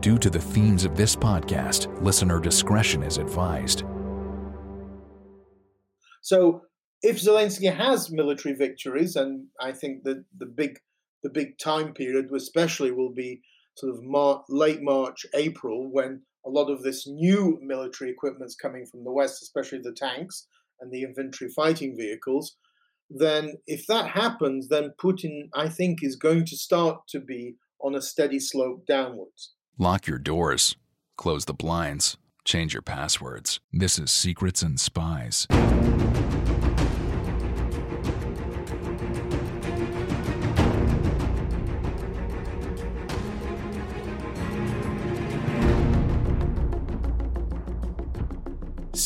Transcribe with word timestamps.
Due 0.00 0.18
to 0.18 0.28
the 0.28 0.38
themes 0.38 0.84
of 0.84 0.94
this 0.94 1.16
podcast, 1.16 2.02
listener 2.02 2.38
discretion 2.38 3.02
is 3.02 3.16
advised. 3.16 3.84
So, 6.20 6.64
if 7.02 7.22
Zelensky 7.22 7.74
has 7.74 8.10
military 8.10 8.54
victories, 8.54 9.16
and 9.16 9.46
I 9.58 9.72
think 9.72 10.02
that 10.04 10.22
the 10.36 10.44
big 10.44 10.78
the 11.22 11.30
big 11.30 11.58
time 11.58 11.92
period, 11.92 12.26
especially, 12.34 12.90
will 12.90 13.12
be 13.12 13.40
sort 13.76 13.94
of 13.94 14.02
Mar- 14.02 14.44
late 14.48 14.82
March, 14.82 15.24
April, 15.34 15.88
when 15.90 16.22
a 16.46 16.50
lot 16.50 16.70
of 16.70 16.82
this 16.82 17.06
new 17.06 17.58
military 17.62 18.10
equipment 18.10 18.48
is 18.48 18.56
coming 18.56 18.86
from 18.86 19.04
the 19.04 19.12
West, 19.12 19.42
especially 19.42 19.80
the 19.82 19.92
tanks 19.92 20.46
and 20.80 20.92
the 20.92 21.02
infantry 21.02 21.48
fighting 21.54 21.96
vehicles. 21.96 22.56
Then, 23.10 23.54
if 23.66 23.86
that 23.86 24.10
happens, 24.10 24.68
then 24.68 24.92
Putin, 25.02 25.48
I 25.54 25.68
think, 25.68 26.02
is 26.02 26.16
going 26.16 26.44
to 26.46 26.56
start 26.56 27.08
to 27.08 27.20
be 27.20 27.56
on 27.80 27.94
a 27.94 28.02
steady 28.02 28.40
slope 28.40 28.86
downwards. 28.86 29.54
Lock 29.78 30.06
your 30.06 30.18
doors, 30.18 30.76
close 31.16 31.44
the 31.44 31.54
blinds, 31.54 32.16
change 32.44 32.74
your 32.74 32.82
passwords. 32.82 33.60
This 33.72 33.98
is 33.98 34.10
Secrets 34.10 34.62
and 34.62 34.78
Spies. 34.78 35.46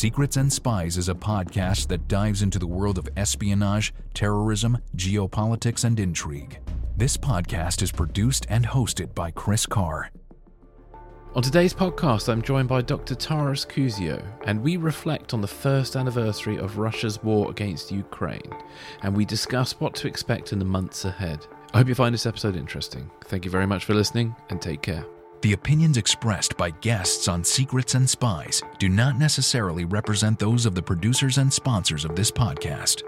Secrets 0.03 0.35
and 0.35 0.51
Spies 0.51 0.97
is 0.97 1.07
a 1.07 1.15
podcast 1.15 1.87
that 1.87 2.09
dives 2.09 2.41
into 2.41 2.59
the 2.59 2.67
world 2.67 2.97
of 2.97 3.07
espionage, 3.15 3.93
terrorism, 4.13 4.77
geopolitics, 4.97 5.85
and 5.85 5.97
intrigue. 5.97 6.59
This 6.97 7.15
podcast 7.15 7.81
is 7.81 7.89
produced 7.89 8.45
and 8.49 8.65
hosted 8.65 9.15
by 9.15 9.31
Chris 9.31 9.65
Carr. 9.65 10.11
On 11.35 11.41
today's 11.41 11.73
podcast, 11.73 12.27
I'm 12.27 12.41
joined 12.41 12.67
by 12.67 12.81
Dr. 12.81 13.15
Taras 13.15 13.63
Kuzio, 13.63 14.21
and 14.43 14.61
we 14.61 14.75
reflect 14.75 15.33
on 15.33 15.39
the 15.39 15.47
first 15.47 15.95
anniversary 15.95 16.57
of 16.57 16.79
Russia's 16.79 17.23
war 17.23 17.49
against 17.49 17.89
Ukraine, 17.89 18.53
and 19.03 19.15
we 19.15 19.23
discuss 19.23 19.79
what 19.79 19.95
to 19.95 20.09
expect 20.09 20.51
in 20.51 20.59
the 20.59 20.65
months 20.65 21.05
ahead. 21.05 21.47
I 21.73 21.77
hope 21.77 21.87
you 21.87 21.95
find 21.95 22.13
this 22.13 22.25
episode 22.25 22.57
interesting. 22.57 23.09
Thank 23.27 23.45
you 23.45 23.51
very 23.51 23.67
much 23.67 23.85
for 23.85 23.93
listening, 23.93 24.35
and 24.49 24.61
take 24.61 24.81
care. 24.81 25.05
The 25.43 25.51
opinions 25.51 25.97
expressed 25.97 26.55
by 26.55 26.69
guests 26.69 27.27
on 27.27 27.43
Secrets 27.43 27.95
and 27.95 28.09
Spies 28.09 28.63
do 28.79 28.87
not 28.87 29.19
necessarily 29.19 29.83
represent 29.83 30.39
those 30.39 30.65
of 30.65 30.73
the 30.73 30.81
producers 30.81 31.37
and 31.37 31.51
sponsors 31.51 32.05
of 32.05 32.15
this 32.15 32.31
podcast. 32.31 33.03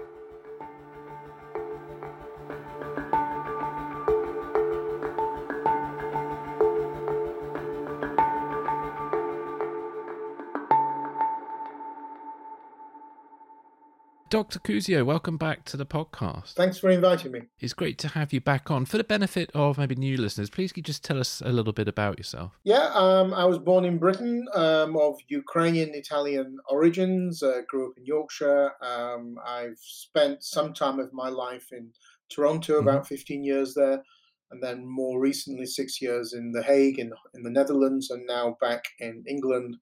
Dr. 14.28 14.58
Kuzio, 14.58 15.06
welcome 15.06 15.36
back 15.36 15.64
to 15.66 15.76
the 15.76 15.86
podcast. 15.86 16.54
Thanks 16.54 16.78
for 16.78 16.90
inviting 16.90 17.30
me. 17.30 17.42
It's 17.60 17.72
great 17.72 17.96
to 17.98 18.08
have 18.08 18.32
you 18.32 18.40
back 18.40 18.72
on. 18.72 18.84
For 18.84 18.96
the 18.98 19.04
benefit 19.04 19.52
of 19.54 19.78
maybe 19.78 19.94
new 19.94 20.16
listeners, 20.16 20.50
please 20.50 20.72
could 20.72 20.78
you 20.78 20.82
just 20.82 21.04
tell 21.04 21.20
us 21.20 21.40
a 21.44 21.52
little 21.52 21.72
bit 21.72 21.86
about 21.86 22.18
yourself? 22.18 22.58
Yeah, 22.64 22.90
um, 22.94 23.32
I 23.32 23.44
was 23.44 23.58
born 23.60 23.84
in 23.84 23.98
Britain 23.98 24.44
um, 24.54 24.96
of 24.96 25.14
Ukrainian 25.28 25.90
Italian 25.94 26.58
origins, 26.68 27.40
uh, 27.40 27.60
grew 27.68 27.86
up 27.90 27.98
in 27.98 28.04
Yorkshire. 28.04 28.72
Um, 28.82 29.36
I've 29.46 29.78
spent 29.78 30.42
some 30.42 30.74
time 30.74 30.98
of 30.98 31.12
my 31.12 31.28
life 31.28 31.68
in 31.70 31.92
Toronto, 32.28 32.80
Mm-hmm. 32.80 32.88
about 32.88 33.06
15 33.06 33.44
years 33.44 33.74
there, 33.74 34.02
and 34.50 34.60
then 34.60 34.84
more 34.84 35.20
recently, 35.20 35.66
six 35.66 36.02
years 36.02 36.32
in 36.32 36.50
The 36.50 36.64
Hague 36.64 36.98
in, 36.98 37.12
in 37.34 37.44
the 37.44 37.50
Netherlands, 37.50 38.10
and 38.10 38.26
now 38.26 38.56
back 38.60 38.82
in 38.98 39.22
England. 39.28 39.76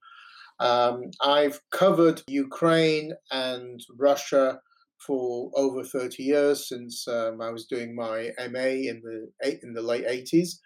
Um, 0.60 1.10
I've 1.22 1.60
covered 1.72 2.22
Ukraine 2.28 3.12
and 3.31 3.81
Russia 3.98 4.60
for 5.06 5.50
over 5.54 5.84
30 5.84 6.22
years 6.22 6.69
since 6.69 7.06
um, 7.09 7.41
I 7.41 7.50
was 7.50 7.66
doing 7.66 7.94
my 7.94 8.31
MA 8.50 8.88
in 8.88 9.03
the 9.03 9.59
in 9.62 9.75
the 9.75 9.82
late 9.82 10.06
80s, 10.06 10.59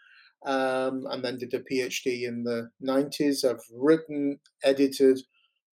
um, 0.46 1.04
and 1.10 1.24
then 1.24 1.38
did 1.38 1.54
a 1.54 1.60
PhD 1.60 2.26
in 2.26 2.44
the 2.44 2.70
90s. 2.86 3.44
I've 3.44 3.64
written, 3.72 4.38
edited, 4.62 5.20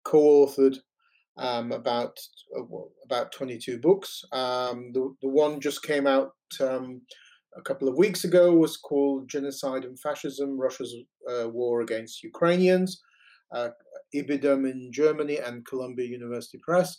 co-authored 0.04 0.78
um, 1.38 1.72
about 1.72 2.18
uh, 2.58 2.64
about 3.04 3.32
22 3.32 3.80
books. 3.80 4.24
Um, 4.32 4.92
the 4.94 5.14
the 5.22 5.30
one 5.30 5.60
just 5.60 5.84
came 5.84 6.08
out 6.08 6.32
um, 6.62 7.02
a 7.56 7.62
couple 7.62 7.88
of 7.88 7.98
weeks 7.98 8.24
ago 8.24 8.54
was 8.54 8.78
called 8.78 9.30
Genocide 9.30 9.86
and 9.86 10.00
Fascism: 10.00 10.60
Russia's 10.60 10.96
uh, 11.30 11.50
War 11.50 11.82
Against 11.82 12.24
Ukrainians. 12.24 13.02
Uh, 13.52 13.70
Ibidem 14.14 14.70
in 14.70 14.92
Germany 14.92 15.38
and 15.38 15.66
Columbia 15.66 16.08
University 16.08 16.58
Press. 16.58 16.98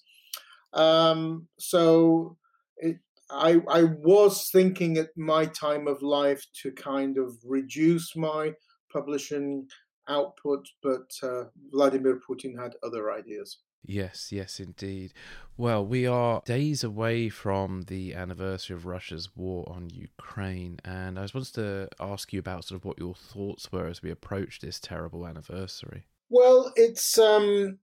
Um, 0.73 1.49
so 1.59 2.37
it, 2.77 2.99
I, 3.31 3.61
I 3.69 3.85
was 3.85 4.49
thinking 4.51 4.99
at 4.99 5.11
my 5.17 5.47
time 5.47 5.89
of 5.89 6.03
life 6.03 6.45
to 6.63 6.71
kind 6.73 7.19
of 7.19 7.37
reduce 7.45 8.15
my 8.15 8.53
publishing 8.93 9.67
output, 10.09 10.67
but 10.83 11.11
uh, 11.23 11.45
Vladimir 11.73 12.21
Putin 12.29 12.61
had 12.61 12.75
other 12.83 13.11
ideas. 13.11 13.59
Yes, 13.85 14.33
yes, 14.33 14.59
indeed. 14.59 15.13
Well, 15.57 15.87
we 15.87 16.07
are 16.07 16.43
days 16.45 16.83
away 16.83 17.29
from 17.29 17.83
the 17.83 18.15
anniversary 18.15 18.75
of 18.75 18.85
Russia's 18.85 19.31
war 19.37 19.65
on 19.69 19.91
Ukraine, 19.91 20.81
and 20.85 21.19
I 21.19 21.23
just 21.23 21.35
wanted 21.35 21.55
to 21.55 21.89
ask 22.01 22.33
you 22.33 22.41
about 22.41 22.65
sort 22.65 22.81
of 22.81 22.85
what 22.85 22.99
your 22.99 23.15
thoughts 23.15 23.71
were 23.71 23.87
as 23.87 24.03
we 24.03 24.11
approach 24.11 24.61
this 24.61 24.81
terrible 24.81 25.27
anniversary. 25.27 26.07
Well, 26.29 26.73
it's 26.77 27.19
um, 27.19 27.79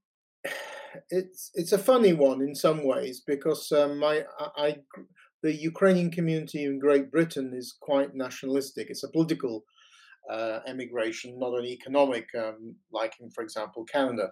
it's 1.09 1.51
it's 1.53 1.71
a 1.71 1.77
funny 1.77 2.13
one 2.13 2.41
in 2.41 2.55
some 2.55 2.85
ways 2.85 3.21
because 3.25 3.71
um, 3.71 4.03
I, 4.03 4.23
I 4.57 4.77
the 5.41 5.53
Ukrainian 5.53 6.11
community 6.11 6.63
in 6.65 6.79
Great 6.79 7.11
Britain 7.11 7.53
is 7.55 7.75
quite 7.79 8.15
nationalistic. 8.15 8.89
It's 8.89 9.03
a 9.03 9.09
political 9.09 9.63
uh, 10.29 10.59
emigration, 10.67 11.39
not 11.39 11.57
an 11.57 11.65
economic, 11.65 12.27
um, 12.37 12.75
like 12.91 13.13
in, 13.19 13.29
for 13.29 13.43
example, 13.43 13.85
Canada. 13.85 14.31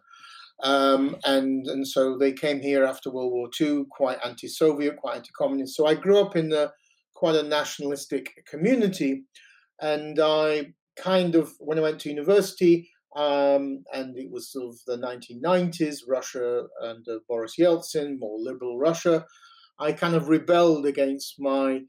Um, 0.63 1.15
and 1.23 1.65
and 1.67 1.87
so 1.87 2.17
they 2.17 2.33
came 2.33 2.61
here 2.61 2.83
after 2.83 3.09
World 3.09 3.31
War 3.31 3.49
II, 3.59 3.85
quite 3.89 4.19
anti-Soviet, 4.23 4.97
quite 4.97 5.17
anti-communist. 5.17 5.75
So 5.75 5.87
I 5.87 5.95
grew 5.95 6.19
up 6.19 6.35
in 6.35 6.51
a 6.51 6.71
quite 7.13 7.35
a 7.35 7.43
nationalistic 7.43 8.45
community, 8.45 9.23
and 9.79 10.19
I 10.19 10.73
kind 10.97 11.35
of 11.35 11.53
when 11.59 11.79
I 11.79 11.81
went 11.81 11.99
to 12.01 12.09
university, 12.09 12.90
um, 13.15 13.83
and 13.93 14.17
it 14.17 14.31
was 14.31 14.51
sort 14.51 14.69
of 14.69 14.79
the 14.87 14.97
1990s, 14.97 15.99
Russia 16.07 16.63
under 16.81 17.19
Boris 17.27 17.55
Yeltsin, 17.59 18.17
more 18.19 18.39
liberal 18.39 18.77
Russia. 18.77 19.25
I 19.79 19.91
kind 19.91 20.15
of 20.15 20.29
rebelled 20.29 20.85
against 20.85 21.35
my 21.39 21.81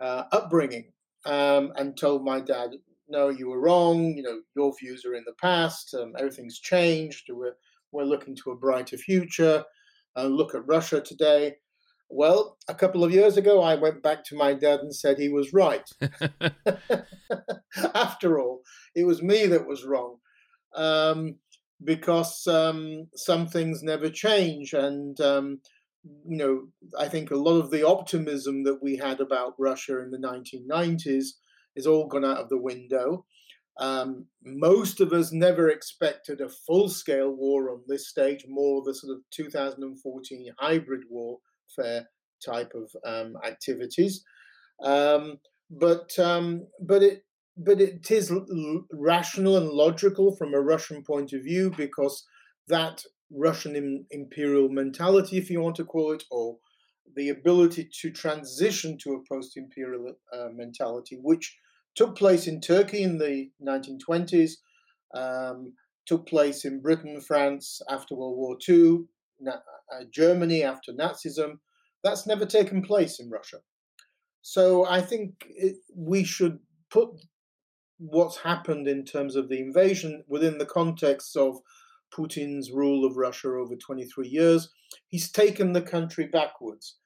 uh, 0.00 0.24
upbringing 0.32 0.92
um, 1.24 1.72
and 1.76 1.96
told 1.96 2.24
my 2.24 2.40
dad, 2.40 2.70
"No, 3.08 3.30
you 3.30 3.48
were 3.48 3.60
wrong. 3.60 4.16
You 4.16 4.22
know, 4.22 4.40
your 4.54 4.74
views 4.78 5.04
are 5.06 5.14
in 5.14 5.24
the 5.24 5.34
past. 5.40 5.94
Um, 5.94 6.12
everything's 6.18 6.60
changed. 6.60 7.30
We're 7.30 7.56
we're 7.92 8.04
looking 8.04 8.36
to 8.36 8.50
a 8.50 8.56
brighter 8.56 8.98
future. 8.98 9.64
Uh, 10.14 10.24
look 10.24 10.54
at 10.54 10.66
Russia 10.66 11.00
today." 11.00 11.56
Well, 12.08 12.56
a 12.68 12.74
couple 12.74 13.02
of 13.02 13.12
years 13.12 13.36
ago, 13.36 13.62
I 13.62 13.74
went 13.74 14.00
back 14.02 14.22
to 14.26 14.36
my 14.36 14.54
dad 14.54 14.78
and 14.80 14.94
said 14.94 15.18
he 15.18 15.28
was 15.28 15.52
right. 15.52 15.88
After 17.94 18.38
all, 18.38 18.62
it 18.94 19.04
was 19.04 19.22
me 19.22 19.46
that 19.46 19.66
was 19.66 19.84
wrong 19.84 20.18
um, 20.76 21.36
because 21.82 22.46
um, 22.46 23.08
some 23.14 23.46
things 23.46 23.82
never 23.82 24.08
change. 24.08 24.72
And, 24.72 25.20
um, 25.20 25.60
you 26.04 26.36
know, 26.36 26.68
I 26.98 27.08
think 27.08 27.30
a 27.30 27.36
lot 27.36 27.58
of 27.58 27.70
the 27.70 27.86
optimism 27.86 28.64
that 28.64 28.82
we 28.82 28.96
had 28.96 29.20
about 29.20 29.54
Russia 29.58 30.00
in 30.00 30.10
the 30.10 30.18
1990s 30.18 31.26
is 31.74 31.86
all 31.86 32.06
gone 32.06 32.24
out 32.24 32.38
of 32.38 32.48
the 32.48 32.58
window. 32.58 33.24
Um, 33.78 34.26
most 34.42 35.00
of 35.00 35.12
us 35.12 35.32
never 35.32 35.68
expected 35.68 36.40
a 36.40 36.48
full 36.48 36.88
scale 36.88 37.30
war 37.30 37.70
on 37.70 37.82
this 37.86 38.08
stage, 38.08 38.46
more 38.48 38.82
the 38.82 38.94
sort 38.94 39.14
of 39.14 39.22
2014 39.32 40.46
hybrid 40.58 41.02
warfare 41.10 42.08
type 42.44 42.72
of 42.74 42.90
um, 43.04 43.36
activities. 43.44 44.24
Um, 44.82 45.38
but 45.70 46.18
um, 46.18 46.66
but 46.80 47.02
it 47.02 47.24
but 47.56 47.80
it 47.80 48.10
is 48.10 48.32
rational 48.92 49.56
and 49.56 49.68
logical 49.68 50.36
from 50.36 50.54
a 50.54 50.60
Russian 50.60 51.02
point 51.02 51.32
of 51.32 51.42
view 51.42 51.72
because 51.76 52.26
that 52.68 53.02
Russian 53.30 53.76
Im- 53.76 54.06
imperial 54.10 54.68
mentality, 54.68 55.38
if 55.38 55.50
you 55.50 55.60
want 55.60 55.76
to 55.76 55.84
call 55.84 56.12
it, 56.12 56.24
or 56.30 56.58
the 57.14 57.30
ability 57.30 57.88
to 58.00 58.10
transition 58.10 58.98
to 58.98 59.14
a 59.14 59.22
post 59.32 59.56
imperial 59.56 60.14
uh, 60.32 60.48
mentality, 60.54 61.18
which 61.22 61.56
took 61.94 62.16
place 62.16 62.46
in 62.46 62.60
Turkey 62.60 63.02
in 63.02 63.18
the 63.18 63.50
1920s, 63.66 64.52
um, 65.14 65.72
took 66.04 66.26
place 66.26 66.64
in 66.64 66.80
Britain, 66.82 67.20
France 67.20 67.80
after 67.88 68.14
World 68.14 68.36
War 68.36 68.58
II, 68.68 69.04
uh, 69.48 70.04
Germany 70.12 70.62
after 70.62 70.92
Nazism. 70.92 71.58
That's 72.04 72.26
never 72.26 72.44
taken 72.44 72.82
place 72.82 73.18
in 73.18 73.30
Russia. 73.30 73.58
So 74.42 74.86
I 74.86 75.00
think 75.00 75.46
it, 75.48 75.76
we 75.96 76.22
should 76.22 76.58
put 76.90 77.08
what's 77.98 78.38
happened 78.38 78.88
in 78.88 79.04
terms 79.04 79.36
of 79.36 79.48
the 79.48 79.58
invasion 79.58 80.22
within 80.28 80.58
the 80.58 80.66
context 80.66 81.36
of 81.36 81.58
Putin's 82.14 82.70
rule 82.70 83.04
of 83.04 83.16
Russia 83.16 83.48
over 83.48 83.76
23 83.76 84.28
years. 84.28 84.70
He's 85.08 85.30
taken 85.30 85.72
the 85.72 85.82
country 85.82 86.26
backwards. 86.26 86.96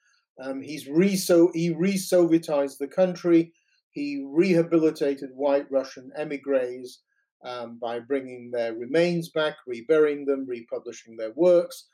Um, 0.42 0.62
he's 0.62 0.88
re 0.88 1.10
he 1.54 1.70
re-Sovietized 1.70 2.78
the 2.78 2.88
country. 2.88 3.52
He 3.90 4.24
rehabilitated 4.26 5.30
white 5.34 5.66
Russian 5.70 6.10
emigres 6.16 7.00
um, 7.44 7.78
by 7.80 7.98
bringing 8.00 8.50
their 8.50 8.74
remains 8.74 9.30
back, 9.30 9.56
reburying 9.66 10.24
them, 10.24 10.46
republishing 10.46 11.16
their 11.16 11.32
works, 11.34 11.88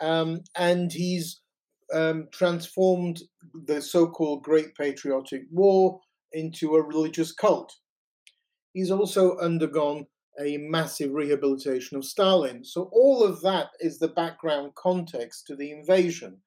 um, 0.00 0.40
and 0.56 0.92
he's 0.92 1.40
um, 1.92 2.28
transformed 2.32 3.20
the 3.66 3.82
so-called 3.82 4.42
Great 4.42 4.74
Patriotic 4.76 5.42
War 5.50 6.00
into 6.32 6.76
a 6.76 6.82
religious 6.82 7.32
cult. 7.32 7.74
He's 8.72 8.90
also 8.90 9.36
undergone 9.38 10.06
a 10.40 10.58
massive 10.58 11.12
rehabilitation 11.12 11.96
of 11.96 12.04
Stalin. 12.04 12.64
So 12.64 12.88
all 12.92 13.22
of 13.22 13.40
that 13.42 13.68
is 13.80 13.98
the 13.98 14.08
background 14.08 14.74
context 14.74 15.46
to 15.46 15.56
the 15.56 15.72
invasion 15.72 16.38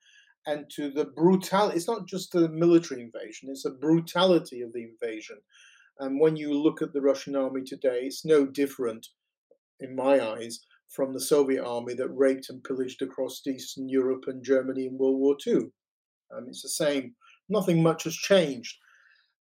and 0.46 0.70
to 0.76 0.90
the 0.90 1.06
brutality. 1.06 1.78
It's 1.78 1.88
not 1.88 2.08
just 2.08 2.34
a 2.36 2.50
military 2.50 3.02
invasion, 3.02 3.50
it's 3.50 3.66
a 3.66 3.72
brutality 3.72 4.62
of 4.62 4.74
the 4.74 4.84
invasion. 4.84 5.38
And 6.00 6.20
when 6.20 6.36
you 6.36 6.54
look 6.54 6.82
at 6.82 6.92
the 6.94 7.02
Russian 7.02 7.36
army 7.36 7.62
today, 7.64 8.02
it's 8.04 8.26
no 8.26 8.46
different, 8.46 9.08
in 9.80 9.96
my 9.96 10.26
eyes, 10.26 10.60
from 10.90 11.14
the 11.14 11.22
Soviet 11.22 11.64
army 11.64 11.94
that 11.96 12.10
raped 12.10 12.50
and 12.50 12.64
pillaged 12.64 13.02
across 13.02 13.46
Eastern 13.48 13.90
Europe 13.90 14.24
and 14.28 14.44
Germany 14.44 14.88
in 14.88 14.98
World 14.98 15.20
War 15.20 15.36
II. 15.46 15.72
Um, 16.36 16.46
it's 16.48 16.62
the 16.62 16.70
same. 16.70 17.16
Nothing 17.50 17.84
much 17.84 18.06
has 18.06 18.16
changed. 18.16 18.78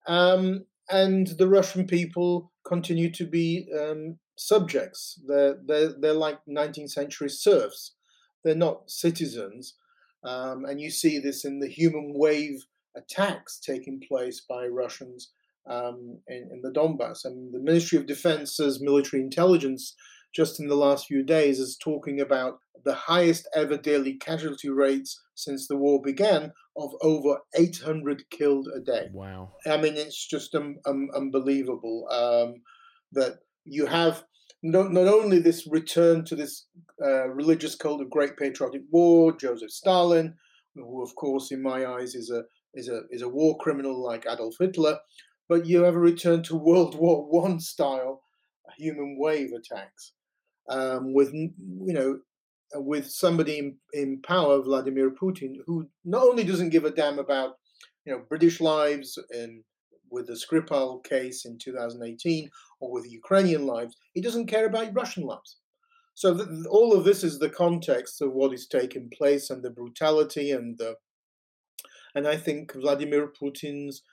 Um, 0.07 0.65
and 0.89 1.27
the 1.27 1.47
Russian 1.47 1.87
people 1.87 2.50
continue 2.71 3.11
to 3.11 3.25
be 3.25 3.67
um, 3.77 4.17
subjects. 4.37 5.19
They're, 5.27 5.57
they're, 5.65 5.93
they're 5.99 6.13
like 6.13 6.39
19th 6.49 6.91
century 6.91 7.29
serfs. 7.29 7.95
They're 8.43 8.55
not 8.55 8.89
citizens. 8.89 9.75
Um, 10.23 10.65
and 10.65 10.79
you 10.79 10.89
see 10.89 11.19
this 11.19 11.43
in 11.43 11.59
the 11.59 11.67
human 11.67 12.13
wave 12.15 12.65
attacks 12.95 13.59
taking 13.59 14.01
place 14.07 14.41
by 14.47 14.67
Russians 14.67 15.31
um, 15.69 16.19
in, 16.27 16.49
in, 16.51 16.61
the 16.61 16.71
Donbass. 16.71 17.25
And 17.25 17.53
the 17.53 17.59
Ministry 17.59 17.97
of 17.97 18.05
Defense 18.05 18.55
says 18.55 18.81
military 18.81 19.21
intelligence, 19.21 19.95
just 20.33 20.59
in 20.59 20.67
the 20.67 20.75
last 20.75 21.07
few 21.07 21.23
days, 21.23 21.59
is 21.59 21.77
talking 21.77 22.19
about 22.19 22.59
the 22.83 22.93
highest 22.93 23.47
ever 23.55 23.77
daily 23.77 24.13
casualty 24.13 24.69
rates 24.69 25.21
since 25.35 25.67
the 25.67 25.77
war 25.77 26.01
began 26.01 26.51
of 26.77 26.91
over 27.01 27.37
800 27.55 28.23
killed 28.29 28.67
a 28.75 28.79
day. 28.79 29.09
Wow. 29.13 29.53
I 29.67 29.77
mean, 29.77 29.95
it's 29.95 30.27
just 30.27 30.55
um, 30.55 30.77
um, 30.85 31.09
unbelievable 31.15 32.07
um, 32.09 32.61
that 33.11 33.39
you 33.65 33.85
have 33.85 34.23
not, 34.63 34.91
not 34.91 35.07
only 35.07 35.39
this 35.39 35.67
return 35.67 36.23
to 36.25 36.35
this 36.35 36.67
uh, 37.03 37.29
religious 37.29 37.75
cult 37.75 38.01
of 38.01 38.09
Great 38.09 38.37
Patriotic 38.37 38.83
War, 38.91 39.35
Joseph 39.35 39.71
Stalin, 39.71 40.35
who 40.75 41.03
of 41.03 41.15
course 41.15 41.51
in 41.51 41.61
my 41.61 41.85
eyes 41.85 42.15
is 42.15 42.29
a 42.29 42.43
is 42.73 42.87
a 42.87 43.01
is 43.09 43.21
a 43.21 43.27
war 43.27 43.57
criminal 43.57 44.01
like 44.01 44.25
Adolf 44.25 44.55
Hitler, 44.59 44.99
but 45.49 45.65
you 45.65 45.83
have 45.83 45.95
a 45.95 45.99
return 45.99 46.43
to 46.43 46.55
World 46.55 46.95
War 46.99 47.25
One 47.29 47.59
style 47.59 48.23
human 48.77 49.17
wave 49.19 49.51
attacks 49.51 50.13
um, 50.69 51.13
with 51.13 51.33
you 51.33 51.93
know 51.93 52.19
with 52.75 53.09
somebody 53.09 53.59
in, 53.59 53.75
in 53.93 54.21
power, 54.21 54.61
Vladimir 54.61 55.11
Putin, 55.11 55.55
who 55.65 55.87
not 56.05 56.23
only 56.23 56.43
doesn't 56.43 56.69
give 56.69 56.85
a 56.85 56.91
damn 56.91 57.19
about 57.19 57.55
you 58.05 58.13
know 58.13 58.23
British 58.29 58.61
lives 58.61 59.17
and 59.31 59.63
with 60.09 60.27
the 60.27 60.33
Skripal 60.33 61.03
case 61.03 61.45
in 61.45 61.57
2018 61.57 62.49
or 62.81 62.91
with 62.91 63.09
Ukrainian 63.09 63.65
lives. 63.65 63.95
He 64.13 64.21
doesn't 64.21 64.47
care 64.47 64.65
about 64.65 64.93
Russian 64.93 65.23
lives. 65.23 65.57
So 66.13 66.35
th- 66.35 66.65
all 66.69 66.93
of 66.93 67.05
this 67.05 67.23
is 67.23 67.39
the 67.39 67.49
context 67.49 68.21
of 68.21 68.33
what 68.33 68.53
is 68.53 68.67
taking 68.67 69.09
place 69.17 69.49
and 69.49 69.63
the 69.63 69.69
brutality 69.69 70.51
and 70.51 70.77
the 70.77 70.95
and 72.13 72.27
I 72.27 72.35
think 72.35 72.73
Vladimir 72.73 73.31
Putin's 73.41 74.03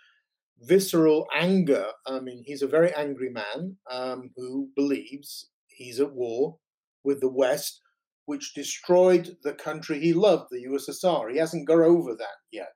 visceral 0.60 1.26
anger. 1.34 1.86
I 2.06 2.20
mean, 2.20 2.44
he's 2.46 2.62
a 2.62 2.68
very 2.68 2.94
angry 2.94 3.30
man 3.30 3.76
um, 3.90 4.30
who 4.36 4.68
believes 4.76 5.48
he's 5.78 6.00
at 6.00 6.12
war 6.12 6.58
with 7.04 7.20
the 7.20 7.30
West, 7.30 7.80
which 8.26 8.52
destroyed 8.54 9.36
the 9.44 9.54
country 9.54 9.98
he 10.00 10.12
loved, 10.12 10.48
the 10.50 10.66
USSR. 10.66 11.32
He 11.32 11.38
hasn't 11.38 11.66
got 11.66 11.78
over 11.78 12.14
that 12.14 12.36
yet. 12.52 12.68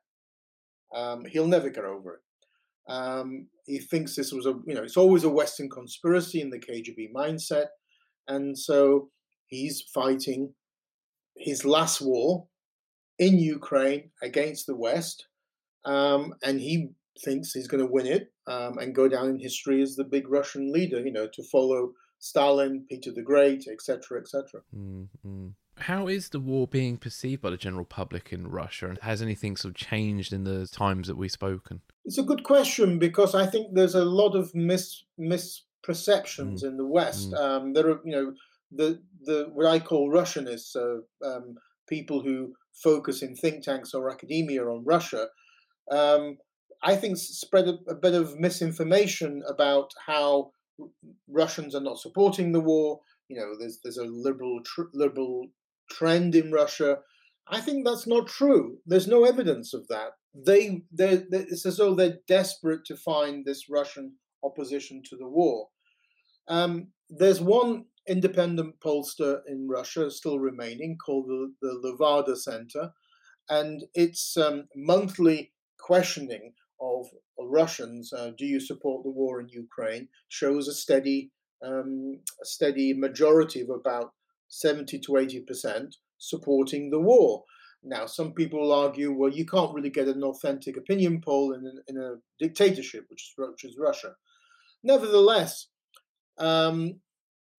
Um, 0.95 1.25
he'll 1.25 1.47
never 1.47 1.69
get 1.69 1.85
over 1.85 2.15
it. 2.15 2.91
Um, 2.91 3.47
he 3.65 3.79
thinks 3.79 4.15
this 4.15 4.31
was 4.31 4.45
a, 4.45 4.53
you 4.65 4.73
know, 4.73 4.83
it's 4.83 4.97
always 4.97 5.23
a 5.23 5.29
Western 5.29 5.69
conspiracy 5.69 6.41
in 6.41 6.49
the 6.49 6.59
KGB 6.59 7.11
mindset. 7.15 7.67
And 8.27 8.57
so 8.57 9.09
he's 9.47 9.83
fighting 9.93 10.53
his 11.37 11.65
last 11.65 12.01
war 12.01 12.47
in 13.19 13.39
Ukraine 13.39 14.11
against 14.21 14.65
the 14.65 14.75
West. 14.75 15.27
Um, 15.85 16.33
and 16.43 16.59
he 16.59 16.89
thinks 17.23 17.51
he's 17.51 17.67
going 17.67 17.85
to 17.85 17.91
win 17.91 18.05
it 18.05 18.29
um, 18.47 18.77
and 18.77 18.95
go 18.95 19.07
down 19.07 19.29
in 19.29 19.39
history 19.39 19.81
as 19.81 19.95
the 19.95 20.03
big 20.03 20.29
Russian 20.29 20.71
leader, 20.71 20.99
you 20.99 21.11
know, 21.11 21.27
to 21.33 21.43
follow 21.51 21.91
Stalin, 22.23 22.85
Peter 22.87 23.11
the 23.11 23.21
Great, 23.21 23.67
etc., 23.67 24.17
etc. 24.21 24.61
Mm-hmm. 24.73 25.47
How 25.79 26.07
is 26.07 26.29
the 26.29 26.39
war 26.39 26.67
being 26.67 26.95
perceived 26.95 27.41
by 27.41 27.49
the 27.49 27.57
general 27.57 27.83
public 27.83 28.31
in 28.31 28.47
Russia? 28.47 28.87
And 28.87 28.97
has 28.99 29.21
anything 29.21 29.57
sort 29.57 29.71
of 29.71 29.75
changed 29.75 30.31
in 30.31 30.45
the 30.45 30.65
times 30.65 31.09
that 31.09 31.17
we've 31.17 31.29
spoken? 31.29 31.81
It's 32.05 32.17
a 32.17 32.23
good 32.23 32.45
question 32.45 32.97
because 32.97 33.35
I 33.35 33.45
think 33.45 33.73
there's 33.73 33.95
a 33.95 34.05
lot 34.05 34.35
of 34.35 34.55
mis 34.55 35.03
misperceptions 35.19 36.61
mm. 36.61 36.63
in 36.63 36.77
the 36.77 36.85
West. 36.85 37.31
Mm. 37.31 37.37
Um, 37.37 37.73
there 37.73 37.89
are, 37.89 37.99
you 38.05 38.11
know, 38.15 38.33
the 38.71 39.01
the 39.23 39.49
what 39.51 39.65
I 39.65 39.79
call 39.79 40.09
Russianists, 40.09 40.77
uh, 40.77 41.01
um, 41.27 41.55
people 41.89 42.21
who 42.21 42.53
focus 42.73 43.21
in 43.21 43.35
think 43.35 43.63
tanks 43.63 43.93
or 43.93 44.09
academia 44.09 44.63
on 44.65 44.85
Russia. 44.85 45.27
Um, 45.91 46.37
I 46.81 46.95
think 46.95 47.17
spread 47.17 47.67
a, 47.67 47.77
a, 47.89 47.95
bit 47.95 48.13
of 48.13 48.39
misinformation 48.39 49.43
about 49.47 49.91
how 50.05 50.51
Russians 51.27 51.75
are 51.75 51.81
not 51.81 51.99
supporting 51.99 52.51
the 52.51 52.59
war. 52.59 53.01
You 53.29 53.37
know, 53.37 53.53
there's 53.59 53.79
there's 53.83 53.97
a 53.97 54.05
liberal 54.05 54.61
tr- 54.63 54.93
liberal 54.93 55.47
trend 55.89 56.35
in 56.35 56.51
Russia. 56.51 56.99
I 57.47 57.59
think 57.59 57.85
that's 57.85 58.07
not 58.07 58.27
true. 58.27 58.77
There's 58.85 59.07
no 59.07 59.25
evidence 59.25 59.73
of 59.73 59.87
that. 59.89 60.11
They, 60.33 60.83
they 60.91 61.23
it's 61.31 61.65
as 61.65 61.77
though 61.77 61.93
they're 61.93 62.19
desperate 62.27 62.85
to 62.85 62.95
find 62.95 63.45
this 63.45 63.69
Russian 63.69 64.15
opposition 64.43 65.01
to 65.09 65.17
the 65.17 65.27
war. 65.27 65.67
Um, 66.47 66.87
there's 67.09 67.41
one 67.41 67.85
independent 68.07 68.75
pollster 68.83 69.41
in 69.47 69.67
Russia 69.69 70.09
still 70.09 70.39
remaining 70.39 70.97
called 70.97 71.27
the, 71.27 71.53
the 71.61 71.79
Levada 71.83 72.35
Center, 72.35 72.91
and 73.49 73.83
its 73.93 74.35
um, 74.37 74.67
monthly 74.75 75.53
questioning 75.79 76.53
of 76.83 77.07
Russians, 77.39 78.11
uh, 78.13 78.31
do 78.37 78.45
you 78.45 78.59
support 78.59 79.03
the 79.03 79.09
war 79.09 79.39
in 79.39 79.47
Ukraine, 79.49 80.07
shows 80.27 80.67
a 80.67 80.73
steady, 80.73 81.31
um, 81.65 82.19
a 82.41 82.45
steady 82.45 82.93
majority 82.93 83.61
of 83.61 83.69
about 83.69 84.13
70 84.49 84.99
to 84.99 85.17
80 85.17 85.39
percent 85.41 85.95
supporting 86.17 86.89
the 86.89 86.99
war. 86.99 87.43
Now, 87.83 88.05
some 88.05 88.33
people 88.33 88.71
argue, 88.71 89.11
well, 89.11 89.31
you 89.31 89.45
can't 89.45 89.73
really 89.73 89.89
get 89.89 90.07
an 90.07 90.23
authentic 90.23 90.77
opinion 90.77 91.21
poll 91.21 91.53
in, 91.53 91.63
in 91.87 91.97
a 91.97 92.15
dictatorship, 92.39 93.05
which 93.09 93.23
is, 93.23 93.33
which 93.37 93.65
is 93.65 93.77
Russia. 93.77 94.15
Nevertheless, 94.83 95.67
um, 96.37 97.01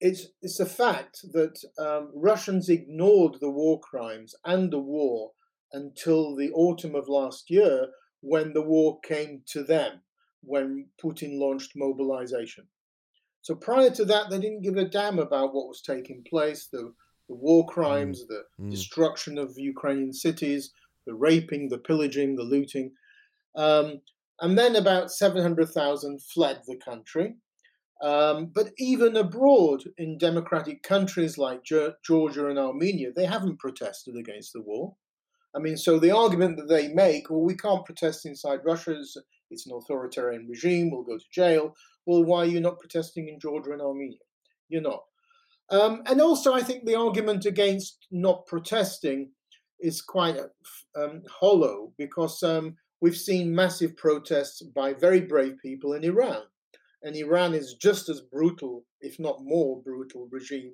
it's, 0.00 0.28
it's 0.40 0.60
a 0.60 0.66
fact 0.66 1.20
that 1.32 1.56
um, 1.78 2.10
Russians 2.14 2.68
ignored 2.68 3.36
the 3.40 3.50
war 3.50 3.80
crimes 3.80 4.34
and 4.44 4.72
the 4.72 4.78
war 4.78 5.32
until 5.72 6.34
the 6.34 6.50
autumn 6.52 6.94
of 6.94 7.08
last 7.08 7.50
year 7.50 7.88
when 8.24 8.54
the 8.54 8.62
war 8.62 8.98
came 9.00 9.42
to 9.46 9.62
them, 9.62 10.00
when 10.42 10.86
Putin 11.02 11.38
launched 11.38 11.72
mobilization. 11.76 12.66
So 13.42 13.54
prior 13.54 13.90
to 13.90 14.04
that, 14.06 14.30
they 14.30 14.38
didn't 14.38 14.62
give 14.62 14.78
a 14.78 14.86
damn 14.86 15.18
about 15.18 15.52
what 15.52 15.68
was 15.68 15.82
taking 15.82 16.24
place, 16.28 16.68
the, 16.72 16.94
the 17.28 17.34
war 17.34 17.66
crimes, 17.66 18.24
mm. 18.24 18.28
the 18.28 18.44
mm. 18.64 18.70
destruction 18.70 19.36
of 19.36 19.52
Ukrainian 19.58 20.14
cities, 20.14 20.72
the 21.06 21.14
raping, 21.14 21.68
the 21.68 21.78
pillaging, 21.78 22.36
the 22.36 22.42
looting. 22.42 22.92
Um, 23.56 24.00
and 24.40 24.56
then 24.56 24.76
about 24.76 25.12
700,000 25.12 26.22
fled 26.22 26.62
the 26.66 26.76
country. 26.76 27.34
Um, 28.02 28.50
but 28.54 28.70
even 28.78 29.16
abroad 29.16 29.84
in 29.98 30.18
democratic 30.18 30.82
countries 30.82 31.36
like 31.36 31.62
Georgia 31.62 32.48
and 32.48 32.58
Armenia, 32.58 33.12
they 33.14 33.26
haven't 33.26 33.58
protested 33.58 34.16
against 34.16 34.54
the 34.54 34.62
war. 34.62 34.96
I 35.56 35.60
mean, 35.60 35.76
so 35.76 35.98
the 35.98 36.10
argument 36.10 36.56
that 36.56 36.68
they 36.68 36.88
make, 36.88 37.30
well, 37.30 37.40
we 37.40 37.54
can't 37.54 37.84
protest 37.84 38.26
inside 38.26 38.60
Russia, 38.64 38.98
it's, 39.50 39.66
an 39.66 39.72
authoritarian 39.72 40.48
regime, 40.48 40.90
we'll 40.90 41.04
go 41.04 41.16
to 41.16 41.24
jail, 41.32 41.74
well, 42.06 42.24
why 42.24 42.40
are 42.40 42.46
you 42.46 42.60
not 42.60 42.80
protesting 42.80 43.28
in 43.28 43.38
Georgia 43.38 43.70
and 43.70 43.80
Armenia? 43.80 44.18
You're 44.68 44.82
not. 44.82 45.04
Um, 45.70 46.02
and 46.06 46.20
also, 46.20 46.52
I 46.52 46.62
think 46.62 46.84
the 46.84 46.96
argument 46.96 47.46
against 47.46 48.06
not 48.10 48.46
protesting 48.46 49.30
is 49.80 50.02
quite 50.02 50.36
um, 50.96 51.22
hollow 51.30 51.92
because 51.98 52.42
um, 52.42 52.76
we've 53.00 53.16
seen 53.16 53.54
massive 53.54 53.96
protests 53.96 54.62
by 54.62 54.92
very 54.92 55.20
brave 55.20 55.56
people 55.62 55.92
in 55.92 56.04
Iran. 56.04 56.42
And 57.02 57.16
Iran 57.16 57.54
is 57.54 57.74
just 57.74 58.08
as 58.08 58.20
brutal, 58.20 58.84
if 59.00 59.20
not 59.20 59.44
more 59.44 59.80
brutal, 59.82 60.26
regime 60.30 60.72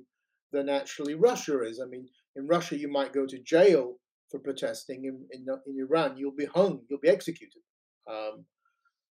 than 0.52 0.68
actually 0.68 1.14
Russia 1.14 1.62
is. 1.62 1.80
I 1.80 1.86
mean, 1.86 2.08
in 2.36 2.46
Russia, 2.46 2.78
you 2.78 2.88
might 2.88 3.12
go 3.12 3.26
to 3.26 3.38
jail 3.38 3.96
for 4.30 4.38
protesting. 4.38 5.04
In, 5.04 5.26
in, 5.32 5.46
in 5.66 5.80
Iran, 5.80 6.16
you'll 6.16 6.36
be 6.36 6.46
hung, 6.46 6.82
you'll 6.88 7.00
be 7.00 7.08
executed. 7.08 7.62
Um, 8.08 8.44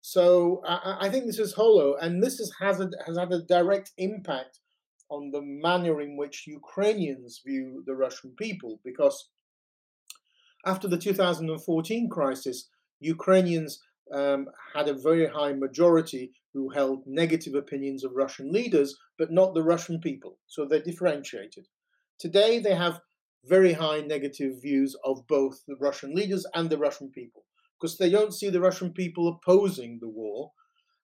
so 0.01 0.61
I, 0.65 0.97
I, 1.01 1.09
think 1.09 1.25
this 1.25 1.39
is 1.39 1.53
hollow, 1.53 1.95
and 1.95 2.23
this 2.23 2.39
is, 2.39 2.53
has, 2.59 2.79
a, 2.79 2.89
has 3.05 3.17
had 3.17 3.31
a 3.31 3.43
direct 3.43 3.91
impact 3.97 4.59
on 5.09 5.31
the 5.31 5.41
manner 5.41 6.01
in 6.01 6.15
which 6.15 6.47
Ukrainians 6.47 7.41
view 7.45 7.83
the 7.85 7.95
Russian 7.95 8.33
people, 8.37 8.79
because 8.83 9.29
after 10.65 10.87
the 10.87 10.97
2014 10.97 12.09
crisis, 12.09 12.69
Ukrainians 12.99 13.81
um, 14.13 14.47
had 14.73 14.87
a 14.87 14.93
very 14.93 15.27
high 15.27 15.53
majority 15.53 16.31
who 16.53 16.69
held 16.69 17.05
negative 17.05 17.55
opinions 17.55 18.03
of 18.03 18.11
Russian 18.15 18.51
leaders, 18.51 18.97
but 19.17 19.31
not 19.31 19.53
the 19.53 19.63
Russian 19.63 19.99
people. 19.99 20.37
So 20.47 20.65
they 20.65 20.81
differentiated. 20.81 21.67
Today, 22.19 22.59
they 22.59 22.75
have 22.75 23.01
very 23.45 23.73
high 23.73 24.01
negative 24.01 24.61
views 24.61 24.95
of 25.03 25.25
both 25.27 25.61
the 25.67 25.75
Russian 25.79 26.13
leaders 26.13 26.45
and 26.53 26.69
the 26.69 26.77
Russian 26.77 27.09
people 27.09 27.43
because 27.79 27.97
they 27.97 28.09
don't 28.09 28.33
see 28.33 28.49
the 28.49 28.59
Russian 28.59 28.91
people 28.91 29.27
opposing 29.27 29.99
the 30.01 30.09
war. 30.09 30.51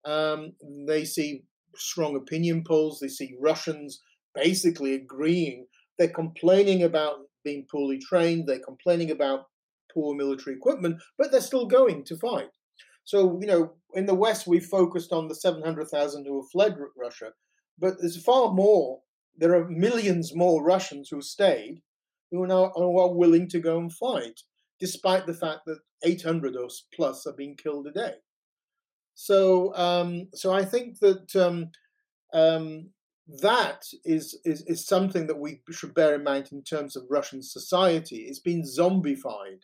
Um, 0.04 0.52
they 0.86 1.04
see 1.04 1.44
strong 1.76 2.16
opinion 2.16 2.64
polls, 2.66 2.98
they 3.00 3.08
see 3.08 3.36
Russians 3.40 4.02
basically 4.34 4.94
agreeing. 4.94 5.66
They're 5.98 6.08
complaining 6.08 6.82
about 6.82 7.18
being 7.44 7.66
poorly 7.70 7.98
trained, 7.98 8.46
they're 8.46 8.58
complaining 8.58 9.10
about 9.10 9.46
poor 9.92 10.14
military 10.14 10.56
equipment, 10.56 11.02
but 11.18 11.30
they're 11.30 11.40
still 11.40 11.66
going 11.66 12.04
to 12.04 12.16
fight. 12.16 12.48
So, 13.04 13.38
you 13.40 13.46
know, 13.46 13.74
in 13.94 14.06
the 14.06 14.14
West, 14.14 14.46
we 14.46 14.60
focused 14.60 15.12
on 15.12 15.28
the 15.28 15.34
700,000 15.34 16.24
who 16.24 16.40
have 16.40 16.50
fled 16.50 16.78
Russia, 16.96 17.32
but 17.78 17.94
there's 18.00 18.22
far 18.22 18.52
more. 18.52 19.00
There 19.36 19.54
are 19.54 19.68
millions 19.68 20.34
more 20.34 20.62
Russians 20.62 21.08
who 21.10 21.20
stayed 21.20 21.82
who 22.32 22.42
are, 22.42 22.48
now, 22.48 22.72
are 22.74 23.14
willing 23.14 23.48
to 23.50 23.60
go 23.60 23.78
and 23.78 23.92
fight, 23.92 24.40
despite 24.80 25.26
the 25.26 25.34
fact 25.34 25.60
that 25.66 25.78
800 26.04 26.56
or 26.56 26.68
plus 26.94 27.26
are 27.26 27.34
being 27.34 27.54
killed 27.54 27.86
a 27.86 27.92
day. 27.92 28.14
So, 29.14 29.74
um, 29.76 30.28
so 30.34 30.52
I 30.52 30.64
think 30.64 30.98
that 30.98 31.36
um, 31.36 31.70
um, 32.32 32.88
that 33.42 33.84
is, 34.04 34.38
is 34.44 34.62
is 34.62 34.86
something 34.86 35.26
that 35.28 35.38
we 35.38 35.60
should 35.70 35.94
bear 35.94 36.14
in 36.14 36.24
mind 36.24 36.48
in 36.50 36.64
terms 36.64 36.96
of 36.96 37.04
Russian 37.10 37.42
society. 37.42 38.22
It's 38.22 38.40
been 38.40 38.62
zombified 38.62 39.60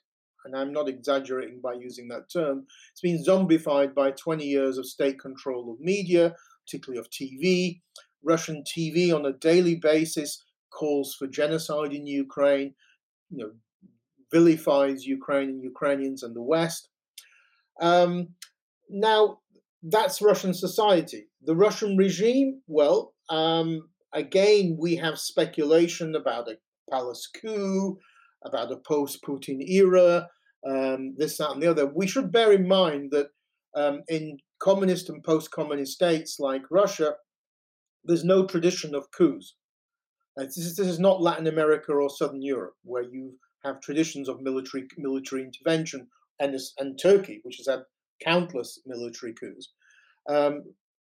and 0.48 0.56
I'm 0.56 0.72
not 0.72 0.88
exaggerating 0.88 1.60
by 1.60 1.74
using 1.74 2.08
that 2.08 2.30
term, 2.30 2.66
it's 2.90 3.00
been 3.00 3.22
zombified 3.22 3.94
by 3.94 4.12
20 4.12 4.44
years 4.44 4.78
of 4.78 4.86
state 4.86 5.18
control 5.18 5.72
of 5.72 5.80
media, 5.80 6.34
particularly 6.66 6.98
of 6.98 7.10
TV. 7.10 7.80
Russian 8.24 8.64
TV 8.64 9.14
on 9.14 9.26
a 9.26 9.32
daily 9.32 9.76
basis 9.76 10.44
calls 10.70 11.14
for 11.14 11.26
genocide 11.26 11.92
in 11.92 12.06
Ukraine, 12.06 12.74
you 13.30 13.38
know, 13.38 13.52
vilifies 14.32 15.06
Ukraine 15.06 15.48
and 15.48 15.62
Ukrainians 15.62 16.22
and 16.22 16.34
the 16.34 16.42
West. 16.42 16.88
Um, 17.80 18.28
now, 18.90 19.38
that's 19.82 20.22
Russian 20.22 20.54
society. 20.54 21.28
The 21.42 21.56
Russian 21.56 21.96
regime, 21.96 22.62
well, 22.66 23.14
um, 23.30 23.88
again, 24.12 24.76
we 24.78 24.96
have 24.96 25.18
speculation 25.18 26.14
about 26.14 26.48
a 26.48 26.56
palace 26.90 27.28
coup, 27.40 27.98
about 28.44 28.72
a 28.72 28.76
post 28.76 29.22
Putin 29.22 29.60
era, 29.68 30.28
um, 30.68 31.14
this, 31.16 31.38
that, 31.38 31.52
and 31.52 31.62
the 31.62 31.70
other. 31.70 31.86
We 31.86 32.06
should 32.06 32.32
bear 32.32 32.52
in 32.52 32.66
mind 32.66 33.10
that 33.12 33.28
um, 33.74 34.02
in 34.08 34.38
communist 34.60 35.08
and 35.08 35.22
post 35.22 35.50
communist 35.50 35.92
states 35.92 36.38
like 36.40 36.62
Russia, 36.70 37.14
there's 38.04 38.24
no 38.24 38.46
tradition 38.46 38.94
of 38.94 39.10
coups. 39.10 39.54
Uh, 40.38 40.44
this, 40.44 40.58
is, 40.58 40.76
this 40.76 40.86
is 40.86 41.00
not 41.00 41.20
Latin 41.20 41.46
America 41.46 41.92
or 41.92 42.08
Southern 42.08 42.42
Europe, 42.42 42.74
where 42.84 43.02
you 43.02 43.34
have 43.64 43.80
traditions 43.80 44.28
of 44.28 44.40
military 44.40 44.86
military 44.96 45.42
intervention, 45.42 46.06
and, 46.38 46.56
and 46.78 46.98
Turkey, 47.00 47.40
which 47.42 47.56
has 47.56 47.66
had 47.66 47.82
countless 48.24 48.80
military 48.86 49.34
coups. 49.34 49.72
Um, 50.28 50.62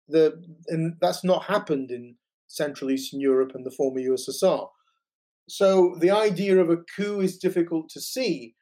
the, 0.08 0.42
and 0.68 0.94
that's 1.00 1.24
not 1.24 1.44
happened 1.44 1.90
in 1.90 2.16
Central 2.46 2.90
Eastern 2.90 3.20
Europe 3.20 3.52
and 3.54 3.66
the 3.66 3.70
former 3.70 4.00
USSR. 4.00 4.68
So 5.48 5.96
the 6.00 6.10
idea 6.10 6.58
of 6.58 6.70
a 6.70 6.78
coup 6.96 7.20
is 7.20 7.38
difficult 7.38 7.88
to 7.90 8.00
see. 8.00 8.54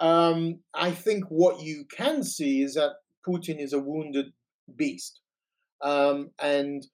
Um, 0.00 0.60
I 0.74 0.90
think 0.90 1.24
what 1.28 1.60
you 1.60 1.84
can 1.94 2.22
see 2.22 2.62
is 2.62 2.74
that 2.74 2.92
Putin 3.26 3.62
is 3.62 3.72
a 3.72 3.78
wounded 3.78 4.26
beast. 4.76 5.20
Um, 5.82 6.30
and 6.40 6.86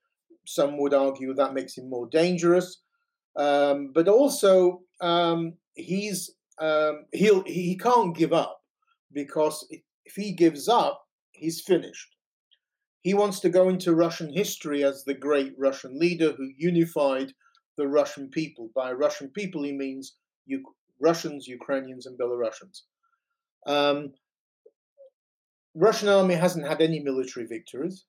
some 0.46 0.78
would 0.78 0.94
argue 0.94 1.34
that 1.34 1.54
makes 1.54 1.76
him 1.76 1.88
more 1.88 2.08
dangerous. 2.10 2.82
Um, 3.36 3.92
but 3.94 4.08
also, 4.08 4.82
um, 5.00 5.54
he's 5.74 6.30
um, 6.60 7.06
he'll 7.12 7.42
he 7.44 7.76
can't 7.76 8.16
give 8.16 8.32
up 8.32 8.60
because 9.12 9.66
if 10.04 10.14
he 10.14 10.32
gives 10.32 10.68
up, 10.68 11.06
he's 11.32 11.60
finished. 11.60 12.16
He 13.02 13.14
wants 13.14 13.40
to 13.40 13.48
go 13.48 13.68
into 13.68 13.94
Russian 13.94 14.32
history 14.32 14.84
as 14.84 15.04
the 15.04 15.14
great 15.14 15.54
Russian 15.58 15.98
leader 15.98 16.32
who 16.32 16.50
unified 16.58 17.32
the 17.78 17.88
Russian 17.88 18.28
people. 18.28 18.70
By 18.74 18.92
Russian 18.92 19.30
people, 19.30 19.62
he 19.62 19.72
means 19.72 20.16
U- 20.46 20.74
Russians, 21.00 21.46
Ukrainians, 21.46 22.06
and 22.06 22.18
Belarusians. 22.18 22.82
Um, 23.66 24.12
Russian 25.74 26.08
army 26.08 26.34
hasn't 26.34 26.66
had 26.66 26.82
any 26.82 27.00
military 27.00 27.46
victories. 27.46 28.04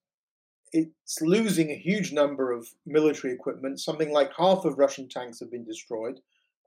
It's 0.74 1.22
losing 1.22 1.70
a 1.70 1.76
huge 1.76 2.14
number 2.14 2.52
of 2.52 2.68
military 2.86 3.34
equipment. 3.34 3.80
Something 3.80 4.12
like 4.12 4.32
half 4.38 4.64
of 4.66 4.78
Russian 4.78 5.10
tanks 5.10 5.40
have 5.40 5.52
been 5.52 5.66
destroyed. 5.66 6.20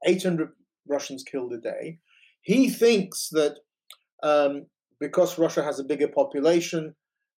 800 0.04 0.50
Russians 0.87 1.25
killed 1.25 1.52
a 1.52 1.58
day. 1.58 1.99
He 2.42 2.68
thinks 2.68 3.30
that 3.30 3.56
um, 4.23 4.66
because 5.00 5.38
Russia 5.38 5.62
has 5.62 5.78
a 5.78 5.84
bigger 5.84 6.08
population 6.08 6.94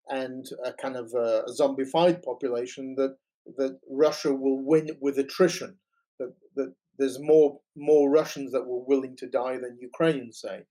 and 0.08 0.46
a 0.64 0.74
kind 0.74 0.96
of 0.96 1.14
a 1.14 1.44
zombified 1.60 2.24
population, 2.24 2.96
that 2.98 3.16
that 3.58 3.80
Russia 3.90 4.34
will 4.34 4.64
win 4.64 4.90
with 5.02 5.20
attrition. 5.20 5.78
That 6.20 6.34
that 6.56 6.74
there's 6.98 7.20
more 7.20 7.60
more 7.76 8.10
Russians 8.10 8.52
that 8.52 8.66
were 8.68 8.84
willing 8.84 9.16
to 9.18 9.28
die 9.28 9.58
than 9.58 9.78
Ukrainians 9.80 10.42
say, 10.42 10.64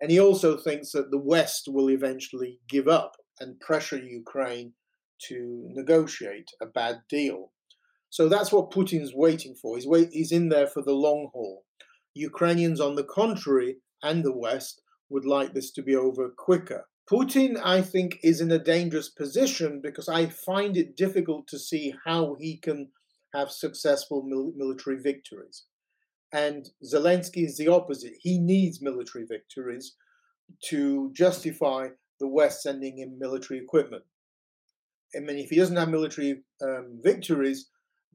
and 0.00 0.10
he 0.10 0.20
also 0.20 0.56
thinks 0.56 0.92
that 0.92 1.10
the 1.10 1.18
West 1.18 1.68
will 1.68 1.90
eventually 1.90 2.60
give 2.68 2.88
up 2.88 3.16
and 3.40 3.60
pressure 3.60 3.98
Ukraine 3.98 4.72
to 5.28 5.68
negotiate 5.72 6.50
a 6.60 6.66
bad 6.66 7.02
deal. 7.08 7.52
So 8.10 8.28
that's 8.28 8.52
what 8.52 8.70
Putin's 8.70 9.14
waiting 9.14 9.54
for. 9.54 9.76
He's 9.76 9.86
wait, 9.86 10.10
he's 10.12 10.32
in 10.32 10.48
there 10.48 10.66
for 10.66 10.82
the 10.82 10.92
long 10.92 11.30
haul. 11.32 11.64
Ukrainians, 12.14 12.80
on 12.80 12.94
the 12.94 13.04
contrary, 13.04 13.76
and 14.02 14.22
the 14.22 14.36
West 14.36 14.82
would 15.08 15.24
like 15.24 15.54
this 15.54 15.70
to 15.72 15.82
be 15.82 15.96
over 15.96 16.28
quicker. 16.28 16.86
Putin, 17.10 17.60
I 17.62 17.82
think, 17.82 18.18
is 18.22 18.40
in 18.40 18.50
a 18.50 18.58
dangerous 18.58 19.08
position 19.08 19.80
because 19.82 20.08
I 20.08 20.26
find 20.26 20.76
it 20.76 20.96
difficult 20.96 21.46
to 21.48 21.58
see 21.58 21.94
how 22.04 22.36
he 22.38 22.58
can 22.58 22.90
have 23.34 23.50
successful 23.50 24.22
mil- 24.22 24.52
military 24.56 25.00
victories. 25.00 25.64
And 26.32 26.70
Zelensky 26.82 27.44
is 27.44 27.56
the 27.56 27.68
opposite. 27.68 28.14
He 28.20 28.38
needs 28.38 28.80
military 28.80 29.24
victories 29.26 29.96
to 30.68 31.10
justify 31.12 31.88
the 32.20 32.28
West 32.28 32.62
sending 32.62 32.98
him 32.98 33.18
military 33.18 33.60
equipment. 33.60 34.04
I 35.16 35.20
mean, 35.20 35.38
if 35.38 35.50
he 35.50 35.56
doesn't 35.56 35.76
have 35.76 35.88
military 35.88 36.42
um, 36.62 37.00
victories, 37.02 37.68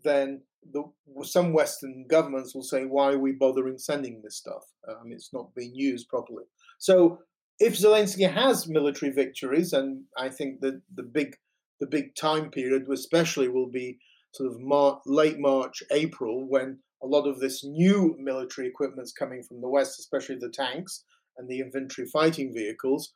then 0.04 0.42
the, 0.74 0.84
some 1.24 1.54
Western 1.54 2.06
governments 2.10 2.54
will 2.54 2.64
say, 2.64 2.86
"Why 2.86 3.14
are 3.14 3.20
we 3.20 3.34
bothering 3.34 3.78
sending 3.78 4.22
this 4.22 4.38
stuff? 4.38 4.64
Um, 4.88 5.12
it's 5.12 5.34
not 5.34 5.54
being 5.56 5.74
used 5.74 6.10
properly." 6.10 6.44
So 6.80 7.20
if 7.60 7.78
Zelensky 7.78 8.32
has 8.32 8.68
military 8.68 9.12
victories, 9.12 9.74
and 9.74 10.04
I 10.18 10.30
think 10.30 10.62
that 10.62 10.82
the 10.94 11.04
big 11.04 11.36
the 11.80 11.88
big 11.88 12.16
time 12.16 12.50
period, 12.50 12.88
especially, 12.92 13.50
will 13.50 13.70
be 13.70 14.00
sort 14.34 14.52
of 14.52 14.60
Mar- 14.60 15.02
late 15.06 15.40
March, 15.40 15.84
April, 15.92 16.48
when 16.48 16.80
a 17.02 17.08
lot 17.08 17.28
of 17.28 17.40
this 17.40 17.64
new 17.64 18.16
military 18.20 18.68
equipment 18.68 19.06
is 19.06 19.14
coming 19.14 19.44
from 19.44 19.62
the 19.62 19.70
West, 19.70 20.00
especially 20.00 20.38
the 20.40 20.50
tanks 20.50 21.04
and 21.38 21.48
the 21.48 21.60
infantry 21.60 22.06
fighting 22.06 22.54
vehicles. 22.54 23.14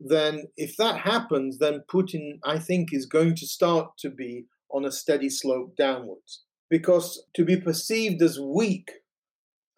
Then, 0.00 0.44
if 0.56 0.76
that 0.76 1.00
happens, 1.00 1.58
then 1.58 1.84
Putin, 1.92 2.38
I 2.44 2.58
think, 2.58 2.92
is 2.92 3.06
going 3.06 3.34
to 3.36 3.46
start 3.46 3.98
to 3.98 4.10
be 4.10 4.46
on 4.70 4.84
a 4.84 4.92
steady 4.92 5.28
slope 5.28 5.76
downwards. 5.76 6.42
Because 6.70 7.22
to 7.34 7.44
be 7.44 7.56
perceived 7.56 8.22
as 8.22 8.40
weak 8.40 8.90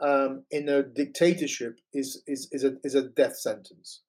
um, 0.00 0.44
in 0.50 0.68
a 0.68 0.82
dictatorship 0.82 1.78
is 1.92 2.22
is 2.26 2.48
is 2.52 2.64
a 2.64 2.76
is 2.84 2.94
a 2.94 3.08
death 3.08 3.36
sentence 3.36 4.02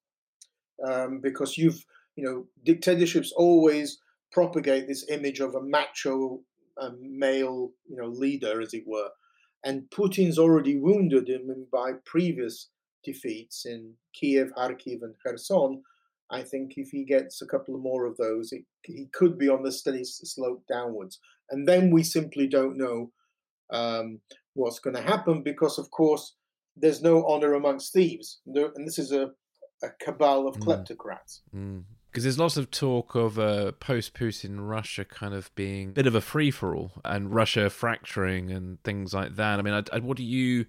um, 0.86 1.20
because 1.22 1.58
you've 1.58 1.86
you 2.16 2.26
know 2.26 2.46
dictatorships 2.66 3.32
always 3.32 4.00
propagate 4.34 4.88
this 4.88 5.06
image 5.10 5.40
of 5.40 5.56
a 5.56 5.62
macho 5.62 6.42
um, 6.82 6.98
male, 7.02 7.72
you 7.88 7.96
know, 7.96 8.08
leader, 8.08 8.62
as 8.62 8.74
it 8.74 8.84
were. 8.86 9.10
And 9.64 9.84
Putin's 9.92 10.40
already 10.40 10.78
wounded 10.78 11.30
him 11.30 11.68
by 11.72 11.92
previous 12.06 12.70
defeats 13.04 13.66
in 13.66 13.94
Kiev, 14.14 14.52
Kharkiv, 14.58 15.04
and 15.04 15.16
Kherson. 15.24 15.84
I 16.34 16.42
think 16.42 16.74
if 16.78 16.90
he 16.90 17.06
gets 17.06 17.42
a 17.42 17.46
couple 17.46 17.76
of 17.76 17.82
more 17.82 18.06
of 18.06 18.18
those, 18.18 18.52
it, 18.52 18.64
he 18.84 19.08
could 19.14 19.38
be 19.38 19.50
on 19.50 19.64
the 19.64 19.72
steady 19.72 20.04
slope 20.04 20.64
downwards. 20.68 21.20
And 21.52 21.68
then 21.68 21.92
we 21.92 22.04
simply 22.04 22.48
don't 22.48 22.78
know 22.78 23.12
um, 23.72 24.20
what's 24.56 24.80
going 24.80 24.96
to 24.96 25.02
happen 25.02 25.44
because, 25.44 25.78
of 25.78 25.92
course, 25.92 26.36
there's 26.76 27.02
no 27.04 27.26
honor 27.28 27.54
amongst 27.54 27.94
thieves. 27.94 28.40
And 28.46 28.88
this 28.88 28.98
is 28.98 29.12
a, 29.12 29.30
a 29.84 29.90
cabal 30.02 30.48
of 30.48 30.58
mm. 30.58 30.64
kleptocrats. 30.64 31.42
Mm 31.56 31.84
because 32.14 32.26
there's 32.26 32.38
lots 32.38 32.58
of 32.58 32.70
talk 32.70 33.16
of 33.16 33.40
uh, 33.40 33.72
post-Putin 33.80 34.58
Russia 34.60 35.04
kind 35.04 35.34
of 35.34 35.50
being 35.56 35.90
a 35.90 35.94
bit 35.94 36.06
of 36.06 36.14
a 36.14 36.22
free-for-all 36.22 36.92
and 37.04 37.34
Russia 37.34 37.72
fracturing 37.72 38.52
and 38.52 38.82
things 38.84 39.16
like 39.16 39.36
that. 39.36 39.58
I 39.58 39.64
mean, 39.64 39.74
I, 39.74 39.82
I, 39.92 39.98
what 39.98 40.18
do 40.18 40.24
you 40.24 40.68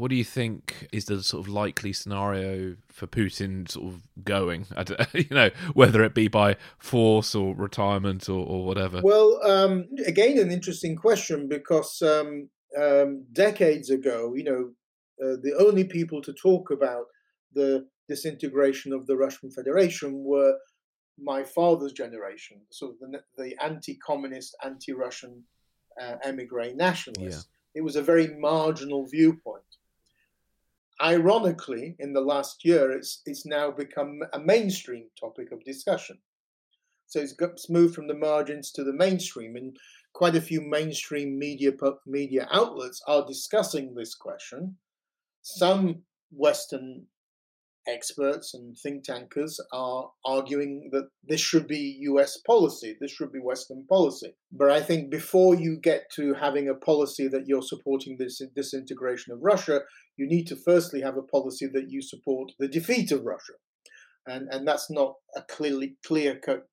what 0.00 0.08
do 0.08 0.16
you 0.16 0.24
think 0.24 0.88
is 0.92 1.04
the 1.04 1.22
sort 1.22 1.46
of 1.46 1.52
likely 1.52 1.92
scenario 1.92 2.76
for 2.88 3.06
Putin 3.06 3.70
sort 3.70 3.92
of 3.92 4.24
going? 4.24 4.66
you 5.12 5.26
know, 5.30 5.50
whether 5.74 6.02
it 6.02 6.14
be 6.14 6.26
by 6.26 6.56
force 6.78 7.34
or 7.34 7.54
retirement 7.54 8.26
or, 8.26 8.46
or 8.46 8.64
whatever. 8.64 9.02
Well, 9.02 9.38
um, 9.44 9.88
again, 10.06 10.38
an 10.38 10.50
interesting 10.50 10.96
question 10.96 11.48
because 11.48 12.00
um, 12.00 12.48
um, 12.80 13.24
decades 13.32 13.90
ago, 13.90 14.32
you 14.34 14.44
know, 14.44 14.70
uh, 15.22 15.36
the 15.42 15.54
only 15.58 15.84
people 15.84 16.22
to 16.22 16.32
talk 16.32 16.70
about 16.70 17.04
the 17.52 17.86
disintegration 18.08 18.94
of 18.94 19.06
the 19.06 19.16
Russian 19.16 19.50
Federation 19.50 20.24
were 20.24 20.56
my 21.22 21.44
father's 21.44 21.92
generation, 21.92 22.58
sort 22.70 22.94
of 23.02 23.10
the, 23.10 23.22
the 23.36 23.54
anti-communist, 23.62 24.56
anti-Russian 24.64 25.44
uh, 26.00 26.14
emigre 26.24 26.72
nationalists. 26.74 27.48
Yeah. 27.74 27.80
It 27.80 27.84
was 27.84 27.96
a 27.96 28.02
very 28.02 28.28
marginal 28.38 29.06
viewpoint. 29.06 29.62
Ironically, 31.02 31.96
in 31.98 32.12
the 32.12 32.20
last 32.20 32.64
year, 32.64 32.92
it's 32.92 33.22
it's 33.26 33.46
now 33.46 33.70
become 33.70 34.20
a 34.32 34.38
mainstream 34.38 35.06
topic 35.18 35.52
of 35.52 35.64
discussion. 35.64 36.18
So 37.06 37.20
it's, 37.20 37.32
got, 37.32 37.50
it's 37.50 37.68
moved 37.68 37.94
from 37.94 38.06
the 38.06 38.14
margins 38.14 38.70
to 38.72 38.84
the 38.84 38.92
mainstream, 38.92 39.56
and 39.56 39.76
quite 40.12 40.36
a 40.36 40.40
few 40.40 40.60
mainstream 40.60 41.38
media 41.38 41.72
media 42.06 42.46
outlets 42.52 43.02
are 43.06 43.26
discussing 43.26 43.94
this 43.94 44.14
question. 44.14 44.76
Some 45.42 46.02
Western 46.30 47.06
experts 47.88 48.54
and 48.54 48.76
think 48.76 49.04
tankers 49.04 49.58
are 49.72 50.10
arguing 50.24 50.90
that 50.92 51.08
this 51.26 51.40
should 51.40 51.66
be 51.66 51.98
US 52.02 52.36
policy, 52.46 52.96
this 53.00 53.10
should 53.10 53.32
be 53.32 53.38
Western 53.38 53.86
policy. 53.86 54.34
But 54.52 54.70
I 54.70 54.80
think 54.80 55.10
before 55.10 55.54
you 55.54 55.78
get 55.80 56.04
to 56.16 56.34
having 56.34 56.68
a 56.68 56.74
policy 56.74 57.28
that 57.28 57.46
you're 57.46 57.62
supporting 57.62 58.16
this 58.18 58.40
disintegration 58.54 59.32
of 59.32 59.40
Russia, 59.42 59.80
you 60.16 60.26
need 60.26 60.46
to 60.48 60.56
firstly 60.56 61.00
have 61.00 61.16
a 61.16 61.22
policy 61.22 61.66
that 61.72 61.90
you 61.90 62.02
support 62.02 62.52
the 62.58 62.68
defeat 62.68 63.10
of 63.12 63.24
Russia. 63.24 63.54
And, 64.26 64.48
and 64.52 64.66
that's 64.68 64.90
not 64.90 65.14
a 65.34 65.42
clearly 65.42 65.96
clear 66.06 66.38
cut 66.38 66.66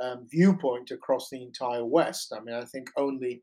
um, 0.00 0.26
viewpoint 0.30 0.90
across 0.90 1.28
the 1.30 1.42
entire 1.42 1.84
West. 1.84 2.32
I 2.34 2.40
mean, 2.40 2.54
I 2.54 2.64
think 2.64 2.88
only 2.96 3.42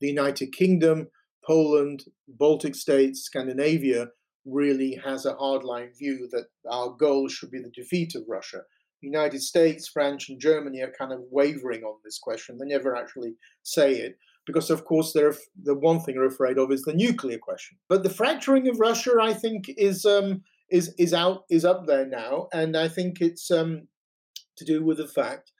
the 0.00 0.08
United 0.08 0.52
Kingdom, 0.52 1.08
Poland, 1.44 2.04
Baltic 2.28 2.74
states, 2.74 3.22
Scandinavia 3.22 4.08
really 4.44 5.00
has 5.04 5.26
a 5.26 5.34
hardline 5.34 5.96
view 5.98 6.28
that 6.32 6.46
our 6.70 6.90
goal 6.90 7.28
should 7.28 7.50
be 7.50 7.60
the 7.60 7.70
defeat 7.74 8.14
of 8.14 8.24
Russia. 8.28 8.62
The 9.00 9.08
United 9.08 9.42
States, 9.42 9.88
France, 9.88 10.28
and 10.28 10.40
Germany 10.40 10.80
are 10.82 10.92
kind 10.98 11.12
of 11.12 11.20
wavering 11.30 11.82
on 11.82 11.96
this 12.04 12.18
question. 12.18 12.58
They 12.58 12.66
never 12.66 12.94
actually 12.94 13.34
say 13.62 13.94
it 13.94 14.18
because, 14.46 14.70
of 14.70 14.84
course, 14.84 15.12
they're 15.12 15.34
the 15.62 15.74
one 15.74 16.00
thing 16.00 16.16
they're 16.16 16.26
afraid 16.26 16.58
of 16.58 16.70
is 16.70 16.82
the 16.82 16.92
nuclear 16.92 17.38
question. 17.38 17.78
But 17.88 18.02
the 18.02 18.10
fracturing 18.10 18.68
of 18.68 18.78
Russia, 18.78 19.12
I 19.20 19.32
think, 19.32 19.70
is 19.76 20.04
um, 20.04 20.42
is 20.70 20.94
is 20.98 21.14
out 21.14 21.44
is 21.50 21.64
up 21.64 21.86
there 21.86 22.06
now, 22.06 22.48
and 22.52 22.76
I 22.76 22.88
think 22.88 23.20
it's 23.20 23.50
um, 23.50 23.88
to 24.60 24.64
do 24.64 24.84
with 24.84 24.98
the 24.98 25.08
fact 25.08 25.52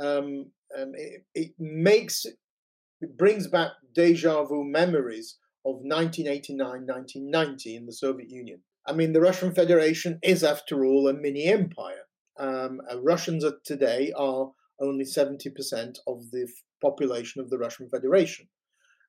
um, 0.00 0.46
um 0.78 0.92
it, 0.94 1.24
it 1.34 1.50
makes 1.58 2.24
it 2.24 3.18
brings 3.18 3.46
back 3.46 3.72
deja 3.94 4.44
vu 4.44 4.64
memories 4.64 5.36
of 5.64 5.76
1989 5.82 6.86
1990 6.86 7.76
in 7.76 7.86
the 7.86 7.92
Soviet 7.92 8.30
Union. 8.30 8.60
I 8.86 8.92
mean, 8.92 9.12
the 9.12 9.20
Russian 9.20 9.54
Federation 9.54 10.18
is, 10.22 10.44
after 10.44 10.84
all, 10.84 11.08
a 11.08 11.14
mini 11.14 11.44
empire. 11.44 12.04
Um, 12.38 12.80
uh, 12.90 13.00
Russians 13.00 13.44
today 13.64 14.12
are 14.16 14.50
only 14.80 15.04
70% 15.04 15.98
of 16.06 16.30
the 16.32 16.48
population 16.82 17.40
of 17.40 17.48
the 17.48 17.58
Russian 17.58 17.88
Federation. 17.88 18.46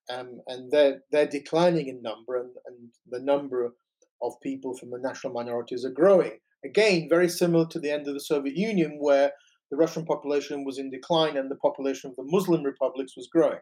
Um, 0.10 0.40
and 0.48 0.72
they're, 0.72 1.02
they're 1.12 1.28
declining 1.28 1.88
in 1.88 2.02
number, 2.02 2.38
and, 2.38 2.52
and 2.68 2.90
the 3.10 3.20
number 3.20 3.74
of 4.22 4.34
people 4.42 4.78
from 4.78 4.92
the 4.92 5.00
national 5.00 5.34
minorities 5.34 5.84
are 5.84 5.92
growing. 5.92 6.40
Again, 6.64 7.08
very 7.10 7.28
similar 7.28 7.66
to 7.68 7.80
the 7.80 7.92
end 7.92 8.08
of 8.08 8.14
the 8.14 8.20
Soviet 8.20 8.56
Union, 8.56 8.98
where 9.00 9.32
the 9.72 9.78
Russian 9.78 10.06
population 10.06 10.64
was 10.64 10.78
in 10.78 10.90
decline 10.90 11.36
and 11.36 11.52
the 11.52 11.56
population 11.56 12.12
of 12.12 12.16
the 12.16 12.32
Muslim 12.32 12.64
republics 12.64 13.18
was 13.18 13.28
growing 13.28 13.60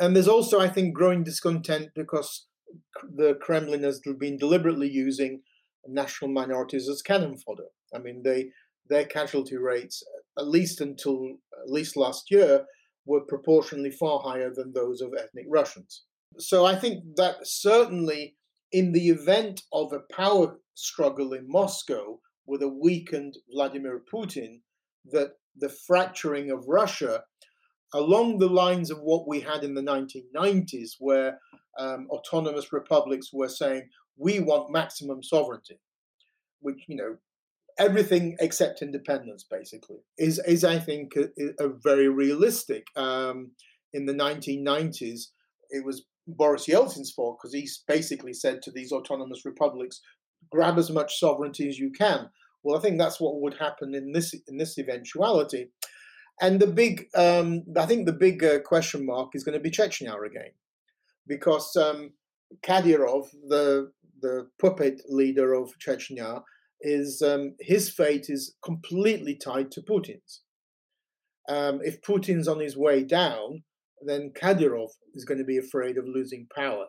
and 0.00 0.14
there's 0.14 0.28
also, 0.28 0.60
I 0.60 0.68
think, 0.68 0.94
growing 0.94 1.24
discontent 1.24 1.90
because 1.94 2.46
the 3.16 3.34
Kremlin 3.40 3.82
has 3.82 4.00
been 4.18 4.36
deliberately 4.36 4.88
using 4.90 5.42
national 5.86 6.30
minorities 6.32 6.88
as 6.88 7.02
cannon 7.02 7.36
fodder. 7.36 7.68
I 7.94 7.98
mean, 7.98 8.22
they 8.24 8.50
their 8.88 9.04
casualty 9.04 9.56
rates, 9.56 10.02
at 10.38 10.48
least 10.48 10.80
until 10.80 11.36
at 11.62 11.70
least 11.70 11.96
last 11.96 12.30
year, 12.30 12.64
were 13.06 13.22
proportionally 13.22 13.90
far 13.90 14.20
higher 14.20 14.52
than 14.54 14.72
those 14.72 15.00
of 15.00 15.14
ethnic 15.18 15.46
Russians. 15.48 16.04
So 16.38 16.66
I 16.66 16.76
think 16.76 17.04
that 17.16 17.36
certainly, 17.44 18.36
in 18.72 18.92
the 18.92 19.08
event 19.08 19.62
of 19.72 19.92
a 19.92 20.12
power 20.12 20.56
struggle 20.74 21.32
in 21.32 21.48
Moscow 21.48 22.18
with 22.46 22.62
a 22.62 22.68
weakened 22.68 23.36
Vladimir 23.52 24.02
Putin, 24.12 24.60
that 25.12 25.32
the 25.56 25.68
fracturing 25.68 26.50
of 26.50 26.66
Russia 26.66 27.22
along 27.94 28.38
the 28.38 28.48
lines 28.48 28.90
of 28.90 28.98
what 29.00 29.26
we 29.26 29.40
had 29.40 29.62
in 29.62 29.74
the 29.74 29.82
1990s, 29.82 30.96
where 30.98 31.38
um, 31.78 32.06
autonomous 32.10 32.72
republics 32.72 33.32
were 33.32 33.48
saying, 33.48 33.88
we 34.16 34.40
want 34.40 34.70
maximum 34.70 35.22
sovereignty, 35.22 35.78
which, 36.60 36.84
you 36.88 36.96
know, 36.96 37.16
everything 37.78 38.36
except 38.40 38.82
independence, 38.82 39.44
basically, 39.48 39.98
is, 40.18 40.40
is 40.46 40.64
I 40.64 40.78
think, 40.78 41.14
a, 41.16 41.64
a 41.64 41.68
very 41.68 42.08
realistic. 42.08 42.86
Um, 42.96 43.52
in 43.92 44.06
the 44.06 44.12
1990s, 44.12 45.28
it 45.70 45.84
was 45.84 46.04
Boris 46.26 46.66
Yeltsin's 46.66 47.12
fault 47.12 47.38
because 47.40 47.54
he 47.54 47.68
basically 47.86 48.32
said 48.32 48.60
to 48.62 48.72
these 48.72 48.92
autonomous 48.92 49.44
republics, 49.44 50.00
grab 50.50 50.78
as 50.78 50.90
much 50.90 51.18
sovereignty 51.18 51.68
as 51.68 51.78
you 51.78 51.90
can. 51.90 52.28
Well, 52.62 52.76
I 52.76 52.80
think 52.80 52.98
that's 52.98 53.20
what 53.20 53.40
would 53.40 53.54
happen 53.54 53.94
in 53.94 54.12
this 54.12 54.34
in 54.48 54.56
this 54.56 54.78
eventuality. 54.78 55.70
And 56.40 56.60
the 56.60 56.66
big, 56.66 57.06
um, 57.14 57.62
I 57.76 57.86
think 57.86 58.06
the 58.06 58.12
big 58.12 58.42
uh, 58.42 58.58
question 58.60 59.06
mark 59.06 59.30
is 59.34 59.44
going 59.44 59.56
to 59.56 59.60
be 59.60 59.70
Chechnya 59.70 60.14
again, 60.26 60.50
because 61.26 61.76
um, 61.76 62.12
Kadyrov, 62.62 63.28
the 63.48 63.92
the 64.20 64.48
puppet 64.60 65.02
leader 65.08 65.54
of 65.54 65.78
Chechnya, 65.78 66.42
is 66.80 67.22
um, 67.22 67.54
his 67.60 67.88
fate 67.88 68.26
is 68.28 68.56
completely 68.64 69.36
tied 69.36 69.70
to 69.72 69.82
Putin's. 69.82 70.42
Um, 71.48 71.80
if 71.82 72.00
Putin's 72.00 72.48
on 72.48 72.58
his 72.58 72.76
way 72.76 73.04
down, 73.04 73.62
then 74.04 74.32
Kadyrov 74.34 74.88
is 75.14 75.24
going 75.24 75.38
to 75.38 75.44
be 75.44 75.58
afraid 75.58 75.98
of 75.98 76.06
losing 76.06 76.48
power, 76.54 76.86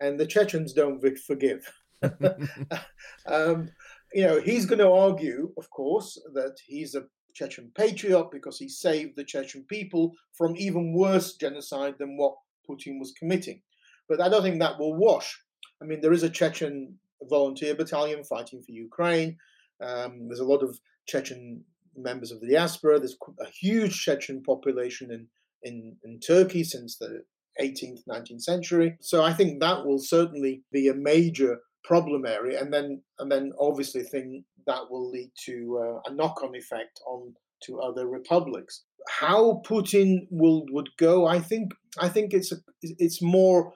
and 0.00 0.20
the 0.20 0.26
Chechens 0.26 0.72
don't 0.72 1.02
forgive. 1.26 1.72
um, 3.26 3.70
you 4.12 4.22
know, 4.22 4.40
he's 4.40 4.66
going 4.66 4.78
to 4.78 4.90
argue, 4.90 5.52
of 5.58 5.68
course, 5.70 6.20
that 6.34 6.56
he's 6.66 6.94
a 6.94 7.02
Chechen 7.34 7.70
patriot 7.76 8.30
because 8.30 8.58
he 8.58 8.68
saved 8.68 9.16
the 9.16 9.24
Chechen 9.24 9.64
people 9.68 10.12
from 10.36 10.56
even 10.56 10.94
worse 10.94 11.34
genocide 11.34 11.94
than 11.98 12.16
what 12.16 12.34
Putin 12.68 12.98
was 12.98 13.12
committing. 13.18 13.60
But 14.08 14.20
I 14.20 14.28
don't 14.28 14.42
think 14.42 14.60
that 14.60 14.78
will 14.78 14.94
wash. 14.94 15.38
I 15.82 15.84
mean, 15.84 16.00
there 16.00 16.12
is 16.12 16.22
a 16.22 16.30
Chechen 16.30 16.98
volunteer 17.22 17.74
battalion 17.74 18.22
fighting 18.24 18.62
for 18.62 18.72
Ukraine. 18.72 19.36
Um, 19.82 20.28
there's 20.28 20.40
a 20.40 20.44
lot 20.44 20.62
of 20.62 20.78
Chechen 21.06 21.64
members 21.96 22.30
of 22.30 22.40
the 22.40 22.48
diaspora. 22.48 22.98
There's 22.98 23.16
a 23.40 23.50
huge 23.50 24.00
Chechen 24.00 24.42
population 24.42 25.10
in, 25.10 25.26
in, 25.62 25.96
in 26.04 26.20
Turkey 26.20 26.64
since 26.64 26.96
the 26.98 27.22
18th, 27.60 28.00
19th 28.08 28.42
century. 28.42 28.96
So 29.00 29.22
I 29.22 29.32
think 29.32 29.60
that 29.60 29.84
will 29.84 29.98
certainly 29.98 30.62
be 30.72 30.88
a 30.88 30.94
major 30.94 31.58
problem 31.84 32.26
area, 32.26 32.60
and 32.60 32.72
then 32.72 33.02
and 33.18 33.30
then 33.30 33.52
obviously 33.58 34.02
thing 34.02 34.44
that 34.66 34.90
will 34.90 35.10
lead 35.10 35.30
to 35.46 35.54
uh, 35.84 36.10
a 36.10 36.14
knock-on 36.14 36.54
effect 36.54 37.00
on 37.06 37.34
to 37.64 37.80
other 37.80 38.06
republics. 38.08 38.84
How 39.08 39.62
Putin 39.66 40.26
will 40.30 40.64
would 40.70 40.90
go, 40.98 41.26
I 41.26 41.40
think 41.40 41.72
I 41.98 42.08
think 42.08 42.32
it's 42.32 42.52
a, 42.52 42.56
it's 42.82 43.22
more 43.22 43.72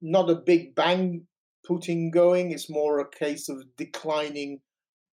not 0.00 0.30
a 0.30 0.42
big 0.46 0.74
bang 0.74 1.26
Putin 1.68 2.12
going. 2.12 2.52
It's 2.52 2.70
more 2.70 3.00
a 3.00 3.10
case 3.24 3.48
of 3.48 3.64
declining 3.76 4.60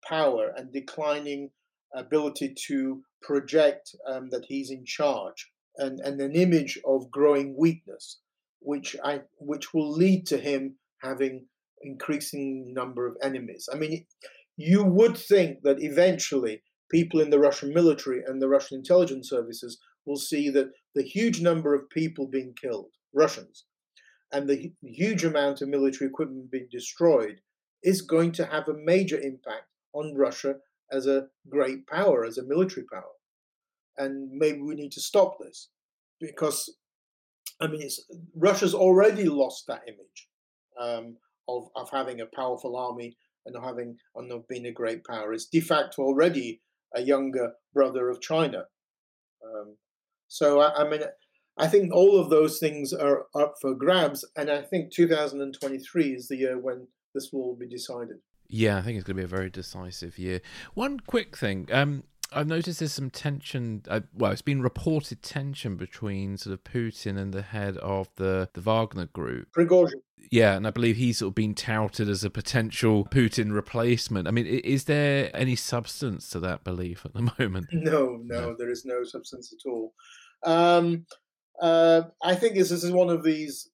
power 0.07 0.53
and 0.57 0.73
declining 0.73 1.51
ability 1.95 2.55
to 2.67 3.03
project 3.23 3.95
um, 4.07 4.29
that 4.31 4.45
he's 4.49 4.71
in 4.71 4.85
charge. 4.85 5.51
and, 5.77 6.01
and 6.01 6.21
an 6.21 6.35
image 6.35 6.79
of 6.85 7.11
growing 7.11 7.57
weakness, 7.57 8.21
which 8.61 8.97
I 9.05 9.23
which 9.39 9.75
will 9.75 9.91
lead 9.91 10.27
to 10.27 10.39
him 10.39 10.77
having 11.03 11.47
increasing 11.85 12.73
number 12.75 13.07
of 13.07 13.17
enemies. 13.23 13.69
I 13.73 13.77
mean, 13.77 14.07
you 14.57 14.85
would 14.85 15.17
think 15.17 15.63
that 15.63 15.83
eventually 15.83 16.63
people 16.91 17.21
in 17.21 17.31
the 17.31 17.39
Russian 17.39 17.73
military 17.73 18.23
and 18.25 18.41
the 18.41 18.49
Russian 18.49 18.79
intelligence 18.79 19.29
services 19.29 19.79
will 20.07 20.17
see 20.17 20.51
that 20.51 20.71
the 20.95 21.03
huge 21.03 21.41
number 21.41 21.75
of 21.75 21.91
people 21.91 22.27
being 22.29 22.55
killed, 22.61 22.91
Russians, 23.13 23.65
and 24.33 24.49
the 24.49 24.73
huge 24.83 25.25
amount 25.25 25.63
of 25.63 25.69
military 25.69 26.09
equipment 26.09 26.51
being 26.51 26.69
destroyed 26.71 27.41
is 27.83 28.03
going 28.03 28.33
to 28.33 28.47
have 28.47 28.69
a 28.69 28.75
major 28.85 29.19
impact 29.19 29.67
on 29.93 30.15
Russia 30.15 30.57
as 30.91 31.07
a 31.07 31.27
great 31.49 31.87
power, 31.87 32.25
as 32.25 32.39
a 32.39 32.45
military 32.45 32.87
power. 32.93 33.15
And 33.97 34.31
maybe 34.33 34.61
we 34.61 34.75
need 34.75 34.93
to 34.93 35.01
stop 35.01 35.39
this 35.39 35.71
because, 36.21 36.77
I 37.61 37.69
mean, 37.69 37.89
Russia's 38.35 38.75
already 38.75 39.25
lost 39.25 39.67
that 39.69 39.83
image 39.87 40.29
um, 40.81 41.17
of, 41.49 41.69
of 41.77 41.91
having 41.91 42.21
a 42.21 42.27
powerful 42.27 42.77
army 42.77 43.17
and 43.47 43.57
having 43.63 43.97
and 44.17 44.33
of 44.33 44.49
being 44.49 44.67
a 44.67 44.73
great 44.73 45.05
power. 45.05 45.33
It's 45.33 45.47
de 45.47 45.61
facto 45.61 46.03
already 46.03 46.61
a 46.95 47.03
younger 47.03 47.53
brother 47.73 48.09
of 48.09 48.21
China. 48.21 48.65
Um, 49.45 49.77
so 50.29 50.61
I, 50.61 50.85
I, 50.85 50.89
mean, 50.89 51.03
I 51.59 51.67
think 51.67 51.93
all 51.93 52.19
of 52.19 52.31
those 52.31 52.59
things 52.59 52.93
are 52.93 53.27
up 53.35 53.55
for 53.61 53.75
grabs, 53.75 54.25
and 54.37 54.51
I 54.51 54.63
think 54.63 54.93
2023 54.93 56.15
is 56.15 56.29
the 56.29 56.37
year 56.37 56.59
when 56.59 56.87
this 57.15 57.31
will 57.33 57.55
be 57.57 57.69
decided. 57.69 58.17
Yeah, 58.49 58.79
I 58.79 58.83
think 58.83 58.97
it's 58.97 59.05
going 59.05 59.17
to 59.17 59.23
be 59.23 59.25
a 59.25 59.29
very 59.29 59.51
decisive 59.51 60.19
year. 60.19 60.41
One 60.75 61.01
quick 61.01 61.37
thing. 61.37 61.69
Um, 61.73 62.05
I've 62.35 62.47
noticed 62.47 62.81
there's 62.81 62.93
some 62.93 63.11
tension. 63.11 63.83
Uh, 63.89 64.01
well, 64.13 64.33
it's 64.33 64.43
been 64.43 64.63
reported 64.63 65.23
tension 65.23 65.77
between 65.77 66.37
sort 66.37 66.55
of 66.55 66.65
Putin 66.65 67.19
and 67.19 67.33
the 67.33 67.43
head 67.43 67.77
of 67.79 68.09
the 68.17 68.49
the 68.55 68.61
Wagner 68.61 69.07
group, 69.07 69.49
Prigozhin. 69.57 70.01
Yeah, 70.31 70.57
and 70.57 70.67
I 70.67 70.71
believe 70.71 70.97
he's 70.97 71.19
sort 71.19 71.31
of 71.31 71.35
been 71.35 71.55
touted 71.55 72.09
as 72.09 72.25
a 72.25 72.31
potential 72.31 73.05
Putin 73.05 73.53
replacement. 73.53 74.27
I 74.27 74.31
mean, 74.31 74.47
is 74.47 74.85
there 74.85 75.31
any 75.35 75.55
substance 75.55 76.29
to 76.31 76.41
that 76.41 76.65
belief 76.65 77.05
at 77.05 77.15
the 77.15 77.23
moment? 77.39 77.67
No, 77.73 78.19
no, 78.23 78.41
no. 78.41 78.57
there 78.59 78.71
is 78.71 78.85
no 78.85 79.05
substance 79.05 79.53
at 79.53 79.69
all. 79.69 79.93
Um, 80.45 81.07
uh, 81.61 82.03
I 82.23 82.35
think 82.35 82.55
this, 82.55 82.71
this 82.71 82.85
is 82.85 82.91
one 82.91 83.11
of 83.11 83.23
these 83.23 83.71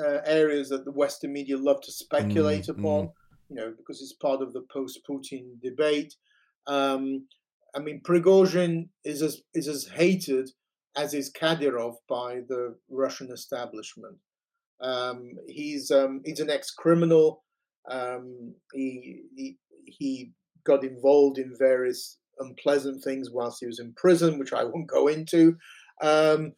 uh, 0.00 0.20
areas 0.24 0.68
that 0.68 0.84
the 0.84 0.92
Western 0.92 1.32
media 1.32 1.58
love 1.58 1.80
to 1.82 1.92
speculate 1.92 2.64
mm, 2.64 2.78
upon, 2.78 3.06
mm. 3.06 3.12
you 3.50 3.56
know, 3.56 3.74
because 3.76 4.00
it's 4.00 4.14
part 4.14 4.40
of 4.40 4.52
the 4.52 4.62
post-Putin 4.72 5.60
debate. 5.62 6.14
Um, 6.66 7.26
I 7.74 7.80
mean, 7.80 8.00
Prigozhin 8.02 8.88
is 9.04 9.22
as 9.22 9.42
is 9.54 9.68
as 9.68 9.88
hated 9.94 10.50
as 10.96 11.14
is 11.14 11.32
Kadyrov 11.32 11.94
by 12.08 12.40
the 12.48 12.76
Russian 12.90 13.30
establishment. 13.30 14.16
Um, 14.80 15.32
he's 15.46 15.90
um, 15.90 16.22
he's 16.24 16.40
an 16.40 16.50
ex-criminal. 16.50 17.42
Um, 17.90 18.54
he, 18.72 19.22
he 19.34 19.58
he 19.84 20.32
got 20.64 20.84
involved 20.84 21.38
in 21.38 21.54
various 21.58 22.18
unpleasant 22.38 23.02
things 23.02 23.30
whilst 23.30 23.58
he 23.60 23.66
was 23.66 23.80
in 23.80 23.94
prison, 23.96 24.38
which 24.38 24.52
I 24.52 24.64
won't 24.64 24.86
go 24.86 25.08
into. 25.08 25.56
Um, 26.02 26.52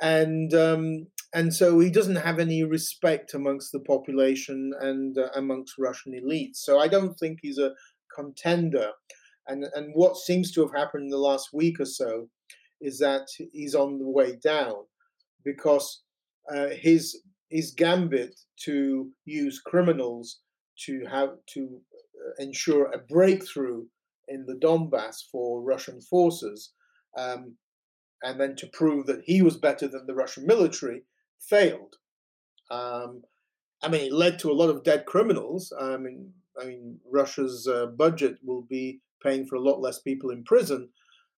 and 0.00 0.52
um, 0.54 1.06
and 1.34 1.52
so 1.54 1.78
he 1.80 1.90
doesn't 1.90 2.16
have 2.16 2.38
any 2.38 2.62
respect 2.64 3.34
amongst 3.34 3.72
the 3.72 3.80
population 3.80 4.72
and 4.80 5.16
uh, 5.18 5.28
amongst 5.34 5.78
Russian 5.78 6.12
elites. 6.12 6.56
So 6.56 6.78
I 6.78 6.88
don't 6.88 7.18
think 7.18 7.38
he's 7.42 7.58
a 7.58 7.72
contender. 8.14 8.90
And 9.46 9.64
and 9.74 9.92
what 9.94 10.16
seems 10.16 10.52
to 10.52 10.62
have 10.62 10.74
happened 10.74 11.04
in 11.04 11.10
the 11.10 11.18
last 11.18 11.50
week 11.52 11.80
or 11.80 11.86
so 11.86 12.28
is 12.80 12.98
that 12.98 13.26
he's 13.52 13.74
on 13.74 13.98
the 13.98 14.08
way 14.08 14.36
down 14.42 14.84
because 15.44 16.02
uh, 16.52 16.68
his 16.70 17.20
his 17.50 17.72
gambit 17.72 18.34
to 18.64 19.10
use 19.24 19.60
criminals 19.60 20.40
to 20.86 21.04
have 21.10 21.30
to 21.46 21.80
uh, 21.92 22.42
ensure 22.42 22.86
a 22.86 22.98
breakthrough 22.98 23.84
in 24.28 24.46
the 24.46 24.54
Donbass 24.54 25.16
for 25.30 25.62
Russian 25.62 26.00
forces 26.00 26.72
um, 27.16 27.56
and 28.22 28.40
then 28.40 28.56
to 28.56 28.66
prove 28.66 29.06
that 29.06 29.22
he 29.24 29.42
was 29.42 29.56
better 29.56 29.86
than 29.86 30.06
the 30.06 30.14
Russian 30.14 30.46
military, 30.46 31.02
failed. 31.38 31.96
Um, 32.70 33.22
I 33.82 33.88
mean, 33.88 34.06
it 34.06 34.12
led 34.12 34.38
to 34.40 34.50
a 34.50 34.54
lot 34.54 34.70
of 34.70 34.82
dead 34.82 35.04
criminals. 35.04 35.72
I 35.78 35.96
mean, 35.98 36.32
I 36.60 36.64
mean, 36.64 36.98
Russia's 37.10 37.68
uh, 37.68 37.86
budget 37.86 38.38
will 38.42 38.62
be 38.62 39.00
paying 39.24 39.46
for 39.46 39.56
a 39.56 39.66
lot 39.68 39.80
less 39.80 39.98
people 40.00 40.30
in 40.30 40.44
prison. 40.44 40.88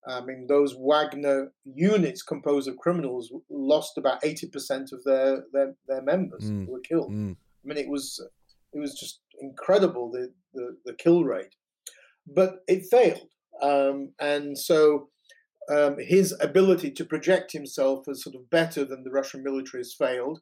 I 0.08 0.20
mean, 0.20 0.46
those 0.48 0.76
Wagner 0.78 1.52
units 1.64 2.22
composed 2.22 2.68
of 2.68 2.76
criminals 2.76 3.32
lost 3.50 3.98
about 3.98 4.24
eighty 4.24 4.48
percent 4.48 4.90
of 4.92 5.02
their 5.04 5.44
their, 5.52 5.74
their 5.88 6.02
members 6.02 6.44
mm. 6.44 6.66
were 6.68 6.80
killed. 6.80 7.12
Mm. 7.12 7.32
I 7.32 7.64
mean, 7.64 7.78
it 7.78 7.88
was 7.88 8.04
it 8.72 8.78
was 8.78 8.94
just 8.94 9.20
incredible 9.40 10.10
the 10.10 10.32
the, 10.54 10.76
the 10.84 10.94
kill 10.94 11.24
rate, 11.24 11.54
but 12.26 12.58
it 12.68 12.84
failed, 12.90 13.30
um, 13.60 14.12
and 14.20 14.56
so 14.56 15.08
um, 15.68 15.96
his 15.98 16.34
ability 16.40 16.92
to 16.92 17.04
project 17.04 17.52
himself 17.52 18.06
as 18.08 18.22
sort 18.22 18.36
of 18.36 18.48
better 18.48 18.84
than 18.84 19.02
the 19.02 19.10
Russian 19.10 19.42
military 19.42 19.80
has 19.80 19.94
failed. 19.98 20.38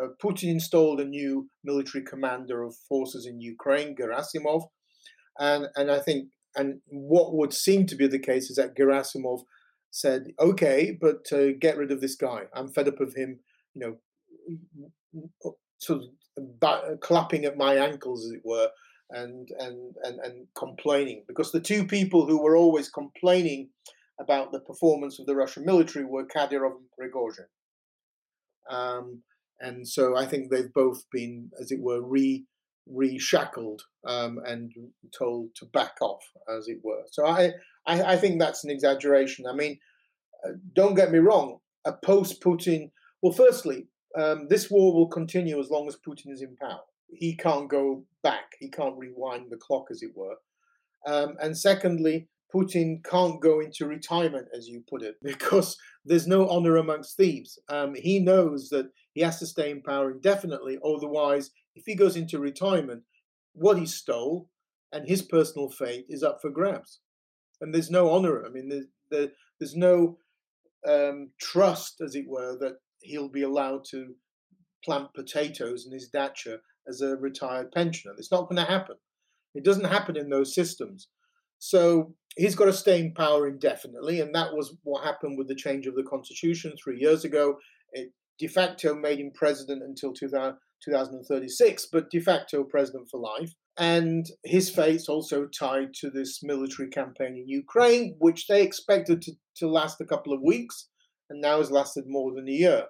Uh, 0.00 0.08
Putin 0.22 0.48
installed 0.48 1.00
a 1.00 1.04
new 1.04 1.48
military 1.62 2.04
commander 2.04 2.62
of 2.62 2.74
forces 2.88 3.26
in 3.26 3.40
Ukraine, 3.40 3.94
Gerasimov, 3.94 4.62
and 5.38 5.68
and 5.76 5.88
I 5.90 6.00
think 6.00 6.30
and 6.58 6.80
what 6.88 7.34
would 7.34 7.52
seem 7.52 7.86
to 7.86 7.96
be 7.96 8.06
the 8.06 8.18
case 8.18 8.50
is 8.50 8.56
that 8.56 8.76
Gerasimov 8.76 9.42
said, 9.90 10.34
"Okay, 10.38 10.96
but 11.00 11.32
uh, 11.32 11.52
get 11.58 11.78
rid 11.78 11.92
of 11.92 12.00
this 12.00 12.16
guy. 12.16 12.42
I'm 12.52 12.68
fed 12.68 12.88
up 12.88 13.00
of 13.00 13.14
him, 13.14 13.40
you 13.74 13.98
know, 15.12 15.54
sort 15.78 16.02
of 16.02 17.00
clapping 17.00 17.44
at 17.44 17.56
my 17.56 17.76
ankles, 17.76 18.26
as 18.26 18.32
it 18.32 18.42
were." 18.44 18.68
And, 19.10 19.48
and 19.58 19.96
and 20.02 20.18
and 20.18 20.46
complaining 20.54 21.24
because 21.26 21.50
the 21.50 21.62
two 21.62 21.86
people 21.86 22.26
who 22.26 22.42
were 22.42 22.58
always 22.58 22.90
complaining 22.90 23.70
about 24.20 24.52
the 24.52 24.60
performance 24.60 25.18
of 25.18 25.24
the 25.24 25.34
Russian 25.34 25.64
military 25.64 26.04
were 26.04 26.26
Kadyrov 26.26 26.76
and 26.76 26.90
Prigozhin. 27.00 27.48
Um, 28.70 29.22
and 29.60 29.88
so 29.88 30.14
I 30.14 30.26
think 30.26 30.50
they've 30.50 30.72
both 30.72 31.04
been, 31.10 31.50
as 31.58 31.70
it 31.70 31.80
were, 31.80 32.02
re 32.02 32.44
reshackled 32.92 33.82
um, 34.06 34.40
and 34.46 34.72
told 35.16 35.54
to 35.56 35.66
back 35.66 35.96
off, 36.00 36.22
as 36.48 36.68
it 36.68 36.78
were. 36.82 37.02
So 37.10 37.26
I, 37.26 37.52
I, 37.86 38.02
I 38.02 38.16
think 38.16 38.38
that's 38.38 38.64
an 38.64 38.70
exaggeration. 38.70 39.46
I 39.46 39.54
mean, 39.54 39.78
uh, 40.46 40.52
don't 40.74 40.94
get 40.94 41.12
me 41.12 41.18
wrong. 41.18 41.58
A 41.84 41.92
post-Putin, 41.92 42.90
well, 43.22 43.32
firstly, 43.32 43.86
um, 44.18 44.46
this 44.48 44.70
war 44.70 44.92
will 44.92 45.08
continue 45.08 45.60
as 45.60 45.70
long 45.70 45.86
as 45.86 45.96
Putin 45.96 46.32
is 46.32 46.42
in 46.42 46.56
power. 46.56 46.80
He 47.10 47.36
can't 47.36 47.68
go 47.68 48.04
back. 48.22 48.52
He 48.58 48.68
can't 48.68 48.98
rewind 48.98 49.46
the 49.50 49.56
clock, 49.56 49.86
as 49.90 50.02
it 50.02 50.10
were. 50.14 50.36
Um, 51.06 51.36
and 51.40 51.56
secondly, 51.56 52.28
Putin 52.54 53.04
can't 53.04 53.40
go 53.40 53.60
into 53.60 53.86
retirement, 53.86 54.48
as 54.56 54.68
you 54.68 54.82
put 54.88 55.02
it, 55.02 55.16
because 55.22 55.76
there's 56.04 56.26
no 56.26 56.48
honor 56.48 56.76
amongst 56.76 57.16
thieves. 57.16 57.58
Um, 57.68 57.94
he 57.94 58.18
knows 58.18 58.68
that 58.70 58.90
he 59.12 59.20
has 59.22 59.38
to 59.40 59.46
stay 59.46 59.70
in 59.70 59.82
power 59.82 60.10
indefinitely. 60.10 60.78
Otherwise, 60.84 61.50
if 61.78 61.84
he 61.86 61.94
goes 61.94 62.16
into 62.16 62.38
retirement, 62.38 63.02
what 63.54 63.78
he 63.78 63.86
stole 63.86 64.50
and 64.92 65.08
his 65.08 65.22
personal 65.22 65.70
fate 65.70 66.06
is 66.08 66.22
up 66.22 66.38
for 66.40 66.50
grabs. 66.50 67.00
And 67.60 67.72
there's 67.72 67.90
no 67.90 68.10
honor. 68.10 68.44
I 68.44 68.50
mean, 68.50 68.68
there's, 68.68 68.86
there, 69.10 69.28
there's 69.58 69.76
no 69.76 70.18
um, 70.88 71.30
trust, 71.40 72.00
as 72.00 72.14
it 72.14 72.26
were, 72.28 72.56
that 72.58 72.76
he'll 73.00 73.28
be 73.28 73.42
allowed 73.42 73.84
to 73.90 74.14
plant 74.84 75.12
potatoes 75.14 75.86
in 75.86 75.92
his 75.92 76.08
dacha 76.08 76.58
as 76.88 77.00
a 77.00 77.16
retired 77.16 77.72
pensioner. 77.72 78.14
It's 78.16 78.32
not 78.32 78.48
going 78.48 78.64
to 78.64 78.70
happen. 78.70 78.96
It 79.54 79.64
doesn't 79.64 79.84
happen 79.84 80.16
in 80.16 80.30
those 80.30 80.54
systems. 80.54 81.08
So 81.58 82.14
he's 82.36 82.54
got 82.54 82.66
to 82.66 82.72
stay 82.72 83.00
in 83.00 83.14
power 83.14 83.48
indefinitely, 83.48 84.20
and 84.20 84.34
that 84.34 84.54
was 84.54 84.76
what 84.84 85.04
happened 85.04 85.36
with 85.36 85.48
the 85.48 85.54
change 85.54 85.86
of 85.86 85.96
the 85.96 86.04
constitution 86.04 86.72
three 86.82 86.98
years 87.00 87.24
ago. 87.24 87.56
It 87.92 88.12
de 88.38 88.46
facto 88.46 88.94
made 88.94 89.18
him 89.18 89.32
president 89.34 89.82
until 89.82 90.12
2036, 90.84 91.86
but 91.92 92.10
de 92.10 92.20
facto 92.20 92.64
president 92.64 93.08
for 93.10 93.20
life. 93.20 93.52
And 93.78 94.26
his 94.44 94.70
fate's 94.70 95.08
also 95.08 95.46
tied 95.46 95.94
to 96.00 96.10
this 96.10 96.40
military 96.42 96.88
campaign 96.88 97.36
in 97.36 97.48
Ukraine, 97.48 98.16
which 98.18 98.46
they 98.46 98.62
expected 98.62 99.22
to, 99.22 99.32
to 99.58 99.68
last 99.68 100.00
a 100.00 100.06
couple 100.06 100.32
of 100.32 100.42
weeks, 100.42 100.88
and 101.30 101.40
now 101.40 101.58
has 101.58 101.70
lasted 101.70 102.04
more 102.06 102.34
than 102.34 102.48
a 102.48 102.52
year. 102.52 102.86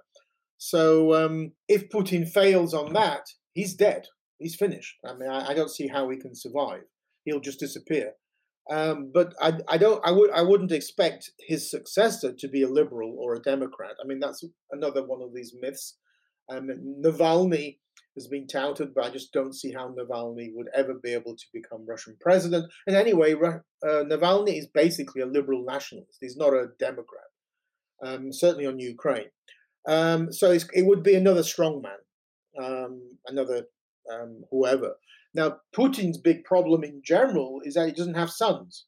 So 0.57 1.14
um, 1.14 1.53
if 1.68 1.88
Putin 1.88 2.29
fails 2.29 2.74
on 2.74 2.92
that, 2.94 3.22
he's 3.53 3.74
dead. 3.74 4.07
He's 4.38 4.57
finished. 4.57 4.96
I 5.05 5.14
mean, 5.14 5.31
I, 5.31 5.48
I 5.48 5.55
don't 5.55 5.70
see 5.70 5.88
how 5.88 6.09
he 6.11 6.16
can 6.16 6.35
survive. 6.35 6.83
He'll 7.24 7.40
just 7.40 7.61
disappear. 7.61 8.12
Um, 8.70 9.11
but 9.14 9.35
I, 9.40 9.55
I 9.66 9.79
don't 9.79 10.05
I 10.05 10.12
would 10.12 10.31
I 10.31 10.42
wouldn't 10.42 10.72
expect 10.72 11.31
his 11.46 11.70
successor 11.70 12.35
to 12.38 12.48
be 12.48 12.62
a 12.62 12.68
liberal 12.68 13.16
or 13.18 13.35
a 13.35 13.40
Democrat. 13.40 13.92
I 14.03 14.07
mean 14.07 14.20
that's 14.20 14.44
another 14.70 15.07
one 15.07 15.22
of 15.22 15.33
these 15.35 15.55
myths. 15.59 15.96
Um, 16.51 16.69
Navalny 17.05 17.79
has 18.15 18.27
been 18.27 18.47
touted, 18.47 18.95
but 18.95 19.05
I 19.05 19.11
just 19.11 19.33
don't 19.33 19.55
see 19.55 19.73
how 19.73 19.95
Navalny 19.95 20.49
would 20.55 20.69
ever 20.75 20.95
be 20.95 21.13
able 21.13 21.37
to 21.37 21.45
become 21.53 21.87
Russian 21.87 22.17
president. 22.21 22.67
And 22.87 22.97
anyway, 22.97 23.35
uh, 23.35 23.59
Navalny 23.85 24.59
is 24.59 24.67
basically 24.67 25.23
a 25.23 25.27
liberal 25.27 25.65
nationalist. 25.65 26.19
He's 26.21 26.37
not 26.37 26.53
a 26.53 26.69
Democrat. 26.79 27.31
um, 28.05 28.33
certainly 28.33 28.67
on 28.67 28.79
Ukraine. 28.79 29.31
Um, 29.87 30.33
so 30.33 30.51
it 30.51 30.87
would 30.87 31.03
be 31.03 31.15
another 31.15 31.43
strongman, 31.43 32.03
um, 32.63 33.01
another 33.27 33.65
um, 34.13 34.45
whoever. 34.51 34.95
Now, 35.35 35.59
Putin's 35.77 36.19
big 36.19 36.45
problem 36.45 36.85
in 36.85 37.03
general 37.05 37.61
is 37.65 37.75
that 37.75 37.87
he 37.87 37.93
doesn't 37.93 38.15
have 38.15 38.31
sons. 38.31 38.87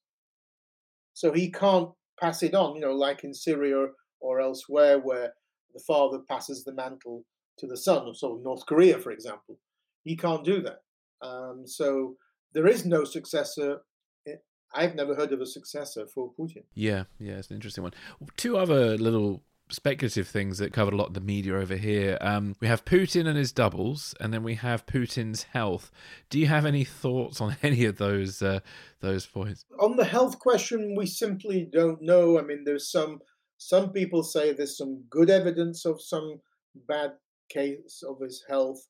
So 1.15 1.33
he 1.33 1.51
can't 1.51 1.91
pass 2.21 2.43
it 2.43 2.55
on, 2.55 2.75
you 2.77 2.81
know, 2.81 2.93
like 2.93 3.25
in 3.25 3.35
Syria 3.35 3.87
or 4.21 4.41
elsewhere 4.41 4.99
where 4.99 5.35
the 5.75 5.83
father 5.87 6.19
passes 6.29 6.65
the 6.65 6.75
mantle 6.75 7.25
to 7.61 7.67
the 7.67 7.77
son, 7.77 8.15
so 8.15 8.41
North 8.43 8.67
Korea, 8.67 8.99
for 8.99 9.11
example. 9.11 9.59
He 10.05 10.17
can't 10.17 10.45
do 10.45 10.63
that. 10.63 10.81
Um, 11.23 11.67
so 11.67 12.17
there 12.53 12.67
is 12.67 12.85
no 12.85 13.05
successor. 13.05 13.83
Eh, 14.27 14.37
I've 14.75 14.95
never 14.95 15.15
heard 15.15 15.33
of 15.33 15.41
a 15.41 15.47
successor 15.47 16.07
for 16.07 16.33
Putin. 16.39 16.65
Yeah, 16.75 17.05
yeah, 17.19 17.35
it's 17.35 17.51
an 17.51 17.57
interesting 17.57 17.85
one. 17.85 17.95
Two 18.37 18.57
other 18.57 18.97
little 18.97 19.43
speculative 19.73 20.27
things 20.27 20.59
that 20.59 20.73
covered 20.73 20.95
a 20.95 20.97
lot 20.97 21.09
of 21.09 21.15
the 21.15 21.21
media 21.21 21.57
over 21.57 21.77
here. 21.77 22.19
Um, 22.21 22.57
we 22.61 22.67
have 22.67 22.85
Putin 22.85 23.27
and 23.27 23.37
his 23.37 23.53
doubles, 23.53 24.15
and 24.21 24.33
then 24.33 24.43
we 24.43 24.55
have 24.57 24.87
Putin's 24.87 25.45
health. 25.45 25.91
Do 26.29 26.39
you 26.39 26.47
have 26.47 26.67
any 26.67 26.85
thoughts 26.85 27.41
on 27.41 27.57
any 27.63 27.85
of 27.85 27.97
those 27.99 28.43
uh, 28.43 28.61
those 29.01 29.27
points? 29.27 29.65
On 29.79 29.97
the 29.97 30.05
health 30.05 30.39
question, 30.39 30.95
we 30.97 31.07
simply 31.07 31.69
don't 31.71 32.03
know. 32.03 32.39
I 32.39 32.43
mean, 32.43 32.65
there's 32.65 32.91
some 32.91 33.21
some 33.59 33.93
people 33.93 34.23
say 34.23 34.53
there's 34.53 34.77
some 34.77 35.05
good 35.11 35.31
evidence 35.31 35.85
of 35.85 36.01
some 36.01 36.41
bad 36.89 37.13
case 37.53 38.03
of 38.07 38.21
his 38.21 38.45
health. 38.49 38.87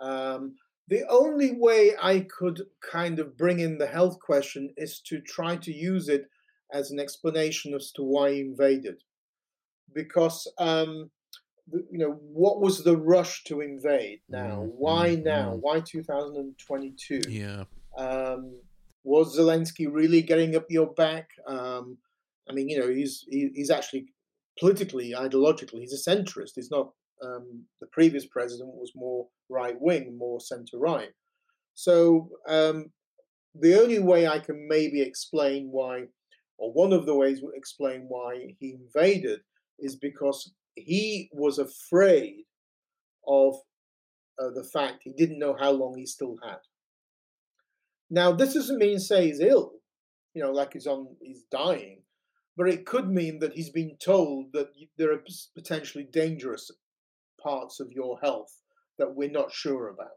Um, 0.00 0.54
the 0.88 1.04
only 1.08 1.52
way 1.52 1.92
I 2.02 2.26
could 2.36 2.62
kind 2.90 3.18
of 3.20 3.36
bring 3.36 3.60
in 3.60 3.78
the 3.78 3.86
health 3.86 4.18
question 4.18 4.74
is 4.76 5.00
to 5.06 5.20
try 5.20 5.56
to 5.56 5.72
use 5.72 6.08
it 6.08 6.24
as 6.72 6.90
an 6.90 6.98
explanation 6.98 7.74
as 7.74 7.92
to 7.92 8.02
why 8.02 8.32
he 8.32 8.40
invaded. 8.40 8.96
Because 9.94 10.46
um, 10.58 11.10
you 11.72 11.98
know 11.98 12.18
what 12.20 12.60
was 12.60 12.82
the 12.82 12.96
rush 12.96 13.44
to 13.44 13.60
invade 13.60 14.20
now? 14.28 14.62
Mm, 14.62 14.72
why 14.76 15.16
mm, 15.16 15.24
now? 15.24 15.52
mm. 15.52 15.60
why 15.60 15.80
2022 15.80 17.22
yeah. 17.28 17.64
Um, 17.96 18.60
was 19.04 19.38
zelensky 19.38 19.86
really 19.90 20.22
getting 20.22 20.56
up 20.56 20.66
your 20.68 20.92
back? 20.94 21.28
Um, 21.46 21.98
i 22.48 22.52
mean 22.52 22.68
you 22.68 22.80
know 22.80 22.88
he's 22.88 23.24
he, 23.28 23.50
he's 23.54 23.70
actually 23.70 24.06
politically 24.58 25.14
ideologically 25.16 25.80
he's 25.80 25.92
a 25.92 26.10
centrist. 26.10 26.52
He's 26.56 26.70
not 26.70 26.90
um, 27.24 27.64
the 27.80 27.86
previous 27.92 28.26
president 28.26 28.70
was 28.74 28.92
more 28.94 29.26
right 29.48 29.76
wing 29.80 30.16
more 30.18 30.40
center 30.40 30.78
right 30.78 31.10
so 31.74 32.28
um, 32.48 32.86
the 33.54 33.80
only 33.80 33.98
way 33.98 34.26
i 34.26 34.38
can 34.38 34.66
maybe 34.68 35.00
explain 35.02 35.68
why 35.70 36.04
or 36.60 36.72
one 36.72 36.92
of 36.92 37.06
the 37.06 37.16
ways 37.16 37.40
we 37.42 37.48
explain 37.54 38.04
why 38.06 38.54
he 38.58 38.74
invaded 38.74 39.40
is 39.78 39.96
because 39.96 40.52
he 40.74 41.30
was 41.32 41.58
afraid 41.58 42.44
of 43.26 43.54
uh, 44.38 44.50
the 44.54 44.68
fact 44.72 45.02
he 45.02 45.12
didn't 45.16 45.38
know 45.38 45.56
how 45.58 45.70
long 45.70 45.96
he 45.96 46.06
still 46.06 46.36
had. 46.44 46.58
Now, 48.10 48.32
this 48.32 48.54
doesn't 48.54 48.78
mean 48.78 48.98
say 48.98 49.26
he's 49.26 49.40
ill, 49.40 49.72
you 50.34 50.42
know, 50.42 50.50
like 50.50 50.74
he's 50.74 50.86
on, 50.86 51.08
he's 51.20 51.44
dying, 51.50 52.02
but 52.56 52.68
it 52.68 52.84
could 52.86 53.08
mean 53.08 53.38
that 53.38 53.54
he's 53.54 53.70
been 53.70 53.96
told 54.04 54.52
that 54.52 54.68
there 54.98 55.12
are 55.12 55.24
potentially 55.54 56.06
dangerous 56.12 56.70
parts 57.42 57.80
of 57.80 57.92
your 57.92 58.18
health 58.22 58.60
that 58.98 59.14
we're 59.14 59.30
not 59.30 59.52
sure 59.52 59.88
about. 59.88 60.08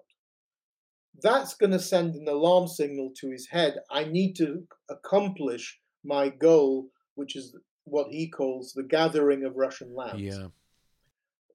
That's 1.21 1.53
going 1.53 1.71
to 1.71 1.79
send 1.79 2.15
an 2.15 2.27
alarm 2.27 2.67
signal 2.67 3.11
to 3.21 3.29
his 3.29 3.47
head. 3.47 3.77
I 3.91 4.05
need 4.05 4.35
to 4.37 4.63
accomplish 4.89 5.79
my 6.03 6.29
goal, 6.29 6.87
which 7.15 7.35
is 7.35 7.55
what 7.85 8.07
he 8.09 8.29
calls 8.29 8.73
the 8.73 8.83
gathering 8.83 9.45
of 9.45 9.55
Russian 9.55 9.95
lands. 9.95 10.21
Yeah. 10.21 10.47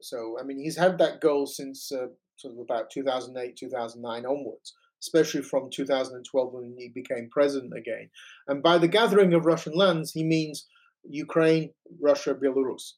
So, 0.01 0.37
I 0.41 0.45
mean, 0.45 0.59
he's 0.59 0.77
had 0.77 0.99
that 0.99 1.21
goal 1.21 1.47
since 1.47 1.91
uh, 1.91 2.07
sort 2.37 2.55
of 2.55 2.61
about 2.61 2.91
2008, 2.91 3.57
2009 3.57 4.27
onwards, 4.27 4.75
especially 5.03 5.43
from 5.43 5.71
2012 5.71 6.53
when 6.53 6.75
he 6.79 6.89
became 6.89 7.29
president 7.31 7.73
again. 7.77 8.09
And 8.47 8.63
by 8.63 8.79
the 8.79 8.89
gathering 8.89 9.35
of 9.35 9.45
Russian 9.45 9.75
lands, 9.75 10.13
he 10.13 10.23
means 10.23 10.67
Ukraine, 11.09 11.71
Russia, 12.01 12.35
Belarus. 12.35 12.93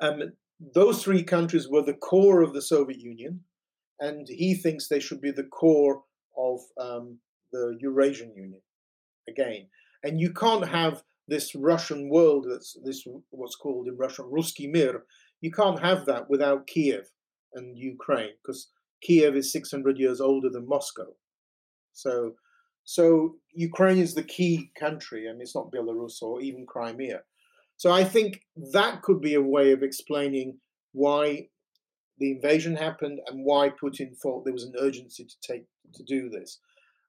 Um, 0.00 0.32
those 0.74 1.02
three 1.02 1.22
countries 1.22 1.68
were 1.68 1.82
the 1.82 1.94
core 1.94 2.42
of 2.42 2.52
the 2.52 2.62
Soviet 2.62 3.00
Union, 3.00 3.40
and 3.98 4.26
he 4.28 4.54
thinks 4.54 4.88
they 4.88 5.00
should 5.00 5.20
be 5.20 5.30
the 5.30 5.44
core 5.44 6.02
of 6.36 6.60
um, 6.78 7.18
the 7.52 7.76
Eurasian 7.80 8.34
Union 8.34 8.60
again. 9.28 9.68
And 10.02 10.20
you 10.20 10.32
can't 10.32 10.66
have 10.66 11.02
this 11.28 11.54
Russian 11.54 12.08
world, 12.10 12.46
that's 12.50 12.76
this 12.84 13.06
what's 13.30 13.56
called 13.56 13.88
in 13.88 13.96
Russian 13.96 14.26
Ruski 14.26 14.70
Mir, 14.70 15.04
you 15.40 15.50
can't 15.50 15.80
have 15.80 16.04
that 16.06 16.28
without 16.28 16.66
Kiev 16.66 17.08
and 17.54 17.78
Ukraine, 17.78 18.32
because 18.42 18.70
Kiev 19.02 19.36
is 19.36 19.52
600 19.52 19.98
years 19.98 20.20
older 20.20 20.50
than 20.50 20.68
Moscow. 20.68 21.06
So, 21.92 22.32
so 22.84 23.36
Ukraine 23.54 23.98
is 23.98 24.14
the 24.14 24.22
key 24.22 24.70
country, 24.78 25.26
mean, 25.26 25.40
it's 25.40 25.54
not 25.54 25.72
Belarus 25.72 26.20
or 26.22 26.40
even 26.40 26.66
Crimea. 26.66 27.20
So 27.80 27.90
I 27.90 28.04
think 28.04 28.42
that 28.74 29.00
could 29.00 29.22
be 29.22 29.36
a 29.36 29.40
way 29.40 29.72
of 29.72 29.82
explaining 29.82 30.58
why 30.92 31.48
the 32.18 32.32
invasion 32.32 32.76
happened 32.76 33.20
and 33.26 33.42
why 33.42 33.70
Putin 33.70 34.14
thought 34.18 34.44
there 34.44 34.52
was 34.52 34.64
an 34.64 34.74
urgency 34.78 35.24
to 35.24 35.34
take 35.40 35.64
to 35.94 36.02
do 36.02 36.28
this. 36.28 36.58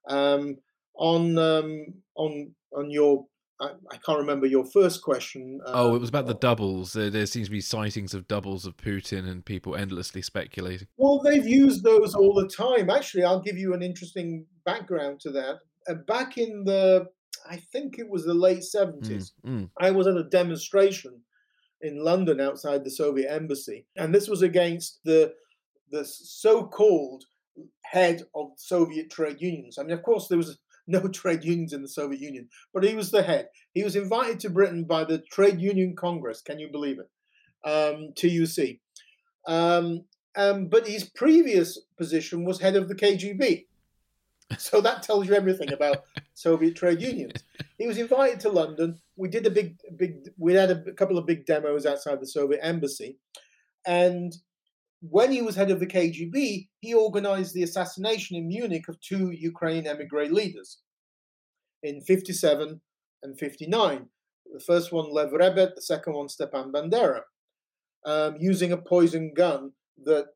Um, 0.08 0.56
on 0.96 1.36
um, 1.36 1.84
on 2.16 2.54
on 2.74 2.90
your 2.90 3.26
I, 3.60 3.96
can't 4.04 4.18
remember 4.18 4.46
your 4.46 4.64
first 4.64 5.02
question. 5.02 5.60
oh, 5.66 5.94
it 5.94 6.00
was 6.00 6.08
about 6.08 6.26
the 6.26 6.34
doubles. 6.34 6.94
There, 6.94 7.10
there, 7.10 7.26
seems 7.26 7.48
to 7.48 7.52
be 7.52 7.60
sightings 7.60 8.14
of 8.14 8.26
doubles 8.26 8.64
of 8.64 8.76
Putin 8.78 9.28
and 9.28 9.44
people 9.44 9.76
endlessly 9.76 10.22
speculating. 10.22 10.88
Well, 10.96 11.20
they've 11.20 11.46
used 11.46 11.84
those 11.84 12.14
all 12.14 12.34
the 12.34 12.48
time. 12.48 12.88
Actually, 12.88 13.24
I'll 13.24 13.42
give 13.42 13.58
you 13.58 13.74
an 13.74 13.82
interesting 13.82 14.46
background 14.64 15.20
to 15.20 15.30
that. 15.32 15.58
Uh, 15.86 15.94
back 16.08 16.38
in 16.38 16.64
the, 16.64 17.06
I 17.48 17.56
think 17.56 17.98
it 17.98 18.08
was 18.08 18.24
the 18.24 18.34
late 18.34 18.60
70s, 18.60 19.32
mm, 19.44 19.50
mm. 19.62 19.70
I 19.78 19.90
was 19.90 20.06
at 20.06 20.16
a 20.16 20.24
demonstration 20.24 21.20
in 21.80 22.02
London 22.02 22.40
outside 22.40 22.84
the 22.84 22.90
Soviet 22.90 23.30
embassy. 23.30 23.86
And 23.96 24.14
this 24.14 24.28
was 24.28 24.42
against 24.42 25.00
the, 25.04 25.34
the 25.90 26.04
so 26.04 26.64
called 26.64 27.24
head 27.82 28.22
of 28.34 28.52
Soviet 28.56 29.10
trade 29.10 29.40
unions. 29.40 29.78
I 29.78 29.82
mean, 29.82 29.92
of 29.92 30.02
course, 30.02 30.28
there 30.28 30.38
was 30.38 30.58
no 30.86 31.00
trade 31.08 31.44
unions 31.44 31.72
in 31.72 31.82
the 31.82 31.88
Soviet 31.88 32.20
Union, 32.20 32.48
but 32.72 32.84
he 32.84 32.94
was 32.94 33.10
the 33.10 33.22
head. 33.22 33.48
He 33.74 33.82
was 33.82 33.96
invited 33.96 34.40
to 34.40 34.50
Britain 34.50 34.84
by 34.84 35.04
the 35.04 35.18
Trade 35.18 35.60
Union 35.60 35.94
Congress. 35.96 36.40
Can 36.40 36.58
you 36.58 36.68
believe 36.70 36.98
it? 36.98 37.10
Um, 37.68 38.12
TUC. 38.14 38.78
Um, 39.46 40.04
um, 40.34 40.66
but 40.66 40.86
his 40.86 41.04
previous 41.04 41.78
position 41.98 42.44
was 42.44 42.60
head 42.60 42.76
of 42.76 42.88
the 42.88 42.94
KGB. 42.94 43.66
So 44.58 44.80
that 44.80 45.02
tells 45.02 45.26
you 45.26 45.34
everything 45.34 45.72
about 45.72 46.04
Soviet 46.34 46.76
trade 46.76 47.00
unions. 47.00 47.42
He 47.78 47.86
was 47.86 47.98
invited 47.98 48.40
to 48.40 48.48
London. 48.48 49.00
We 49.16 49.28
did 49.28 49.46
a 49.46 49.50
big, 49.50 49.78
big. 49.96 50.30
We 50.38 50.54
had 50.54 50.70
a 50.70 50.92
couple 50.92 51.18
of 51.18 51.26
big 51.26 51.46
demos 51.46 51.86
outside 51.86 52.20
the 52.20 52.26
Soviet 52.26 52.60
embassy, 52.62 53.18
and 53.86 54.34
when 55.02 55.32
he 55.32 55.42
was 55.42 55.56
head 55.56 55.70
of 55.70 55.80
the 55.80 55.86
KGB, 55.86 56.68
he 56.80 56.94
organized 56.94 57.54
the 57.54 57.64
assassination 57.64 58.36
in 58.36 58.46
Munich 58.46 58.88
of 58.88 59.00
two 59.00 59.32
Ukrainian 59.32 59.86
emigre 59.86 60.26
leaders 60.26 60.78
in 61.82 62.00
57 62.00 62.80
and 63.24 63.38
59. 63.38 64.06
The 64.52 64.60
first 64.60 64.92
one, 64.92 65.12
Lev 65.12 65.30
Rebet, 65.30 65.74
the 65.74 65.82
second 65.82 66.14
one, 66.14 66.28
Stepan 66.28 66.70
Bandera, 66.70 67.22
um, 68.06 68.36
using 68.38 68.72
a 68.72 68.76
poison 68.76 69.32
gun 69.34 69.72
that 70.04 70.26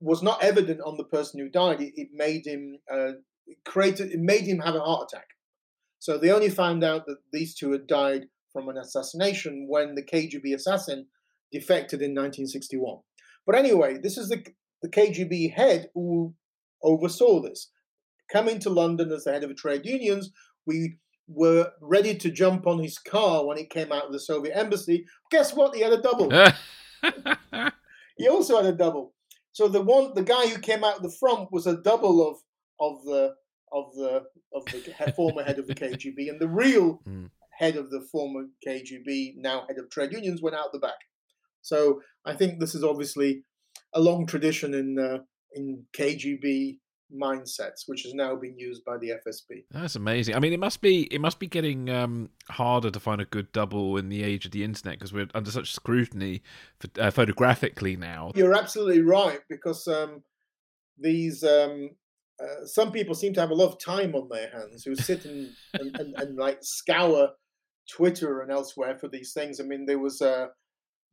was 0.00 0.22
not 0.22 0.42
evident 0.42 0.80
on 0.80 0.96
the 0.96 1.04
person 1.04 1.38
who 1.38 1.48
died. 1.48 1.80
It, 1.80 1.92
it 1.96 2.08
made 2.12 2.46
him 2.46 2.78
uh, 2.92 3.12
it 3.46 3.58
created 3.64 4.12
it 4.12 4.20
made 4.20 4.44
him 4.44 4.58
have 4.60 4.74
a 4.74 4.80
heart 4.80 5.10
attack. 5.12 5.28
So 5.98 6.16
they 6.16 6.30
only 6.30 6.48
found 6.48 6.82
out 6.82 7.06
that 7.06 7.18
these 7.32 7.54
two 7.54 7.72
had 7.72 7.86
died 7.86 8.26
from 8.52 8.68
an 8.68 8.78
assassination 8.78 9.66
when 9.68 9.94
the 9.94 10.02
KGB 10.02 10.54
assassin 10.54 11.06
defected 11.52 12.00
in 12.00 12.12
1961. 12.12 12.98
But 13.46 13.56
anyway, 13.56 13.98
this 13.98 14.16
is 14.16 14.28
the, 14.28 14.44
the 14.82 14.88
KGB 14.88 15.52
head 15.52 15.90
who 15.94 16.34
oversaw 16.82 17.42
this. 17.42 17.70
Coming 18.32 18.58
to 18.60 18.70
London 18.70 19.12
as 19.12 19.24
the 19.24 19.32
head 19.32 19.42
of 19.42 19.50
the 19.50 19.54
trade 19.54 19.84
unions, 19.84 20.30
we 20.66 20.98
were 21.28 21.70
ready 21.80 22.14
to 22.16 22.30
jump 22.30 22.66
on 22.66 22.78
his 22.78 22.98
car 22.98 23.44
when 23.46 23.56
he 23.56 23.64
came 23.64 23.92
out 23.92 24.06
of 24.06 24.12
the 24.12 24.20
Soviet 24.20 24.56
embassy. 24.56 25.04
Guess 25.30 25.54
what? 25.54 25.74
He 25.74 25.82
had 25.82 25.92
a 25.92 26.02
double. 26.02 26.30
he 28.16 28.28
also 28.28 28.56
had 28.56 28.66
a 28.66 28.76
double. 28.76 29.14
So 29.52 29.68
the 29.68 29.82
one, 29.82 30.14
the 30.14 30.22
guy 30.22 30.46
who 30.46 30.58
came 30.58 30.84
out 30.84 31.02
the 31.02 31.10
front 31.10 31.52
was 31.52 31.66
a 31.66 31.82
double 31.82 32.28
of 32.28 32.38
of 32.80 33.04
the 33.04 33.34
of 33.72 33.94
the 33.94 34.24
of 34.54 34.64
the 34.66 35.12
former 35.16 35.42
head 35.42 35.58
of 35.58 35.66
the 35.66 35.74
KGB, 35.74 36.28
and 36.28 36.40
the 36.40 36.48
real 36.48 37.00
mm. 37.08 37.30
head 37.58 37.76
of 37.76 37.90
the 37.90 38.00
former 38.12 38.46
KGB, 38.66 39.36
now 39.36 39.64
head 39.68 39.78
of 39.78 39.90
trade 39.90 40.12
unions, 40.12 40.42
went 40.42 40.56
out 40.56 40.72
the 40.72 40.78
back. 40.78 40.98
So 41.62 42.00
I 42.24 42.34
think 42.34 42.58
this 42.58 42.74
is 42.74 42.84
obviously 42.84 43.44
a 43.94 44.00
long 44.00 44.26
tradition 44.26 44.74
in 44.74 44.98
uh, 44.98 45.18
in 45.54 45.84
KGB 45.96 46.78
mindsets, 47.12 47.82
which 47.86 48.02
has 48.02 48.14
now 48.14 48.36
been 48.36 48.56
used 48.56 48.84
by 48.84 48.96
the 48.96 49.10
FSB. 49.26 49.64
That's 49.70 49.96
amazing. 49.96 50.34
I 50.34 50.38
mean, 50.38 50.52
it 50.52 50.60
must 50.60 50.80
be 50.80 51.02
it 51.12 51.20
must 51.20 51.38
be 51.38 51.46
getting 51.46 51.90
um, 51.90 52.30
harder 52.48 52.90
to 52.90 53.00
find 53.00 53.20
a 53.20 53.24
good 53.24 53.50
double 53.52 53.96
in 53.96 54.08
the 54.08 54.22
age 54.22 54.46
of 54.46 54.52
the 54.52 54.64
internet 54.64 54.98
because 54.98 55.12
we're 55.12 55.28
under 55.34 55.50
such 55.50 55.72
scrutiny 55.72 56.42
for, 56.78 56.88
uh, 57.00 57.10
photographically 57.10 57.96
now. 57.96 58.32
You're 58.34 58.54
absolutely 58.54 59.02
right 59.02 59.40
because 59.48 59.86
um, 59.88 60.22
these 60.98 61.42
um, 61.44 61.90
uh, 62.42 62.64
some 62.64 62.90
people 62.92 63.14
seem 63.14 63.34
to 63.34 63.40
have 63.40 63.50
a 63.50 63.54
lot 63.54 63.72
of 63.72 63.78
time 63.78 64.14
on 64.14 64.28
their 64.28 64.50
hands 64.50 64.84
who 64.84 64.94
sit 64.94 65.24
and, 65.24 65.50
and, 65.74 65.98
and, 65.98 66.14
and, 66.18 66.38
like 66.38 66.58
scour 66.62 67.30
Twitter 67.90 68.40
and 68.40 68.50
elsewhere 68.50 68.96
for 68.98 69.08
these 69.08 69.32
things. 69.32 69.60
I 69.60 69.64
mean, 69.64 69.84
there 69.86 69.98
was 69.98 70.22
uh, 70.22 70.46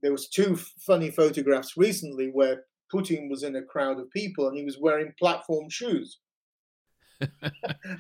there 0.02 0.12
was 0.12 0.30
two 0.30 0.58
funny 0.86 1.10
photographs 1.10 1.76
recently 1.76 2.30
where 2.32 2.64
Putin 2.94 3.30
was 3.30 3.44
in 3.44 3.56
a 3.56 3.64
crowd 3.64 4.00
of 4.00 4.10
people 4.12 4.48
and 4.48 4.58
he 4.58 4.64
was 4.64 4.78
wearing 4.80 5.14
platform 5.20 5.70
shoes. 5.70 6.20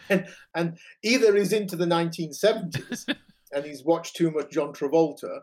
and, 0.09 0.25
and 0.55 0.77
either 1.03 1.35
he's 1.35 1.53
into 1.53 1.75
the 1.75 1.85
1970s 1.85 3.15
and 3.51 3.65
he's 3.65 3.83
watched 3.83 4.15
too 4.15 4.31
much 4.31 4.51
John 4.51 4.73
Travolta, 4.73 5.41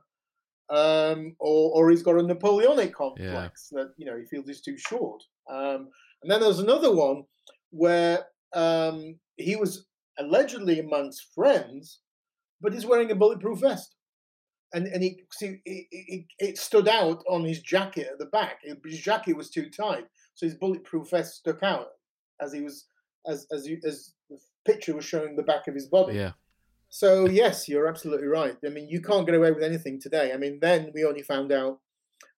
um, 0.71 1.35
or, 1.39 1.73
or 1.75 1.91
he's 1.91 2.03
got 2.03 2.19
a 2.19 2.23
Napoleonic 2.23 2.95
complex 2.95 3.71
yeah. 3.73 3.83
that 3.83 3.93
you 3.99 4.07
know 4.07 4.17
he 4.17 4.25
feels 4.25 4.49
is 4.49 4.63
too 4.63 4.79
short. 4.79 5.23
Um, 5.51 5.89
and 6.23 6.31
then 6.31 6.41
there's 6.41 6.61
another 6.61 6.95
one 6.95 7.25
where 7.75 8.27
um, 8.55 9.17
he 9.37 9.57
was 9.57 9.87
allegedly 10.19 10.81
amongst 10.81 11.35
friends, 11.35 12.01
but 12.61 12.73
he's 12.73 12.87
wearing 12.87 13.11
a 13.11 13.15
bulletproof 13.15 13.61
vest 13.61 13.95
and 14.75 14.89
and 14.89 15.03
he 15.03 15.23
see 15.31 15.61
it, 15.65 15.87
it, 15.91 16.25
it, 16.39 16.59
stood 16.59 16.89
out 16.89 17.23
on 17.29 17.45
his 17.45 17.63
jacket 17.63 18.09
at 18.13 18.19
the 18.19 18.27
back. 18.27 18.59
His 18.85 19.01
jacket 19.01 19.37
was 19.37 19.49
too 19.49 19.71
tight, 19.71 20.05
so 20.35 20.45
his 20.45 20.57
bulletproof 20.57 21.11
vest 21.11 21.37
stuck 21.37 21.63
out 21.63 21.87
as 22.41 22.53
he 22.53 22.61
was 22.61 22.87
as 23.27 23.47
as 23.53 23.67
you, 23.67 23.81
as 23.87 24.13
the 24.29 24.39
picture 24.67 24.95
was 24.95 25.05
showing 25.05 25.37
the 25.37 25.43
back 25.43 25.69
of 25.69 25.75
his 25.75 25.87
body. 25.87 26.17
Yeah. 26.17 26.33
So 26.91 27.29
yes, 27.29 27.69
you're 27.69 27.89
absolutely 27.89 28.27
right. 28.27 28.57
I 28.67 28.69
mean, 28.69 28.89
you 28.89 29.01
can't 29.01 29.27
get 29.27 29.37
away 29.37 29.53
with 29.53 29.63
anything 29.63 30.01
today. 30.01 30.33
I 30.33 30.37
mean, 30.37 30.59
then 30.61 30.91
we 30.93 31.05
only 31.05 31.23
found 31.23 31.53
out 31.53 31.79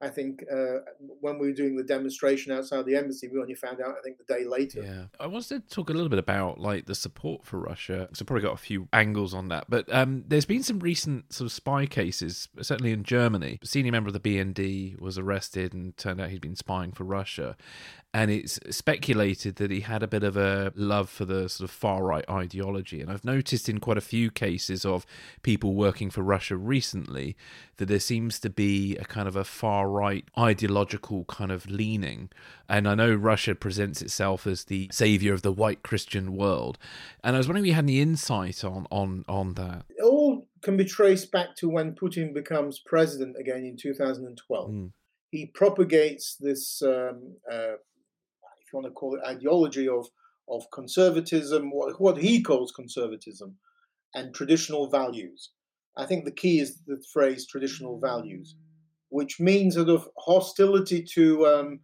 I 0.00 0.09
think 0.09 0.44
uh, 0.52 0.80
when 1.20 1.38
we 1.38 1.46
were 1.46 1.54
doing 1.54 1.74
the 1.74 1.82
demonstration 1.82 2.52
outside 2.52 2.85
the 2.85 2.96
embassy, 2.96 3.28
we 3.28 3.40
only 3.40 3.54
found 3.54 3.80
out 3.80 3.94
I 3.98 4.02
think 4.04 4.18
the 4.18 4.35
day 4.35 4.44
later. 4.44 4.82
Yeah, 4.82 5.04
I 5.18 5.26
wanted 5.26 5.68
to 5.68 5.74
talk 5.74 5.88
a 5.88 5.94
little 5.94 6.11
bit 6.11 6.18
about 6.18 6.61
like 6.61 6.85
the 6.85 6.94
support 6.94 7.46
for 7.46 7.59
Russia. 7.59 8.09
So 8.12 8.24
probably 8.26 8.42
got 8.42 8.52
a 8.52 8.59
few 8.59 8.88
angles 8.92 9.32
on 9.32 9.48
that, 9.48 9.64
but 9.70 9.92
um, 9.92 10.24
there's 10.28 10.44
been 10.44 10.62
some 10.62 10.80
recent 10.80 11.32
sort 11.32 11.46
of 11.46 11.52
spy 11.52 11.87
cases, 11.87 12.48
certainly 12.61 12.92
in 12.92 13.04
Germany. 13.04 13.59
A 13.62 13.66
senior 13.66 13.92
member 13.92 14.09
of 14.09 14.14
the 14.14 14.20
BND 14.20 15.00
was 15.00 15.16
arrested 15.16 15.72
and 15.72 15.96
turned 15.96 16.20
out 16.20 16.28
he'd 16.28 16.42
been 16.42 16.56
spying 16.56 16.92
for 16.92 17.04
Russia, 17.04 17.56
and 18.16 18.31
it's 18.31 18.59
speculated 18.70 19.57
that 19.57 19.70
he 19.70 19.81
had 19.81 20.02
a 20.02 20.07
bit 20.07 20.22
of 20.22 20.38
a 20.38 20.72
love 20.74 21.11
for 21.11 21.26
the 21.26 21.50
sort 21.50 21.68
of 21.68 21.70
far 21.70 22.02
right 22.02 22.24
ideology. 22.31 23.02
And 23.02 23.11
I've 23.11 23.26
noticed 23.26 23.68
in 23.68 23.79
quite 23.79 23.98
a 23.98 24.00
few 24.00 24.31
cases 24.31 24.87
of 24.87 25.05
people 25.42 25.74
working 25.74 26.09
for 26.09 26.22
Russia 26.22 26.57
recently 26.57 27.37
that 27.76 27.88
there 27.88 28.00
seems 28.00 28.40
to 28.40 28.48
be 28.48 28.96
a 28.96 29.05
kind 29.05 29.29
of 29.29 29.37
a 29.37 29.44
far 29.44 29.90
right 29.90 30.24
ideological 30.38 31.26
kind 31.26 31.52
of 31.52 31.68
leaning. 31.68 32.31
And 32.70 32.88
I 32.88 32.94
know 32.94 33.14
Russia 33.14 33.55
presents 33.55 34.00
itself 34.00 34.46
as 34.46 34.64
the 34.64 34.88
savior 34.90 35.35
of 35.35 35.42
the 35.42 35.52
white 35.52 35.83
Christian 35.83 36.35
world. 36.35 36.79
And 37.22 37.37
I 37.37 37.38
was 37.38 37.48
wondering 37.48 37.66
if 37.66 37.68
you 37.68 37.74
had 37.74 37.85
any 37.85 38.00
insight 38.00 38.64
on 38.64 38.87
on 38.90 39.26
on 39.29 39.52
that. 39.55 39.85
It 39.90 40.02
all 40.02 40.48
can 40.62 40.79
be 40.79 40.87
traced 40.87 41.31
back 41.33 41.55
to 41.57 41.68
when 41.68 41.94
Putin 41.94 42.33
becomes 42.33 42.79
president 42.79 43.37
again 43.38 43.66
in 43.66 43.76
2012. 43.76 44.70
Mm. 44.70 44.92
He 45.31 45.44
propagates 45.44 46.37
this 46.40 46.81
um, 46.81 47.35
uh, 47.52 47.74
you 48.76 48.82
want 48.82 48.94
to 48.94 48.98
call 48.98 49.14
it 49.16 49.26
ideology 49.26 49.88
of 49.88 50.06
of 50.48 50.70
conservatism, 50.70 51.70
what, 51.70 52.00
what 52.00 52.18
he 52.18 52.42
calls 52.42 52.72
conservatism, 52.72 53.56
and 54.14 54.34
traditional 54.34 54.88
values. 54.88 55.50
I 55.96 56.06
think 56.06 56.24
the 56.24 56.30
key 56.30 56.60
is 56.60 56.80
the 56.86 57.02
phrase 57.12 57.46
traditional 57.46 57.98
values, 57.98 58.54
which 59.08 59.40
means 59.40 59.74
sort 59.74 59.88
of 59.88 60.08
hostility 60.18 61.02
to, 61.14 61.46
um, 61.46 61.80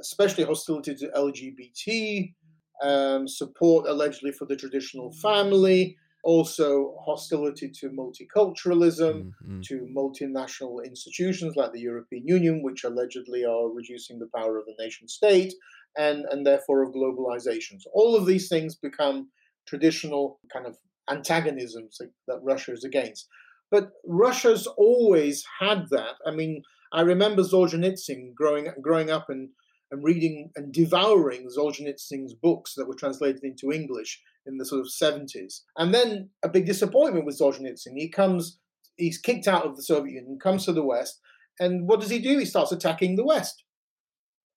especially 0.00 0.44
hostility 0.44 0.94
to 0.96 1.08
LGBT, 1.08 2.34
um, 2.82 3.28
support 3.28 3.86
allegedly 3.86 4.32
for 4.32 4.46
the 4.46 4.56
traditional 4.56 5.12
family, 5.12 5.96
also 6.24 6.96
hostility 7.04 7.68
to 7.68 7.90
multiculturalism, 7.90 9.32
mm-hmm. 9.44 9.60
to 9.62 9.88
multinational 9.96 10.84
institutions 10.84 11.56
like 11.56 11.72
the 11.72 11.80
European 11.80 12.26
Union, 12.26 12.62
which 12.62 12.84
allegedly 12.84 13.44
are 13.44 13.68
reducing 13.68 14.18
the 14.18 14.28
power 14.34 14.58
of 14.58 14.66
the 14.66 14.74
nation 14.78 15.08
state 15.08 15.54
and, 15.96 16.24
and 16.30 16.46
therefore 16.46 16.82
of 16.82 16.92
globalization. 16.92 17.80
So 17.80 17.90
all 17.92 18.16
of 18.16 18.26
these 18.26 18.48
things 18.48 18.74
become 18.74 19.30
traditional 19.66 20.40
kind 20.52 20.66
of 20.66 20.76
antagonisms 21.10 21.98
that 22.28 22.40
Russia 22.42 22.72
is 22.72 22.84
against. 22.84 23.28
But 23.70 23.90
Russia's 24.06 24.66
always 24.66 25.44
had 25.60 25.86
that. 25.90 26.14
I 26.26 26.30
mean, 26.30 26.62
I 26.92 27.00
remember 27.00 27.42
Solzhenitsyn 27.42 28.34
growing 28.34 28.68
growing 28.82 29.10
up 29.10 29.26
and, 29.30 29.48
and 29.90 30.04
reading 30.04 30.50
and 30.56 30.72
devouring 30.72 31.48
Solzhenitsyn's 31.56 32.34
books 32.34 32.74
that 32.76 32.86
were 32.86 32.94
translated 32.94 33.42
into 33.44 33.72
English 33.72 34.20
in 34.46 34.58
the 34.58 34.66
sort 34.66 34.80
of 34.80 34.88
70s. 34.88 35.60
And 35.76 35.94
then 35.94 36.30
a 36.44 36.48
big 36.48 36.66
disappointment 36.66 37.24
with 37.24 37.38
Solzhenitsyn. 37.38 37.96
He 37.96 38.08
comes, 38.08 38.58
he's 38.96 39.18
kicked 39.18 39.48
out 39.48 39.64
of 39.64 39.76
the 39.76 39.82
Soviet 39.82 40.14
Union, 40.14 40.38
comes 40.42 40.64
to 40.64 40.72
the 40.72 40.84
West, 40.84 41.20
and 41.58 41.88
what 41.88 42.00
does 42.00 42.10
he 42.10 42.18
do? 42.18 42.38
He 42.38 42.44
starts 42.44 42.72
attacking 42.72 43.16
the 43.16 43.24
West. 43.24 43.64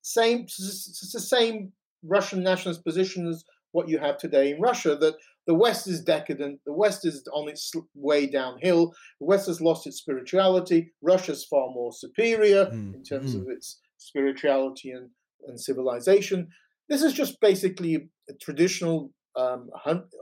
Same, 0.05 0.41
it's 0.41 1.11
the 1.11 1.19
same 1.19 1.73
Russian 2.03 2.43
nationalist 2.43 2.85
position 2.85 3.27
as 3.27 3.43
what 3.71 3.89
you 3.89 3.97
have 3.97 4.19
today 4.19 4.51
in 4.51 4.61
Russia. 4.61 4.95
That 4.95 5.15
the 5.47 5.55
West 5.55 5.87
is 5.87 5.99
decadent, 5.99 6.59
the 6.63 6.73
West 6.73 7.07
is 7.07 7.27
on 7.33 7.49
its 7.49 7.71
way 7.95 8.27
downhill, 8.27 8.93
the 9.19 9.25
West 9.25 9.47
has 9.47 9.61
lost 9.61 9.87
its 9.87 9.97
spirituality. 9.97 10.93
Russia's 11.01 11.43
far 11.43 11.69
more 11.71 11.91
superior 11.91 12.67
mm. 12.67 12.93
in 12.93 13.03
terms 13.03 13.35
mm. 13.35 13.41
of 13.41 13.49
its 13.49 13.79
spirituality 13.97 14.91
and, 14.91 15.09
and 15.47 15.59
civilization. 15.59 16.49
This 16.87 17.01
is 17.01 17.13
just 17.13 17.41
basically 17.41 17.95
a 18.29 18.33
traditional 18.39 19.11
um, 19.35 19.71